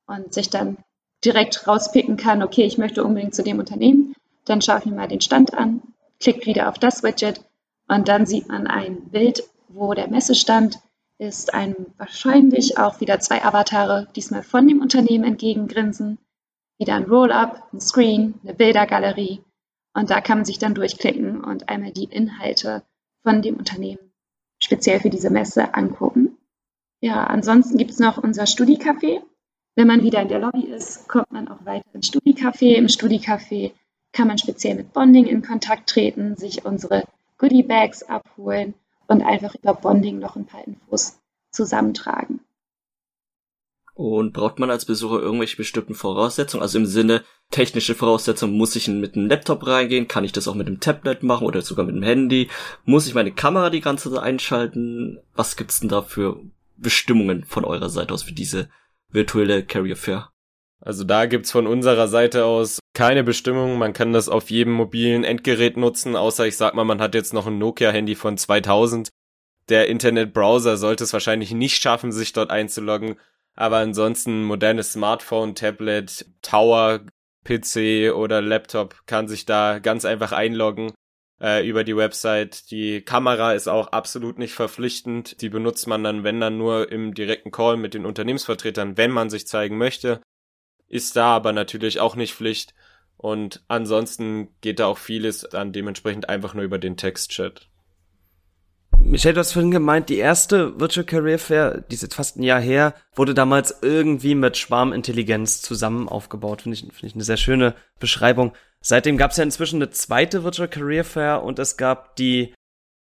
und 0.07 0.33
sich 0.33 0.49
dann 0.49 0.77
direkt 1.25 1.67
rauspicken 1.67 2.15
kann, 2.15 2.41
okay, 2.41 2.63
ich 2.63 2.77
möchte 2.77 3.03
unbedingt 3.03 3.35
zu 3.35 3.43
dem 3.43 3.59
Unternehmen. 3.59 4.15
Dann 4.45 4.61
schaue 4.61 4.79
ich 4.79 4.85
mir 4.85 4.95
mal 4.95 5.09
den 5.09 5.21
Stand 5.21 5.53
an 5.53 5.81
klickt 6.19 6.45
wieder 6.45 6.69
auf 6.69 6.77
das 6.77 7.03
Widget 7.03 7.41
und 7.87 8.07
dann 8.07 8.25
sieht 8.25 8.47
man 8.47 8.67
ein 8.67 9.09
Bild, 9.09 9.43
wo 9.67 9.93
der 9.93 10.09
Messestand 10.09 10.79
ist, 11.17 11.53
ein 11.53 11.75
wahrscheinlich 11.97 12.77
auch 12.77 13.01
wieder 13.01 13.19
zwei 13.19 13.43
Avatare, 13.43 14.07
diesmal 14.15 14.43
von 14.43 14.67
dem 14.67 14.81
Unternehmen 14.81 15.23
entgegengrinsen, 15.23 16.17
wieder 16.79 16.95
ein 16.95 17.03
Roll-up, 17.03 17.67
ein 17.73 17.79
Screen, 17.79 18.39
eine 18.43 18.53
Bildergalerie 18.55 19.43
und 19.93 20.09
da 20.09 20.21
kann 20.21 20.39
man 20.39 20.45
sich 20.45 20.59
dann 20.59 20.73
durchklicken 20.73 21.43
und 21.43 21.69
einmal 21.69 21.91
die 21.91 22.05
Inhalte 22.05 22.83
von 23.21 23.41
dem 23.41 23.57
Unternehmen 23.57 24.09
speziell 24.61 24.99
für 24.99 25.09
diese 25.09 25.29
Messe 25.29 25.73
angucken. 25.73 26.37
Ja, 27.01 27.23
ansonsten 27.23 27.77
gibt 27.77 27.91
es 27.91 27.99
noch 27.99 28.17
unser 28.17 28.43
Studicafé. 28.43 29.21
Wenn 29.75 29.87
man 29.87 30.03
wieder 30.03 30.21
in 30.21 30.27
der 30.27 30.39
Lobby 30.39 30.65
ist, 30.65 31.07
kommt 31.07 31.31
man 31.31 31.47
auch 31.47 31.65
weiter 31.65 31.85
ins 31.93 32.11
Studicafé. 32.11 32.73
Im 32.75 32.87
Studicafé 32.87 33.71
kann 34.11 34.27
man 34.27 34.37
speziell 34.37 34.75
mit 34.75 34.91
Bonding 34.91 35.25
in 35.25 35.41
Kontakt 35.41 35.89
treten, 35.89 36.35
sich 36.35 36.65
unsere 36.65 37.03
Goodie 37.37 37.63
Bags 37.63 38.03
abholen 38.03 38.73
und 39.07 39.21
einfach 39.21 39.55
über 39.55 39.73
Bonding 39.73 40.19
noch 40.19 40.35
ein 40.35 40.45
paar 40.45 40.65
Infos 40.67 41.19
zusammentragen. 41.51 42.41
Und 43.99 44.31
braucht 44.31 44.59
man 44.59 44.71
als 44.71 44.85
Besucher 44.85 45.19
irgendwelche 45.19 45.57
bestimmten 45.57 45.93
Voraussetzungen? 45.93 46.61
Also 46.61 46.77
im 46.77 46.85
Sinne 46.85 47.21
technische 47.51 47.95
Voraussetzungen, 47.95 48.55
muss 48.55 48.77
ich 48.77 48.87
mit 48.87 49.17
einem 49.17 49.27
Laptop 49.27 49.67
reingehen? 49.67 50.07
Kann 50.07 50.23
ich 50.23 50.31
das 50.31 50.47
auch 50.47 50.55
mit 50.55 50.67
einem 50.67 50.79
Tablet 50.79 51.21
machen 51.21 51.45
oder 51.45 51.61
sogar 51.61 51.85
mit 51.85 51.95
einem 51.95 52.05
Handy? 52.05 52.47
Muss 52.85 53.07
ich 53.07 53.13
meine 53.13 53.33
Kamera 53.33 53.69
die 53.69 53.81
ganze 53.81 54.09
Zeit 54.09 54.23
einschalten? 54.23 55.19
Was 55.35 55.57
gibt's 55.57 55.81
denn 55.81 55.89
da 55.89 56.01
für 56.01 56.39
Bestimmungen 56.77 57.43
von 57.43 57.65
eurer 57.65 57.89
Seite 57.89 58.13
aus 58.13 58.23
für 58.23 58.31
diese 58.31 58.69
virtuelle 59.09 59.65
Carrier 59.65 59.97
Fair? 59.97 60.29
Also 60.79 61.03
da 61.03 61.25
gibt's 61.25 61.51
von 61.51 61.67
unserer 61.67 62.07
Seite 62.07 62.45
aus 62.45 62.79
keine 62.93 63.25
Bestimmung. 63.25 63.77
Man 63.77 63.91
kann 63.91 64.13
das 64.13 64.29
auf 64.29 64.49
jedem 64.49 64.71
mobilen 64.71 65.25
Endgerät 65.25 65.75
nutzen, 65.75 66.15
außer 66.15 66.47
ich 66.47 66.55
sag 66.55 66.73
mal, 66.73 66.85
man 66.85 67.01
hat 67.01 67.15
jetzt 67.15 67.33
noch 67.33 67.47
ein 67.47 67.57
Nokia-Handy 67.57 68.15
von 68.15 68.37
2000. 68.37 69.09
Der 69.67 69.89
Internetbrowser 69.89 70.77
sollte 70.77 71.03
es 71.03 71.11
wahrscheinlich 71.11 71.51
nicht 71.51 71.81
schaffen, 71.81 72.13
sich 72.13 72.31
dort 72.31 72.49
einzuloggen. 72.49 73.17
Aber 73.59 73.77
ansonsten 73.77 74.43
modernes 74.43 74.93
Smartphone, 74.93 75.55
Tablet, 75.55 76.25
Tower, 76.41 77.01
PC 77.43 78.13
oder 78.13 78.41
Laptop 78.41 79.05
kann 79.05 79.27
sich 79.27 79.45
da 79.45 79.79
ganz 79.79 80.05
einfach 80.05 80.31
einloggen 80.31 80.91
äh, 81.41 81.67
über 81.67 81.83
die 81.83 81.95
Website. 81.95 82.69
Die 82.71 83.01
Kamera 83.01 83.53
ist 83.53 83.67
auch 83.67 83.87
absolut 83.87 84.37
nicht 84.37 84.53
verpflichtend. 84.53 85.41
Die 85.41 85.49
benutzt 85.49 85.87
man 85.87 86.03
dann, 86.03 86.23
wenn 86.23 86.39
dann 86.39 86.57
nur 86.57 86.91
im 86.91 87.13
direkten 87.13 87.51
Call 87.51 87.77
mit 87.77 87.93
den 87.93 88.05
Unternehmensvertretern, 88.05 88.97
wenn 88.97 89.11
man 89.11 89.29
sich 89.29 89.47
zeigen 89.47 89.77
möchte 89.77 90.21
ist 90.89 91.15
da 91.15 91.35
aber 91.35 91.53
natürlich 91.53 91.99
auch 91.99 92.15
nicht 92.15 92.33
Pflicht. 92.33 92.73
Und 93.15 93.63
ansonsten 93.67 94.49
geht 94.61 94.79
da 94.79 94.87
auch 94.87 94.97
vieles 94.97 95.41
dann 95.51 95.71
dementsprechend 95.71 96.29
einfach 96.29 96.53
nur 96.53 96.63
über 96.63 96.79
den 96.79 96.97
Textchat. 96.97 97.68
Michelle, 98.97 99.33
du 99.33 99.39
hast 99.39 99.53
vorhin 99.53 99.71
gemeint, 99.71 100.09
die 100.09 100.17
erste 100.17 100.79
Virtual 100.79 101.05
Career 101.05 101.39
Fair, 101.39 101.81
die 101.89 101.95
ist 101.95 102.03
jetzt 102.03 102.15
fast 102.15 102.37
ein 102.37 102.43
Jahr 102.43 102.59
her, 102.61 102.93
wurde 103.15 103.33
damals 103.33 103.79
irgendwie 103.81 104.35
mit 104.35 104.57
Schwarmintelligenz 104.57 105.61
zusammen 105.61 106.09
aufgebaut. 106.09 106.63
Finde 106.63 106.75
ich, 106.75 106.81
finde 106.81 107.07
ich 107.07 107.15
eine 107.15 107.23
sehr 107.23 107.37
schöne 107.37 107.75
Beschreibung. 107.99 108.53
Seitdem 108.81 109.17
gab 109.17 109.31
es 109.31 109.37
ja 109.37 109.43
inzwischen 109.43 109.77
eine 109.77 109.89
zweite 109.89 110.43
Virtual 110.43 110.67
Career 110.67 111.03
Fair 111.03 111.43
und 111.43 111.59
es 111.59 111.77
gab 111.77 112.15
die 112.17 112.53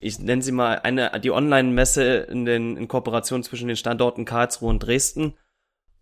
ich 0.02 0.18
nenne 0.18 0.42
sie 0.42 0.52
mal 0.52 0.80
eine, 0.80 1.18
die 1.20 1.30
Online-Messe 1.30 2.26
in 2.28 2.44
den, 2.44 2.76
in 2.76 2.88
Kooperation 2.88 3.44
zwischen 3.44 3.68
den 3.68 3.76
Standorten 3.76 4.24
Karlsruhe 4.24 4.68
und 4.68 4.80
Dresden. 4.80 5.34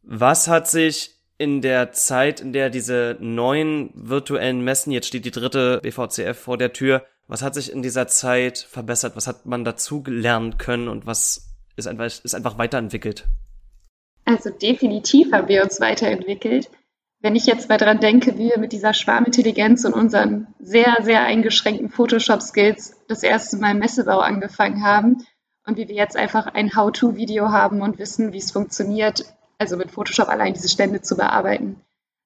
Was 0.02 0.48
hat 0.48 0.68
sich 0.68 1.16
in 1.36 1.60
der 1.60 1.92
Zeit, 1.92 2.40
in 2.40 2.52
der 2.52 2.70
diese 2.70 3.16
neuen 3.20 3.90
virtuellen 3.94 4.64
Messen, 4.64 4.90
jetzt 4.90 5.06
steht 5.06 5.26
die 5.26 5.30
dritte 5.30 5.80
BVCF 5.82 6.38
vor 6.38 6.56
der 6.56 6.72
Tür, 6.72 7.04
was 7.30 7.42
hat 7.42 7.54
sich 7.54 7.72
in 7.72 7.80
dieser 7.80 8.08
Zeit 8.08 8.58
verbessert? 8.58 9.14
Was 9.14 9.28
hat 9.28 9.46
man 9.46 9.64
dazu 9.64 10.02
gelernt 10.02 10.58
können 10.58 10.88
und 10.88 11.06
was 11.06 11.54
ist 11.76 11.86
einfach, 11.86 12.04
ist 12.06 12.34
einfach 12.34 12.58
weiterentwickelt? 12.58 13.28
Also 14.24 14.50
definitiv 14.50 15.32
haben 15.32 15.46
wir 15.48 15.62
uns 15.62 15.80
weiterentwickelt. 15.80 16.70
Wenn 17.20 17.36
ich 17.36 17.46
jetzt 17.46 17.68
mal 17.68 17.78
dran 17.78 18.00
denke, 18.00 18.36
wie 18.36 18.48
wir 18.48 18.58
mit 18.58 18.72
dieser 18.72 18.94
Schwarmintelligenz 18.94 19.84
und 19.84 19.92
unseren 19.92 20.48
sehr, 20.58 20.98
sehr 21.02 21.22
eingeschränkten 21.22 21.88
Photoshop-Skills 21.88 22.96
das 23.06 23.22
erste 23.22 23.58
Mal 23.58 23.74
Messebau 23.74 24.18
angefangen 24.18 24.82
haben 24.82 25.24
und 25.66 25.76
wie 25.76 25.86
wir 25.86 25.94
jetzt 25.94 26.16
einfach 26.16 26.46
ein 26.46 26.74
How-To-Video 26.74 27.50
haben 27.50 27.80
und 27.80 27.98
wissen, 27.98 28.32
wie 28.32 28.38
es 28.38 28.50
funktioniert, 28.50 29.24
also 29.58 29.76
mit 29.76 29.92
Photoshop 29.92 30.28
allein 30.28 30.54
diese 30.54 30.68
Stände 30.68 31.00
zu 31.00 31.16
bearbeiten, 31.16 31.80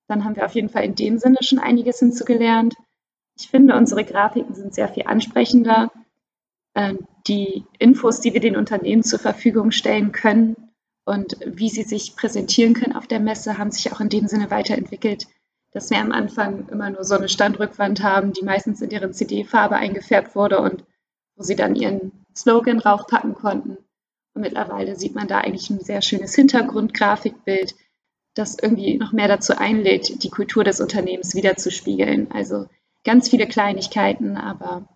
dann 0.09 0.25
haben 0.25 0.37
wir 0.37 0.47
auf 0.47 0.55
jeden 0.55 0.71
Fall 0.71 0.85
in 0.85 0.95
dem 0.95 1.19
Sinne 1.19 1.39
schon 1.43 1.59
einiges 1.59 1.99
hinzugelernt. 1.99 2.75
Ich 3.37 3.49
finde, 3.49 3.77
unsere 3.77 4.05
Grafiken 4.05 4.55
sind 4.55 4.75
sehr 4.75 4.89
viel 4.89 5.05
ansprechender. 5.07 5.91
Ähm, 6.75 7.07
die 7.27 7.65
Infos, 7.79 8.21
die 8.21 8.33
wir 8.33 8.41
den 8.41 8.57
Unternehmen 8.57 9.03
zur 9.03 9.19
Verfügung 9.19 9.71
stellen 9.71 10.13
können, 10.13 10.57
und 11.05 11.37
wie 11.45 11.69
sie 11.69 11.83
sich 11.83 12.17
präsentieren 12.17 12.75
können 12.75 12.97
auf 12.97 13.07
der 13.07 13.21
Messe, 13.21 13.59
haben 13.59 13.71
sich 13.71 13.93
auch 13.93 14.01
in 14.01 14.09
dem 14.09 14.27
Sinne 14.27 14.51
weiterentwickelt, 14.51 15.27
dass 15.73 15.91
wir 15.91 15.99
am 15.99 16.13
Anfang 16.13 16.69
immer 16.69 16.91
nur 16.91 17.05
so 17.05 17.15
eine 17.15 17.29
Standrückwand 17.29 18.03
haben, 18.03 18.33
die 18.33 18.45
meistens 18.45 18.81
in 18.81 18.89
deren 18.89 19.13
CD-Farbe 19.13 19.77
eingefärbt 19.77 20.35
wurde 20.35 20.61
und 20.61 20.85
wo 21.37 21.43
sie 21.43 21.57
dann 21.57 21.77
ihren 21.77 22.25
Slogan 22.35 22.79
raufpacken 22.79 23.35
konnten. 23.35 23.77
Und 24.35 24.43
mittlerweile 24.43 24.97
sieht 24.97 25.15
man 25.15 25.29
da 25.29 25.39
eigentlich 25.39 25.69
ein 25.71 25.81
sehr 25.81 26.01
schönes 26.01 26.35
Hintergrundgrafikbild, 26.35 27.75
das 28.35 28.57
irgendwie 28.61 28.97
noch 28.97 29.13
mehr 29.13 29.29
dazu 29.29 29.57
einlädt, 29.57 30.23
die 30.23 30.31
Kultur 30.31 30.65
des 30.65 30.81
Unternehmens 30.81 31.35
wiederzuspiegeln. 31.35 32.33
Also 32.33 32.67
ganz 33.05 33.29
viele 33.29 33.47
Kleinigkeiten, 33.47 34.37
aber 34.37 34.89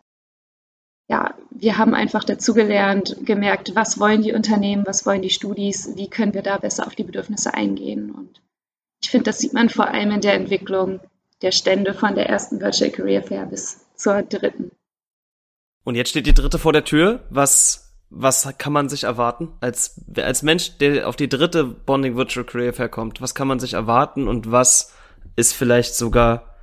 ja, 1.08 1.34
wir 1.50 1.78
haben 1.78 1.94
einfach 1.94 2.24
dazugelernt, 2.24 3.16
gemerkt, 3.24 3.74
was 3.74 3.98
wollen 3.98 4.22
die 4.22 4.32
Unternehmen, 4.32 4.84
was 4.86 5.06
wollen 5.06 5.22
die 5.22 5.30
Studis, 5.30 5.92
wie 5.96 6.08
können 6.08 6.34
wir 6.34 6.42
da 6.42 6.58
besser 6.58 6.86
auf 6.86 6.94
die 6.94 7.04
Bedürfnisse 7.04 7.54
eingehen. 7.54 8.10
Und 8.10 8.42
ich 9.02 9.10
finde, 9.10 9.24
das 9.24 9.38
sieht 9.38 9.54
man 9.54 9.70
vor 9.70 9.88
allem 9.88 10.10
in 10.10 10.20
der 10.20 10.34
Entwicklung 10.34 11.00
der 11.40 11.52
Stände 11.52 11.94
von 11.94 12.14
der 12.14 12.28
ersten 12.28 12.60
Virtual 12.60 12.90
Career 12.90 13.22
Fair 13.22 13.46
bis 13.46 13.86
zur 13.94 14.22
dritten. 14.22 14.70
Und 15.84 15.94
jetzt 15.94 16.10
steht 16.10 16.26
die 16.26 16.34
dritte 16.34 16.58
vor 16.58 16.74
der 16.74 16.84
Tür. 16.84 17.24
Was, 17.30 17.94
was 18.10 18.58
kann 18.58 18.74
man 18.74 18.90
sich 18.90 19.04
erwarten? 19.04 19.52
Als, 19.60 20.04
als 20.16 20.42
Mensch, 20.42 20.76
der 20.76 21.08
auf 21.08 21.16
die 21.16 21.28
dritte 21.28 21.64
Bonding 21.64 22.16
Virtual 22.16 22.44
Career 22.44 22.74
Fair 22.74 22.90
kommt, 22.90 23.22
was 23.22 23.34
kann 23.34 23.48
man 23.48 23.60
sich 23.60 23.72
erwarten 23.72 24.28
und 24.28 24.50
was 24.50 24.92
ist 25.36 25.54
vielleicht 25.54 25.94
sogar 25.94 26.57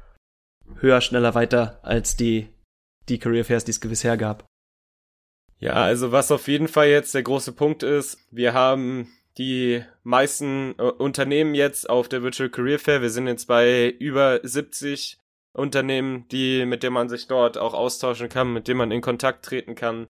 höher, 0.80 1.01
schneller, 1.01 1.36
weiter 1.36 1.80
als 1.84 2.15
die 2.15 2.49
die 3.10 3.19
Career 3.19 3.45
Fairs, 3.45 3.65
die 3.65 3.71
es 3.71 3.80
bisher 3.80 4.17
gab. 4.17 4.45
Ja, 5.60 5.73
also 5.73 6.12
was 6.12 6.32
auf 6.32 6.47
jeden 6.47 6.67
Fall 6.67 6.88
jetzt 6.88 7.13
der 7.13 7.23
große 7.23 7.54
Punkt 7.54 7.84
ist, 7.84 8.28
wir 8.32 8.54
haben 8.54 9.10
die 9.38 9.84
meisten 10.04 10.75
äh, 10.78 10.84
Unternehmen 10.84 11.56
jetzt 11.56 11.89
auf 11.89 12.10
der 12.10 12.23
Virtual 12.23 12.49
Career 12.49 12.80
Fair. 12.80 13.01
Wir 13.01 13.10
sind 13.10 13.28
jetzt 13.28 13.45
bei 13.45 13.89
über 13.99 14.39
70 14.43 15.17
Unternehmen, 15.54 16.28
die, 16.30 16.65
mit 16.65 16.84
denen 16.84 16.93
man 16.93 17.10
sich 17.10 17.28
dort 17.28 17.58
auch 17.58 17.73
austauschen 17.73 18.30
kann, 18.30 18.54
mit 18.54 18.67
denen 18.67 18.78
man 18.78 18.91
in 18.91 19.01
Kontakt 19.01 19.45
treten 19.45 19.75
kann, 19.75 20.08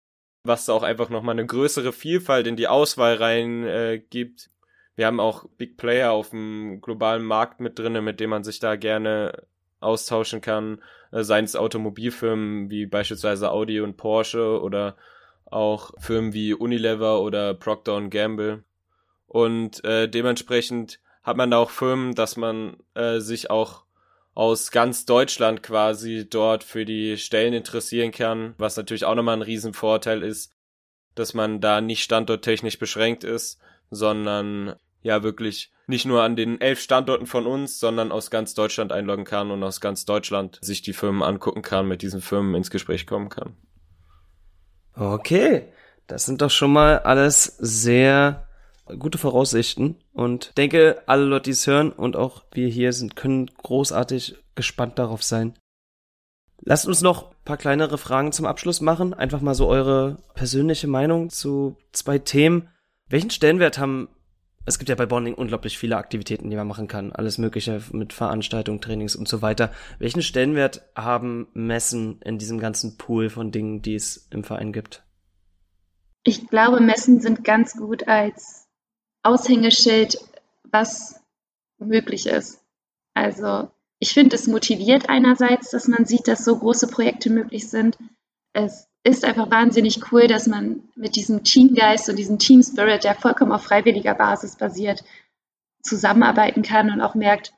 was 0.45 0.69
auch 0.69 0.83
einfach 0.83 1.09
nochmal 1.11 1.35
eine 1.35 1.47
größere 1.47 1.93
Vielfalt 1.93 2.47
in 2.47 2.57
die 2.57 2.69
Auswahl 2.69 3.15
rein 3.15 3.65
äh, 3.65 4.03
gibt. 4.11 4.51
Wir 4.97 5.07
haben 5.07 5.21
auch 5.21 5.47
Big 5.57 5.77
Player 5.77 6.13
auf 6.13 6.31
dem 6.31 6.81
globalen 6.83 7.25
Markt 7.25 7.61
mit 7.61 7.79
drinnen, 7.79 8.05
mit 8.05 8.21
denen 8.21 8.31
man 8.31 8.45
sich 8.45 8.59
da 8.59 8.77
gerne 8.77 9.47
austauschen 9.81 10.41
kann, 10.41 10.81
äh, 11.11 11.23
seien 11.23 11.45
es 11.45 11.57
Automobilfirmen 11.57 12.71
wie 12.71 12.87
beispielsweise 12.87 13.51
Audi 13.51 13.81
und 13.81 13.97
Porsche 13.97 14.61
oder 14.61 14.97
auch 15.47 15.93
Firmen 15.99 16.33
wie 16.33 16.55
Unilever 16.55 17.21
oder 17.21 17.55
Procter 17.55 18.01
Gamble. 18.09 18.65
Und 19.27 19.85
äh, 19.85 20.09
dementsprechend 20.09 21.01
hat 21.23 21.37
man 21.37 21.51
da 21.51 21.59
auch 21.59 21.71
Firmen, 21.71 22.15
dass 22.15 22.37
man 22.37 22.77
äh, 22.95 23.21
sich 23.21 23.51
auch 23.51 23.85
aus 24.35 24.71
ganz 24.71 25.05
Deutschland 25.07 25.63
quasi 25.63 26.27
dort 26.29 26.65
für 26.65 26.85
die 26.85 27.17
Stellen 27.19 27.53
interessieren 27.53 28.13
kann, 28.13 28.55
was 28.59 28.77
natürlich 28.77 29.05
auch 29.05 29.15
nochmal 29.15 29.37
ein 29.37 29.43
Riesenvorteil 29.43 30.23
ist, 30.23 30.53
dass 31.15 31.35
man 31.35 31.61
da 31.61 31.81
nicht 31.81 32.03
standorttechnisch 32.03 32.79
beschränkt 32.79 33.25
ist, 33.25 33.61
sondern 33.91 34.77
ja 35.03 35.23
wirklich 35.23 35.73
nicht 35.87 36.07
nur 36.07 36.23
an 36.23 36.37
den 36.37 36.61
elf 36.61 36.81
Standorten 36.81 37.27
von 37.27 37.47
uns, 37.47 37.81
sondern 37.81 38.13
aus 38.13 38.31
ganz 38.31 38.55
Deutschland 38.55 38.93
einloggen 38.93 39.25
kann 39.25 39.51
und 39.51 39.63
aus 39.63 39.81
ganz 39.81 40.05
Deutschland 40.05 40.59
sich 40.63 40.83
die 40.83 40.93
Firmen 40.93 41.23
angucken 41.23 41.63
kann, 41.63 41.89
mit 41.89 42.03
diesen 42.03 42.21
Firmen 42.21 42.55
ins 42.55 42.71
Gespräch 42.71 43.07
kommen 43.07 43.29
kann. 43.29 43.57
Okay, 44.95 45.73
das 46.07 46.27
sind 46.27 46.43
doch 46.43 46.51
schon 46.51 46.73
mal 46.73 46.99
alles 47.01 47.45
sehr 47.59 48.47
gute 48.99 49.19
Voraussichten 49.19 49.97
und 50.13 50.57
denke, 50.57 51.03
alle 51.07 51.25
Leute, 51.25 51.45
die 51.45 51.51
es 51.51 51.67
hören 51.67 51.93
und 51.93 52.17
auch 52.17 52.45
wir 52.53 52.69
hier 52.69 52.93
sind, 52.93 53.17
können 53.17 53.47
großartig 53.47 54.37
gespannt 54.55 54.99
darauf 54.99 55.23
sein. 55.23 55.55
Lasst 56.63 56.87
uns 56.87 57.01
noch 57.01 57.31
ein 57.31 57.45
paar 57.45 57.57
kleinere 57.57 57.99
Fragen 57.99 58.33
zum 58.33 58.47
Abschluss 58.47 58.81
machen. 58.81 59.15
Einfach 59.15 59.41
mal 59.41 59.55
so 59.55 59.67
eure 59.69 60.19
persönliche 60.35 60.89
Meinung 60.89 61.31
zu 61.31 61.77
zwei 61.93 62.19
Themen. 62.19 62.69
Welchen 63.09 63.31
Stellenwert 63.31 63.79
haben 63.79 64.09
es 64.67 64.79
gibt 64.79 64.89
ja 64.89 64.95
bei 64.95 65.07
Bonding 65.07 65.35
unglaublich 65.35 65.79
viele 65.79 65.97
Aktivitäten, 65.97 66.51
die 66.51 66.57
man 66.57 66.69
machen 66.69 66.87
kann. 66.87 67.13
Alles 67.13 67.39
Mögliche 67.39 67.83
mit 67.93 68.13
Veranstaltungen, 68.13 68.81
Trainings 68.81 69.17
und 69.17 69.27
so 69.27 69.43
weiter. 69.43 69.73
Welchen 69.99 70.23
Stellenwert 70.23 70.83
haben 70.95 71.49
Messen 71.55 72.21
in 72.23 72.39
diesem 72.39 72.61
ganzen 72.61 72.97
Pool 72.99 73.31
von 73.31 73.53
Dingen, 73.53 73.83
die 73.83 73.95
es 73.95 74.29
im 74.31 74.45
Verein 74.45 74.73
gibt? 74.73 75.03
Ich 76.25 76.49
glaube, 76.49 76.81
Messen 76.81 77.21
sind 77.21 77.45
ganz 77.45 77.77
gut 77.77 78.07
als 78.07 78.69
Aushängeschild, 79.23 80.19
was 80.71 81.21
möglich 81.79 82.27
ist. 82.27 82.63
Also 83.15 83.71
ich 83.99 84.13
finde, 84.13 84.37
es 84.37 84.47
motiviert 84.47 85.09
einerseits, 85.09 85.71
dass 85.71 85.89
man 85.89 86.05
sieht, 86.05 86.29
dass 86.29 86.45
so 86.45 86.59
große 86.59 86.89
Projekte 86.89 87.31
möglich 87.31 87.69
sind. 87.69 87.99
Es 88.53 88.90
ist 89.03 89.25
einfach 89.25 89.51
wahnsinnig 89.51 90.13
cool, 90.13 90.27
dass 90.27 90.47
man 90.47 90.83
mit 90.95 91.17
diesem 91.17 91.43
Teamgeist 91.43 92.09
und 92.09 92.17
diesem 92.17 92.39
Team 92.39 92.63
Spirit, 92.63 93.05
der 93.05 93.15
vollkommen 93.15 93.53
auf 93.53 93.63
freiwilliger 93.63 94.15
Basis 94.15 94.57
basiert, 94.57 95.03
zusammenarbeiten 95.83 96.63
kann 96.63 96.91
und 96.91 97.01
auch 97.01 97.15
merkt, 97.15 97.55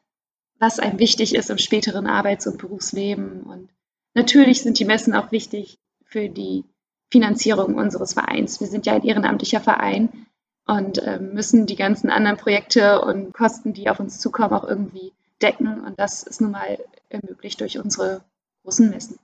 was 0.59 0.79
einem 0.79 1.01
wichtig 1.01 1.35
ist 1.35 1.51
im 1.51 1.59
späteren 1.59 2.07
Arbeits- 2.07 2.47
und 2.47 2.59
Berufsleben. 2.59 3.43
Und 3.43 3.69
natürlich 4.15 4.63
sind 4.63 4.79
die 4.79 4.85
Messen 4.85 5.15
auch 5.15 5.33
wichtig 5.33 5.79
für 6.05 6.29
die 6.29 6.65
Finanzierung 7.11 7.75
unseres 7.75 8.15
Vereins. 8.15 8.61
Wir 8.61 8.69
sind 8.69 8.87
ja 8.87 8.95
ein 8.95 9.03
ehrenamtlicher 9.03 9.61
Verein 9.61 10.27
und 10.67 10.99
äh, 10.99 11.19
müssen 11.19 11.67
die 11.67 11.75
ganzen 11.75 12.11
anderen 12.11 12.37
Projekte 12.37 13.01
und 13.01 13.33
Kosten, 13.33 13.73
die 13.73 13.91
auf 13.91 13.99
uns 13.99 14.21
zukommen, 14.21 14.55
auch 14.55 14.65
irgendwie 14.65 15.13
decken. 15.43 15.85
Und 15.85 15.99
das 15.99 16.23
ist 16.23 16.41
nun 16.41 16.53
mal 16.53 16.79
ermöglicht 17.09 17.61
durch 17.61 17.79
unsere 17.79 18.23
großen 18.63 18.89
Messen. 18.89 19.19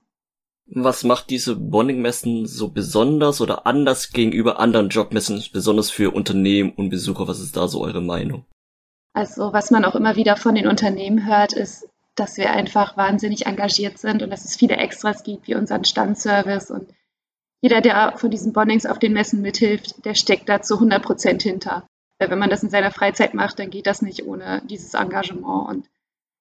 Was 0.71 1.03
macht 1.03 1.31
diese 1.31 1.55
Bonding-Messen 1.55 2.45
so 2.45 2.69
besonders 2.69 3.41
oder 3.41 3.65
anders 3.65 4.11
gegenüber 4.11 4.59
anderen 4.59 4.89
Jobmessen, 4.89 5.43
besonders 5.51 5.89
für 5.89 6.13
Unternehmen 6.13 6.71
und 6.71 6.89
Besucher? 6.89 7.27
Was 7.27 7.39
ist 7.39 7.57
da 7.57 7.67
so 7.67 7.81
eure 7.81 8.01
Meinung? 8.01 8.45
Also, 9.13 9.51
was 9.51 9.71
man 9.71 9.83
auch 9.83 9.95
immer 9.95 10.15
wieder 10.15 10.37
von 10.37 10.53
den 10.53 10.67
Unternehmen 10.67 11.25
hört, 11.25 11.53
ist, 11.53 11.87
dass 12.15 12.37
wir 12.37 12.51
einfach 12.51 12.97
wahnsinnig 12.97 13.47
engagiert 13.47 13.97
sind 13.97 14.21
und 14.21 14.29
dass 14.29 14.45
es 14.45 14.55
viele 14.55 14.77
Extras 14.77 15.23
gibt, 15.23 15.47
wie 15.47 15.55
unseren 15.55 15.85
Standservice. 15.85 16.69
Und 16.69 16.93
jeder, 17.61 17.81
der 17.81 18.17
von 18.17 18.29
diesen 18.29 18.53
Bondings 18.53 18.85
auf 18.85 18.99
den 18.99 19.13
Messen 19.13 19.41
mithilft, 19.41 20.05
der 20.05 20.13
steckt 20.13 20.49
da 20.49 20.61
zu 20.61 20.75
100 20.75 21.01
Prozent 21.01 21.41
hinter. 21.41 21.87
Weil 22.19 22.29
wenn 22.29 22.39
man 22.39 22.49
das 22.49 22.63
in 22.63 22.69
seiner 22.69 22.91
Freizeit 22.91 23.33
macht, 23.33 23.57
dann 23.57 23.71
geht 23.71 23.87
das 23.87 24.01
nicht 24.01 24.25
ohne 24.25 24.61
dieses 24.69 24.93
Engagement. 24.93 25.69
Und 25.69 25.89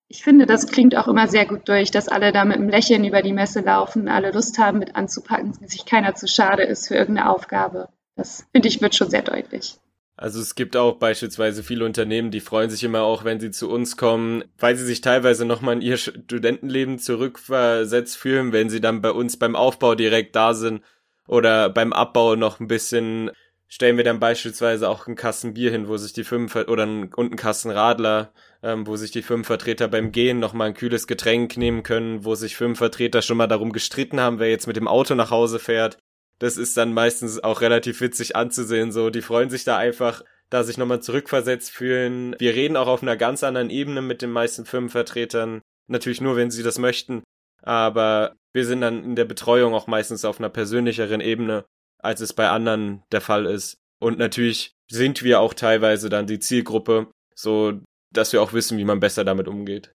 ich 0.08 0.22
finde, 0.22 0.46
das 0.46 0.66
klingt 0.66 0.96
auch 0.96 1.06
immer 1.06 1.28
sehr 1.28 1.46
gut 1.46 1.68
durch, 1.68 1.90
dass 1.90 2.08
alle 2.08 2.32
da 2.32 2.44
mit 2.44 2.56
einem 2.56 2.70
Lächeln 2.70 3.04
über 3.04 3.20
die 3.20 3.34
Messe 3.34 3.60
laufen, 3.60 4.08
alle 4.08 4.32
Lust 4.32 4.58
haben, 4.58 4.78
mit 4.78 4.96
anzupacken, 4.96 5.52
sich 5.66 5.84
keiner 5.84 6.14
zu 6.14 6.26
schade 6.26 6.62
ist 6.62 6.88
für 6.88 6.94
irgendeine 6.94 7.30
Aufgabe. 7.30 7.88
Das 8.16 8.46
finde 8.52 8.68
ich 8.68 8.80
wird 8.80 8.94
schon 8.94 9.10
sehr 9.10 9.22
deutlich. 9.22 9.76
Also 10.16 10.40
es 10.40 10.56
gibt 10.56 10.76
auch 10.76 10.96
beispielsweise 10.96 11.62
viele 11.62 11.84
Unternehmen, 11.84 12.32
die 12.32 12.40
freuen 12.40 12.70
sich 12.70 12.82
immer 12.82 13.02
auch, 13.02 13.22
wenn 13.22 13.38
sie 13.38 13.52
zu 13.52 13.70
uns 13.70 13.96
kommen, 13.96 14.42
weil 14.58 14.74
sie 14.74 14.84
sich 14.84 15.00
teilweise 15.00 15.44
nochmal 15.44 15.76
in 15.76 15.82
ihr 15.82 15.96
Studentenleben 15.96 16.98
zurückversetzt 16.98 18.16
fühlen, 18.16 18.52
wenn 18.52 18.68
sie 18.68 18.80
dann 18.80 19.00
bei 19.00 19.12
uns 19.12 19.36
beim 19.36 19.54
Aufbau 19.54 19.94
direkt 19.94 20.34
da 20.34 20.54
sind 20.54 20.82
oder 21.28 21.68
beim 21.68 21.92
Abbau 21.92 22.34
noch 22.34 22.58
ein 22.58 22.66
bisschen 22.66 23.30
stellen 23.68 23.98
wir 23.98 24.04
dann 24.04 24.18
beispielsweise 24.18 24.88
auch 24.88 25.06
einen 25.06 25.14
Kasten 25.14 25.54
Bier 25.54 25.70
hin, 25.70 25.86
wo 25.86 25.96
sich 25.98 26.14
die 26.14 26.24
fünf 26.24 26.56
oder 26.56 26.82
einen, 26.82 27.12
und 27.14 27.26
einen 27.26 27.36
Kasten 27.36 27.70
Radler, 27.70 28.32
ähm, 28.62 28.86
wo 28.86 28.96
sich 28.96 29.10
die 29.10 29.22
fünf 29.22 29.46
Vertreter 29.46 29.88
beim 29.88 30.12
Gehen 30.12 30.38
nochmal 30.38 30.68
ein 30.68 30.74
kühles 30.74 31.06
Getränk 31.06 31.56
nehmen 31.56 31.82
können, 31.82 32.24
wo 32.24 32.34
sich 32.34 32.56
fünf 32.56 32.78
Vertreter 32.78 33.22
schon 33.22 33.36
mal 33.36 33.46
darum 33.46 33.72
gestritten 33.72 34.20
haben, 34.20 34.38
wer 34.38 34.50
jetzt 34.50 34.66
mit 34.66 34.76
dem 34.76 34.88
Auto 34.88 35.14
nach 35.14 35.30
Hause 35.30 35.58
fährt. 35.58 35.98
Das 36.38 36.56
ist 36.56 36.76
dann 36.76 36.92
meistens 36.92 37.42
auch 37.42 37.60
relativ 37.60 38.00
witzig 38.00 38.36
anzusehen. 38.36 38.92
So, 38.92 39.10
die 39.10 39.22
freuen 39.22 39.50
sich 39.50 39.64
da 39.64 39.76
einfach, 39.76 40.22
da 40.50 40.62
sich 40.62 40.78
nochmal 40.78 41.02
zurückversetzt 41.02 41.70
fühlen. 41.70 42.36
Wir 42.38 42.54
reden 42.54 42.76
auch 42.76 42.86
auf 42.86 43.02
einer 43.02 43.16
ganz 43.16 43.42
anderen 43.42 43.70
Ebene 43.70 44.02
mit 44.02 44.22
den 44.22 44.30
meisten 44.30 44.64
Firmenvertretern. 44.64 45.62
Natürlich 45.88 46.20
nur, 46.20 46.36
wenn 46.36 46.50
sie 46.50 46.62
das 46.62 46.78
möchten. 46.78 47.22
Aber 47.62 48.36
wir 48.52 48.64
sind 48.64 48.80
dann 48.80 49.04
in 49.04 49.16
der 49.16 49.24
Betreuung 49.24 49.74
auch 49.74 49.86
meistens 49.88 50.24
auf 50.24 50.38
einer 50.38 50.48
persönlicheren 50.48 51.20
Ebene, 51.20 51.64
als 51.98 52.20
es 52.20 52.32
bei 52.32 52.48
anderen 52.48 53.02
der 53.10 53.20
Fall 53.20 53.46
ist. 53.46 53.78
Und 54.00 54.18
natürlich 54.18 54.72
sind 54.88 55.22
wir 55.22 55.40
auch 55.40 55.54
teilweise 55.54 56.08
dann 56.08 56.26
die 56.26 56.38
Zielgruppe, 56.38 57.08
so 57.34 57.80
dass 58.10 58.32
wir 58.32 58.42
auch 58.42 58.52
wissen, 58.52 58.78
wie 58.78 58.84
man 58.84 59.00
besser 59.00 59.24
damit 59.24 59.48
umgeht. 59.48 59.94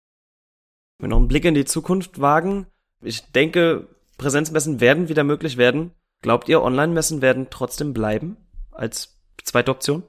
Wenn 0.97 1.09
wir 1.09 1.09
noch 1.09 1.17
einen 1.17 1.27
Blick 1.27 1.45
in 1.45 1.53
die 1.53 1.65
Zukunft 1.65 2.21
wagen, 2.21 2.67
ich 3.01 3.31
denke, 3.31 3.87
Präsenzmessen 4.17 4.79
werden 4.79 5.09
wieder 5.09 5.23
möglich 5.23 5.57
werden. 5.57 5.91
Glaubt 6.21 6.47
ihr, 6.47 6.61
Online-Messen 6.61 7.21
werden 7.21 7.47
trotzdem 7.49 7.93
bleiben 7.93 8.37
als 8.71 9.19
zweite 9.43 9.71
Option? 9.71 10.03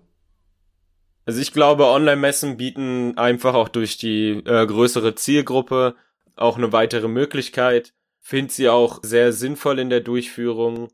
Also 1.24 1.40
ich 1.40 1.52
glaube, 1.52 1.86
Online-Messen 1.86 2.58
bieten 2.58 3.16
einfach 3.16 3.54
auch 3.54 3.68
durch 3.68 3.96
die 3.96 4.30
äh, 4.44 4.66
größere 4.66 5.14
Zielgruppe 5.14 5.94
auch 6.36 6.58
eine 6.58 6.72
weitere 6.72 7.08
Möglichkeit. 7.08 7.94
Finde 8.20 8.52
sie 8.52 8.68
auch 8.68 9.00
sehr 9.02 9.32
sinnvoll 9.32 9.78
in 9.78 9.88
der 9.88 10.00
Durchführung, 10.00 10.92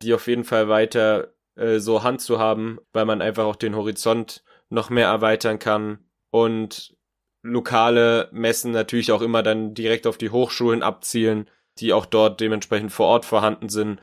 die 0.00 0.14
auf 0.14 0.26
jeden 0.26 0.44
Fall 0.44 0.68
weiter 0.68 1.34
äh, 1.56 1.78
so 1.78 2.02
Hand 2.02 2.22
zu 2.22 2.38
haben, 2.38 2.78
weil 2.92 3.04
man 3.04 3.20
einfach 3.20 3.44
auch 3.44 3.56
den 3.56 3.76
Horizont 3.76 4.42
noch 4.70 4.88
mehr 4.88 5.08
erweitern 5.08 5.58
kann 5.58 5.98
und 6.34 6.96
lokale 7.42 8.28
Messen 8.32 8.72
natürlich 8.72 9.12
auch 9.12 9.22
immer 9.22 9.44
dann 9.44 9.72
direkt 9.72 10.04
auf 10.08 10.18
die 10.18 10.30
Hochschulen 10.30 10.82
abzielen, 10.82 11.48
die 11.78 11.92
auch 11.92 12.06
dort 12.06 12.40
dementsprechend 12.40 12.90
vor 12.90 13.06
Ort 13.06 13.24
vorhanden 13.24 13.68
sind. 13.68 14.00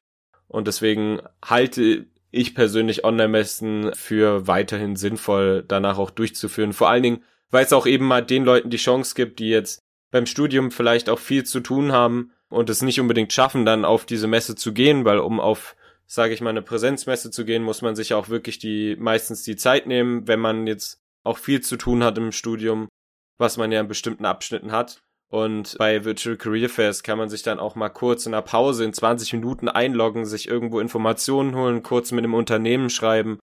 Und 0.48 0.66
deswegen 0.66 1.22
halte 1.44 2.06
ich 2.30 2.56
persönlich 2.56 3.04
Online-Messen 3.04 3.94
für 3.96 4.48
weiterhin 4.48 4.96
sinnvoll, 4.96 5.66
danach 5.68 5.98
auch 5.98 6.10
durchzuführen. 6.10 6.72
Vor 6.72 6.90
allen 6.90 7.04
Dingen, 7.04 7.24
weil 7.50 7.66
es 7.66 7.74
auch 7.74 7.86
eben 7.86 8.06
mal 8.06 8.24
den 8.24 8.46
Leuten 8.46 8.70
die 8.70 8.78
Chance 8.78 9.14
gibt, 9.14 9.40
die 9.40 9.50
jetzt 9.50 9.82
beim 10.10 10.26
Studium 10.26 10.72
vielleicht 10.72 11.10
auch 11.10 11.20
viel 11.20 11.44
zu 11.44 11.60
tun 11.60 11.92
haben 11.92 12.32
und 12.50 12.70
es 12.70 12.82
nicht 12.82 13.02
unbedingt 13.02 13.34
schaffen, 13.34 13.66
dann 13.66 13.84
auf 13.84 14.06
diese 14.06 14.28
Messe 14.28 14.56
zu 14.56 14.72
gehen, 14.72 15.04
weil 15.04 15.20
um 15.20 15.42
auf, 15.42 15.76
sage 16.06 16.34
ich 16.34 16.40
mal, 16.40 16.52
eine 16.52 16.62
Präsenzmesse 16.62 17.30
zu 17.30 17.44
gehen, 17.44 17.62
muss 17.62 17.82
man 17.82 17.98
sich 17.98 18.14
auch 18.14 18.30
wirklich 18.30 18.58
die 18.58 18.96
meistens 18.98 19.44
die 19.44 19.58
Zeit 19.58 19.86
nehmen, 19.86 20.30
wenn 20.30 20.40
man 20.40 20.66
jetzt 20.66 21.01
auch 21.24 21.38
viel 21.38 21.62
zu 21.62 21.78
tun 21.78 22.04
hat 22.04 22.18
im 22.18 22.32
Studium, 22.32 22.88
was 23.38 23.58
man 23.58 23.72
ja 23.72 23.82
in 23.82 23.88
bestimmten 23.88 24.26
Abschnitten 24.26 24.72
hat. 24.72 25.02
Und 25.32 25.78
bei 25.78 26.04
Virtual 26.04 26.36
Career 26.36 26.68
Fairs 26.68 27.04
kann 27.04 27.18
man 27.18 27.30
sich 27.30 27.42
dann 27.42 27.60
auch 27.60 27.76
mal 27.76 27.90
kurz 27.90 28.26
in 28.26 28.34
einer 28.34 28.42
Pause 28.42 28.84
in 28.84 28.94
20 28.94 29.32
Minuten 29.34 29.70
einloggen, 29.70 30.26
sich 30.26 30.48
irgendwo 30.48 30.82
Informationen 30.82 31.56
holen, 31.56 31.84
kurz 31.84 32.12
mit 32.12 32.26
einem 32.26 32.34
Unternehmen 32.34 32.90
schreiben. 32.90 33.40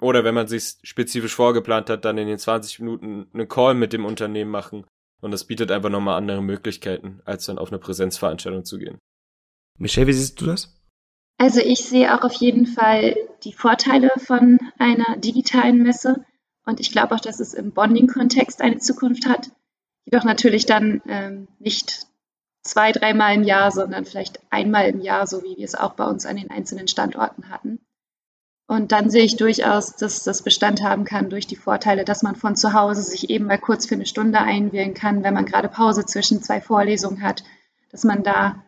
Oder 0.00 0.22
wenn 0.22 0.34
man 0.34 0.46
sich 0.46 0.76
spezifisch 0.84 1.34
vorgeplant 1.34 1.90
hat, 1.90 2.04
dann 2.04 2.18
in 2.18 2.28
den 2.28 2.38
20 2.38 2.78
Minuten 2.80 3.26
einen 3.34 3.48
Call 3.48 3.74
mit 3.74 3.92
dem 3.92 4.04
Unternehmen 4.04 4.50
machen. 4.50 4.86
Und 5.20 5.32
das 5.32 5.44
bietet 5.44 5.70
einfach 5.70 5.90
nochmal 5.90 6.16
andere 6.16 6.42
Möglichkeiten, 6.42 7.20
als 7.24 7.46
dann 7.46 7.58
auf 7.58 7.70
eine 7.70 7.78
Präsenzveranstaltung 7.78 8.64
zu 8.64 8.78
gehen. 8.78 8.98
Michelle, 9.78 10.06
wie 10.06 10.12
siehst 10.12 10.40
du 10.40 10.46
das? 10.46 10.80
Also 11.38 11.60
ich 11.60 11.84
sehe 11.84 12.14
auch 12.14 12.22
auf 12.22 12.34
jeden 12.34 12.66
Fall 12.66 13.16
die 13.42 13.52
Vorteile 13.52 14.10
von 14.18 14.58
einer 14.78 15.16
digitalen 15.16 15.82
Messe. 15.82 16.24
Und 16.64 16.80
ich 16.80 16.92
glaube 16.92 17.14
auch, 17.14 17.20
dass 17.20 17.40
es 17.40 17.54
im 17.54 17.72
Bonding-Kontext 17.72 18.60
eine 18.60 18.78
Zukunft 18.78 19.26
hat. 19.26 19.50
Jedoch 20.04 20.24
natürlich 20.24 20.66
dann 20.66 21.02
ähm, 21.06 21.48
nicht 21.58 22.06
zwei, 22.62 22.92
dreimal 22.92 23.34
im 23.34 23.42
Jahr, 23.42 23.70
sondern 23.70 24.04
vielleicht 24.04 24.40
einmal 24.50 24.88
im 24.88 25.00
Jahr, 25.00 25.26
so 25.26 25.42
wie 25.42 25.56
wir 25.56 25.64
es 25.64 25.74
auch 25.74 25.94
bei 25.94 26.04
uns 26.04 26.26
an 26.26 26.36
den 26.36 26.50
einzelnen 26.50 26.88
Standorten 26.88 27.50
hatten. 27.50 27.80
Und 28.68 28.92
dann 28.92 29.10
sehe 29.10 29.24
ich 29.24 29.36
durchaus, 29.36 29.96
dass 29.96 30.24
das 30.24 30.42
Bestand 30.42 30.82
haben 30.82 31.04
kann 31.04 31.28
durch 31.28 31.46
die 31.46 31.56
Vorteile, 31.56 32.04
dass 32.04 32.22
man 32.22 32.36
von 32.36 32.56
zu 32.56 32.72
Hause 32.72 33.02
sich 33.02 33.28
eben 33.28 33.46
mal 33.46 33.58
kurz 33.58 33.86
für 33.86 33.96
eine 33.96 34.06
Stunde 34.06 34.38
einwählen 34.38 34.94
kann, 34.94 35.24
wenn 35.24 35.34
man 35.34 35.46
gerade 35.46 35.68
Pause 35.68 36.06
zwischen 36.06 36.42
zwei 36.42 36.60
Vorlesungen 36.60 37.22
hat, 37.22 37.42
dass 37.90 38.04
man 38.04 38.22
da 38.22 38.62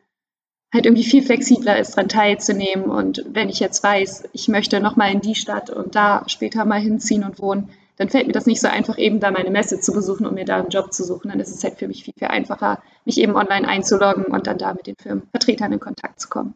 halt 0.75 0.87
irgendwie 0.87 1.05
viel 1.05 1.23
flexibler 1.23 1.79
ist, 1.79 1.93
daran 1.93 2.09
teilzunehmen. 2.09 2.87
Und 2.87 3.25
wenn 3.29 3.49
ich 3.49 3.61
jetzt 3.61 3.83
weiß, 3.83 4.25
ich 4.33 4.49
möchte 4.49 4.81
nochmal 4.81 5.13
in 5.13 5.21
die 5.21 5.37
Stadt 5.37 5.71
und 5.71 5.95
da 5.95 6.25
später 6.27 6.65
mal 6.65 6.81
hinziehen 6.81 7.25
und 7.25 7.39
wohnen, 7.39 7.71
dann 7.97 8.09
fällt 8.09 8.27
mir 8.27 8.33
das 8.33 8.47
nicht 8.47 8.61
so 8.61 8.69
einfach, 8.69 8.99
eben 8.99 9.21
da 9.21 9.31
meine 9.31 9.51
Messe 9.51 9.81
zu 9.81 9.93
besuchen 9.93 10.27
und 10.27 10.35
mir 10.35 10.45
da 10.45 10.59
einen 10.59 10.71
Job 10.71 10.93
zu 10.93 11.05
suchen. 11.05 11.29
Dann 11.29 11.41
ist 11.41 11.55
es 11.55 11.63
halt 11.63 11.79
für 11.79 11.87
mich 11.87 12.05
viel, 12.05 12.15
viel 12.19 12.29
einfacher, 12.29 12.83
mich 13.05 13.19
eben 13.19 13.37
online 13.37 13.69
einzuloggen 13.69 14.25
und 14.25 14.47
dann 14.47 14.59
da 14.59 14.75
mit 14.75 14.87
den 14.87 14.97
Firmenvertretern 15.01 15.73
in 15.73 15.81
Kontakt 15.81 16.21
zu 16.21 16.29
kommen. 16.29 16.55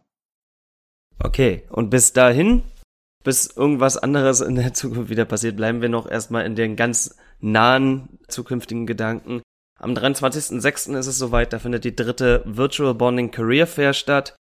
Okay, 1.22 1.64
und 1.70 1.90
bis 1.90 2.12
dahin, 2.12 2.62
bis 3.24 3.46
irgendwas 3.57 3.96
anderes 3.96 4.40
in 4.40 4.55
der 4.57 4.74
Zukunft 4.74 5.11
wieder 5.11 5.24
passiert, 5.24 5.57
bleiben 5.57 5.81
wir 5.81 5.88
noch 5.88 6.09
erstmal 6.09 6.44
in 6.44 6.57
den 6.57 6.77
ganz 6.77 7.16
nahen 7.40 8.18
zukünftigen 8.29 8.87
Gedanken. 8.87 9.42
Am 9.79 9.94
23.06. 9.94 10.98
ist 10.98 11.07
es 11.07 11.18
soweit, 11.18 11.53
da 11.53 11.61
findet 11.61 11.85
die 11.85 11.94
dritte 11.94 12.42
Virtual 12.44 12.94
Bonding 12.94 13.31
Career 13.31 13.66
Fair 13.66 13.92
statt. 13.92 14.35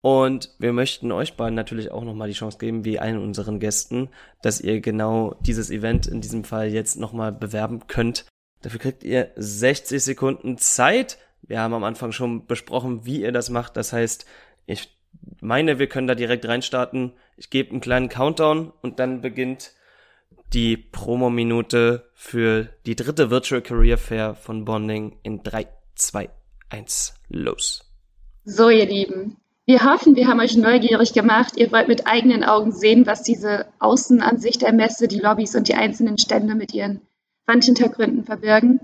Und 0.00 0.54
wir 0.58 0.72
möchten 0.72 1.10
euch 1.10 1.36
beiden 1.36 1.54
natürlich 1.54 1.90
auch 1.90 2.04
nochmal 2.04 2.28
die 2.28 2.34
Chance 2.34 2.58
geben, 2.58 2.84
wie 2.84 3.00
allen 3.00 3.18
unseren 3.18 3.58
Gästen, 3.58 4.08
dass 4.42 4.60
ihr 4.60 4.80
genau 4.80 5.34
dieses 5.40 5.70
Event 5.70 6.06
in 6.06 6.20
diesem 6.20 6.44
Fall 6.44 6.68
jetzt 6.68 6.96
nochmal 6.96 7.32
bewerben 7.32 7.86
könnt. 7.88 8.26
Dafür 8.62 8.78
kriegt 8.78 9.02
ihr 9.02 9.30
60 9.36 10.02
Sekunden 10.02 10.58
Zeit. 10.58 11.18
Wir 11.42 11.60
haben 11.60 11.74
am 11.74 11.84
Anfang 11.84 12.12
schon 12.12 12.46
besprochen, 12.46 13.06
wie 13.06 13.22
ihr 13.22 13.32
das 13.32 13.50
macht. 13.50 13.76
Das 13.76 13.92
heißt, 13.92 14.26
ich 14.66 14.96
meine, 15.40 15.78
wir 15.78 15.88
können 15.88 16.06
da 16.06 16.14
direkt 16.14 16.46
reinstarten. 16.46 17.12
Ich 17.36 17.50
gebe 17.50 17.70
einen 17.70 17.80
kleinen 17.80 18.08
Countdown 18.08 18.72
und 18.82 19.00
dann 19.00 19.20
beginnt 19.20 19.72
die 20.52 20.76
Promo-Minute 20.76 22.08
für 22.14 22.68
die 22.86 22.96
dritte 22.96 23.30
Virtual 23.30 23.62
Career 23.62 23.98
Fair 23.98 24.34
von 24.34 24.64
Bonding 24.64 25.18
in 25.22 25.42
3, 25.42 25.66
2, 25.94 26.30
1, 26.70 27.14
los. 27.28 27.84
So, 28.44 28.70
ihr 28.70 28.86
Lieben, 28.86 29.36
wir 29.68 29.84
hoffen, 29.84 30.16
wir 30.16 30.28
haben 30.28 30.40
euch 30.40 30.56
neugierig 30.56 31.12
gemacht. 31.12 31.58
Ihr 31.58 31.70
wollt 31.70 31.88
mit 31.88 32.06
eigenen 32.06 32.42
Augen 32.42 32.72
sehen, 32.72 33.04
was 33.04 33.22
diese 33.22 33.66
Außenansicht 33.80 34.62
der 34.62 34.72
Messe, 34.72 35.08
die 35.08 35.20
Lobbys 35.20 35.54
und 35.56 35.68
die 35.68 35.74
einzelnen 35.74 36.16
Stände 36.16 36.54
mit 36.54 36.72
ihren 36.72 37.02
Wandhintergründen 37.44 38.24
verbirgen. 38.24 38.80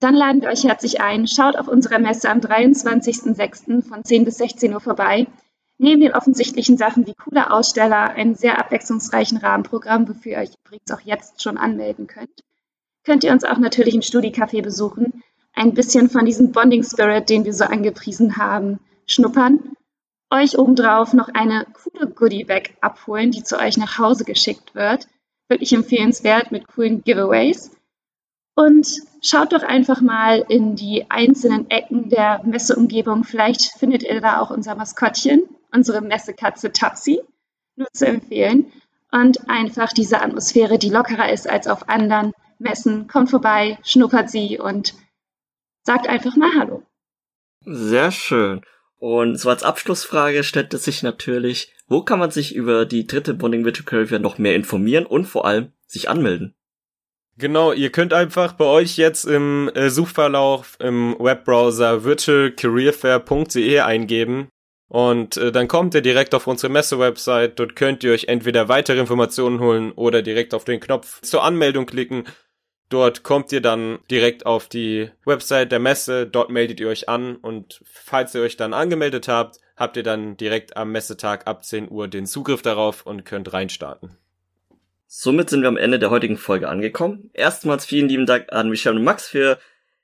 Dann 0.00 0.14
laden 0.14 0.40
wir 0.40 0.48
euch 0.48 0.64
herzlich 0.64 1.02
ein. 1.02 1.28
Schaut 1.28 1.58
auf 1.58 1.68
unserer 1.68 1.98
Messe 1.98 2.30
am 2.30 2.38
23.06. 2.38 3.86
von 3.86 4.04
10 4.06 4.24
bis 4.24 4.38
16 4.38 4.72
Uhr 4.72 4.80
vorbei. 4.80 5.26
Neben 5.76 6.00
den 6.00 6.14
offensichtlichen 6.14 6.78
Sachen 6.78 7.06
wie 7.06 7.12
coole 7.12 7.50
Aussteller, 7.50 8.12
einen 8.12 8.34
sehr 8.34 8.58
abwechslungsreichen 8.58 9.36
Rahmenprogramm, 9.36 10.08
wofür 10.08 10.32
ihr 10.32 10.38
euch 10.38 10.52
übrigens 10.64 10.90
auch 10.92 11.00
jetzt 11.02 11.42
schon 11.42 11.58
anmelden 11.58 12.06
könnt, 12.06 12.40
könnt 13.04 13.22
ihr 13.22 13.32
uns 13.32 13.44
auch 13.44 13.58
natürlich 13.58 13.94
im 13.94 14.00
Studi-Café 14.00 14.62
besuchen, 14.62 15.22
ein 15.52 15.74
bisschen 15.74 16.08
von 16.08 16.24
diesem 16.24 16.52
Bonding 16.52 16.84
Spirit, 16.84 17.28
den 17.28 17.44
wir 17.44 17.52
so 17.52 17.64
angepriesen 17.64 18.38
haben, 18.38 18.78
schnuppern 19.04 19.76
euch 20.32 20.58
obendrauf 20.58 21.12
noch 21.12 21.28
eine 21.28 21.66
coole 21.72 22.08
Goodie-Bag 22.08 22.74
abholen, 22.80 23.30
die 23.30 23.44
zu 23.44 23.58
euch 23.58 23.76
nach 23.76 23.98
Hause 23.98 24.24
geschickt 24.24 24.74
wird. 24.74 25.06
Wirklich 25.48 25.72
empfehlenswert 25.72 26.50
mit 26.50 26.66
coolen 26.66 27.04
Giveaways. 27.04 27.70
Und 28.54 28.86
schaut 29.22 29.52
doch 29.52 29.62
einfach 29.62 30.00
mal 30.00 30.44
in 30.48 30.74
die 30.74 31.10
einzelnen 31.10 31.70
Ecken 31.70 32.08
der 32.08 32.42
Messeumgebung. 32.44 33.24
Vielleicht 33.24 33.78
findet 33.78 34.02
ihr 34.02 34.20
da 34.20 34.40
auch 34.40 34.50
unser 34.50 34.74
Maskottchen, 34.74 35.42
unsere 35.72 36.00
Messekatze 36.00 36.72
Tapsi. 36.72 37.20
Nur 37.76 37.88
zu 37.92 38.06
empfehlen. 38.06 38.72
Und 39.10 39.48
einfach 39.48 39.92
diese 39.92 40.20
Atmosphäre, 40.20 40.78
die 40.78 40.90
lockerer 40.90 41.30
ist 41.30 41.48
als 41.48 41.66
auf 41.66 41.88
anderen 41.88 42.32
Messen. 42.58 43.06
Kommt 43.08 43.30
vorbei, 43.30 43.78
schnuppert 43.82 44.30
sie 44.30 44.58
und 44.58 44.94
sagt 45.82 46.08
einfach 46.08 46.36
mal 46.36 46.50
Hallo. 46.58 46.82
Sehr 47.64 48.10
schön. 48.10 48.62
Und 49.02 49.34
so 49.34 49.50
als 49.50 49.64
Abschlussfrage 49.64 50.44
stellt 50.44 50.72
es 50.74 50.84
sich 50.84 51.02
natürlich, 51.02 51.72
wo 51.88 52.02
kann 52.02 52.20
man 52.20 52.30
sich 52.30 52.54
über 52.54 52.86
die 52.86 53.04
dritte 53.04 53.34
Bonding 53.34 53.64
Virtual 53.64 53.84
Career 53.84 54.20
noch 54.20 54.38
mehr 54.38 54.54
informieren 54.54 55.06
und 55.06 55.24
vor 55.24 55.44
allem 55.44 55.72
sich 55.88 56.08
anmelden? 56.08 56.54
Genau, 57.36 57.72
ihr 57.72 57.90
könnt 57.90 58.12
einfach 58.12 58.52
bei 58.52 58.64
euch 58.64 58.98
jetzt 58.98 59.24
im 59.24 59.68
äh, 59.74 59.90
Suchverlauf 59.90 60.76
im 60.78 61.16
Webbrowser 61.18 62.04
virtualcareerfair.de 62.04 63.80
eingeben 63.80 64.46
und 64.86 65.36
äh, 65.36 65.50
dann 65.50 65.66
kommt 65.66 65.94
ihr 65.94 66.02
direkt 66.02 66.32
auf 66.32 66.46
unsere 66.46 66.70
Messe-Website. 66.72 67.58
Dort 67.58 67.74
könnt 67.74 68.04
ihr 68.04 68.12
euch 68.12 68.26
entweder 68.28 68.68
weitere 68.68 69.00
Informationen 69.00 69.58
holen 69.58 69.90
oder 69.90 70.22
direkt 70.22 70.54
auf 70.54 70.64
den 70.64 70.78
Knopf 70.78 71.22
zur 71.22 71.42
Anmeldung 71.42 71.86
klicken 71.86 72.24
Dort 72.92 73.22
kommt 73.22 73.50
ihr 73.52 73.62
dann 73.62 74.00
direkt 74.10 74.44
auf 74.44 74.68
die 74.68 75.08
Website 75.24 75.72
der 75.72 75.78
Messe, 75.78 76.26
dort 76.26 76.50
meldet 76.50 76.78
ihr 76.78 76.88
euch 76.88 77.08
an 77.08 77.36
und 77.36 77.80
falls 77.86 78.34
ihr 78.34 78.42
euch 78.42 78.58
dann 78.58 78.74
angemeldet 78.74 79.28
habt, 79.28 79.56
habt 79.78 79.96
ihr 79.96 80.02
dann 80.02 80.36
direkt 80.36 80.76
am 80.76 80.92
Messetag 80.92 81.46
ab 81.46 81.64
10 81.64 81.90
Uhr 81.90 82.06
den 82.06 82.26
Zugriff 82.26 82.60
darauf 82.60 83.06
und 83.06 83.24
könnt 83.24 83.54
reinstarten. 83.54 84.18
Somit 85.06 85.48
sind 85.48 85.62
wir 85.62 85.68
am 85.68 85.78
Ende 85.78 85.98
der 85.98 86.10
heutigen 86.10 86.36
Folge 86.36 86.68
angekommen. 86.68 87.30
Erstmals 87.32 87.86
vielen 87.86 88.10
lieben 88.10 88.26
Dank 88.26 88.52
an 88.52 88.68
Michelle 88.68 88.96
und 88.96 89.04
Max 89.04 89.26
für 89.26 89.58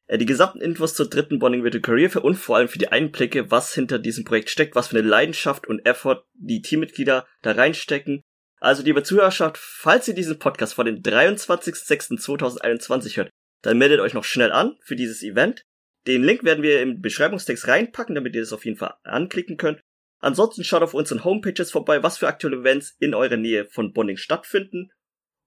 Äh, 0.08 0.18
die 0.18 0.26
gesamten 0.26 0.60
Infos 0.60 0.94
zur 0.94 1.08
dritten 1.08 1.38
Bonding 1.38 1.62
Virtual 1.62 1.82
Career 1.82 2.10
Fair 2.10 2.24
und 2.24 2.34
vor 2.34 2.56
allem 2.56 2.68
für 2.68 2.78
die 2.78 2.88
Einblicke, 2.88 3.50
was 3.50 3.72
hinter 3.72 3.98
diesem 3.98 4.24
Projekt 4.24 4.50
steckt, 4.50 4.74
was 4.74 4.88
für 4.88 4.98
eine 4.98 5.06
Leidenschaft 5.06 5.68
und 5.68 5.86
Effort 5.86 6.24
die 6.34 6.62
Teammitglieder 6.62 7.26
da 7.42 7.52
reinstecken. 7.52 8.24
Also 8.60 8.82
liebe 8.82 9.02
Zuhörerschaft, 9.02 9.58
falls 9.58 10.08
ihr 10.08 10.14
diesen 10.14 10.38
Podcast 10.38 10.72
vor 10.74 10.84
dem 10.84 11.02
23.06.2021 11.02 13.16
hört, 13.16 13.30
dann 13.62 13.78
meldet 13.78 14.00
euch 14.00 14.12
noch 14.14 14.24
schnell 14.24 14.52
an 14.52 14.76
für 14.82 14.96
dieses 14.96 15.22
Event. 15.22 15.62
Den 16.06 16.24
Link 16.24 16.44
werden 16.44 16.62
wir 16.62 16.82
im 16.82 17.00
Beschreibungstext 17.00 17.68
reinpacken, 17.68 18.14
damit 18.14 18.34
ihr 18.34 18.40
das 18.40 18.52
auf 18.52 18.64
jeden 18.64 18.78
Fall 18.78 18.94
anklicken 19.02 19.56
könnt. 19.56 19.80
Ansonsten 20.20 20.64
schaut 20.64 20.82
auf 20.82 20.94
unseren 20.94 21.24
Homepages 21.24 21.70
vorbei, 21.70 22.02
was 22.02 22.18
für 22.18 22.26
aktuelle 22.26 22.58
Events 22.58 22.96
in 22.98 23.14
eurer 23.14 23.36
Nähe 23.36 23.66
von 23.66 23.92
Bonding 23.92 24.16
stattfinden. 24.16 24.90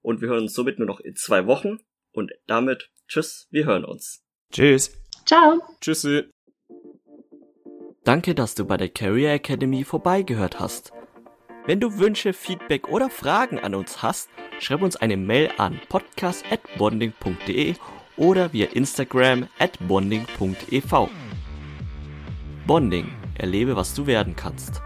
Und 0.00 0.20
wir 0.20 0.28
hören 0.28 0.44
uns 0.44 0.54
somit 0.54 0.78
nur 0.78 0.88
noch 0.88 1.00
in 1.00 1.14
zwei 1.14 1.46
Wochen. 1.46 1.78
Und 2.12 2.32
damit, 2.46 2.90
tschüss, 3.08 3.48
wir 3.50 3.66
hören 3.66 3.84
uns. 3.84 4.24
Tschüss. 4.50 4.92
Ciao. 5.26 5.60
Tschüssi. 5.80 6.24
Danke, 8.04 8.34
dass 8.34 8.54
du 8.54 8.64
bei 8.64 8.76
der 8.76 8.88
Career 8.88 9.34
Academy 9.34 9.84
vorbeigehört 9.84 10.58
hast. 10.58 10.92
Wenn 11.64 11.78
du 11.78 11.98
Wünsche, 11.98 12.32
Feedback 12.32 12.88
oder 12.88 13.08
Fragen 13.08 13.60
an 13.60 13.76
uns 13.76 14.02
hast, 14.02 14.28
schreib 14.58 14.82
uns 14.82 14.96
eine 14.96 15.16
Mail 15.16 15.52
an 15.58 15.80
podcast.bonding.de 15.88 17.76
oder 18.16 18.52
via 18.52 18.66
Instagram 18.66 19.46
at 19.60 19.78
bonding.ev. 19.86 21.08
Bonding, 22.66 23.12
erlebe, 23.36 23.76
was 23.76 23.94
du 23.94 24.06
werden 24.06 24.34
kannst. 24.34 24.82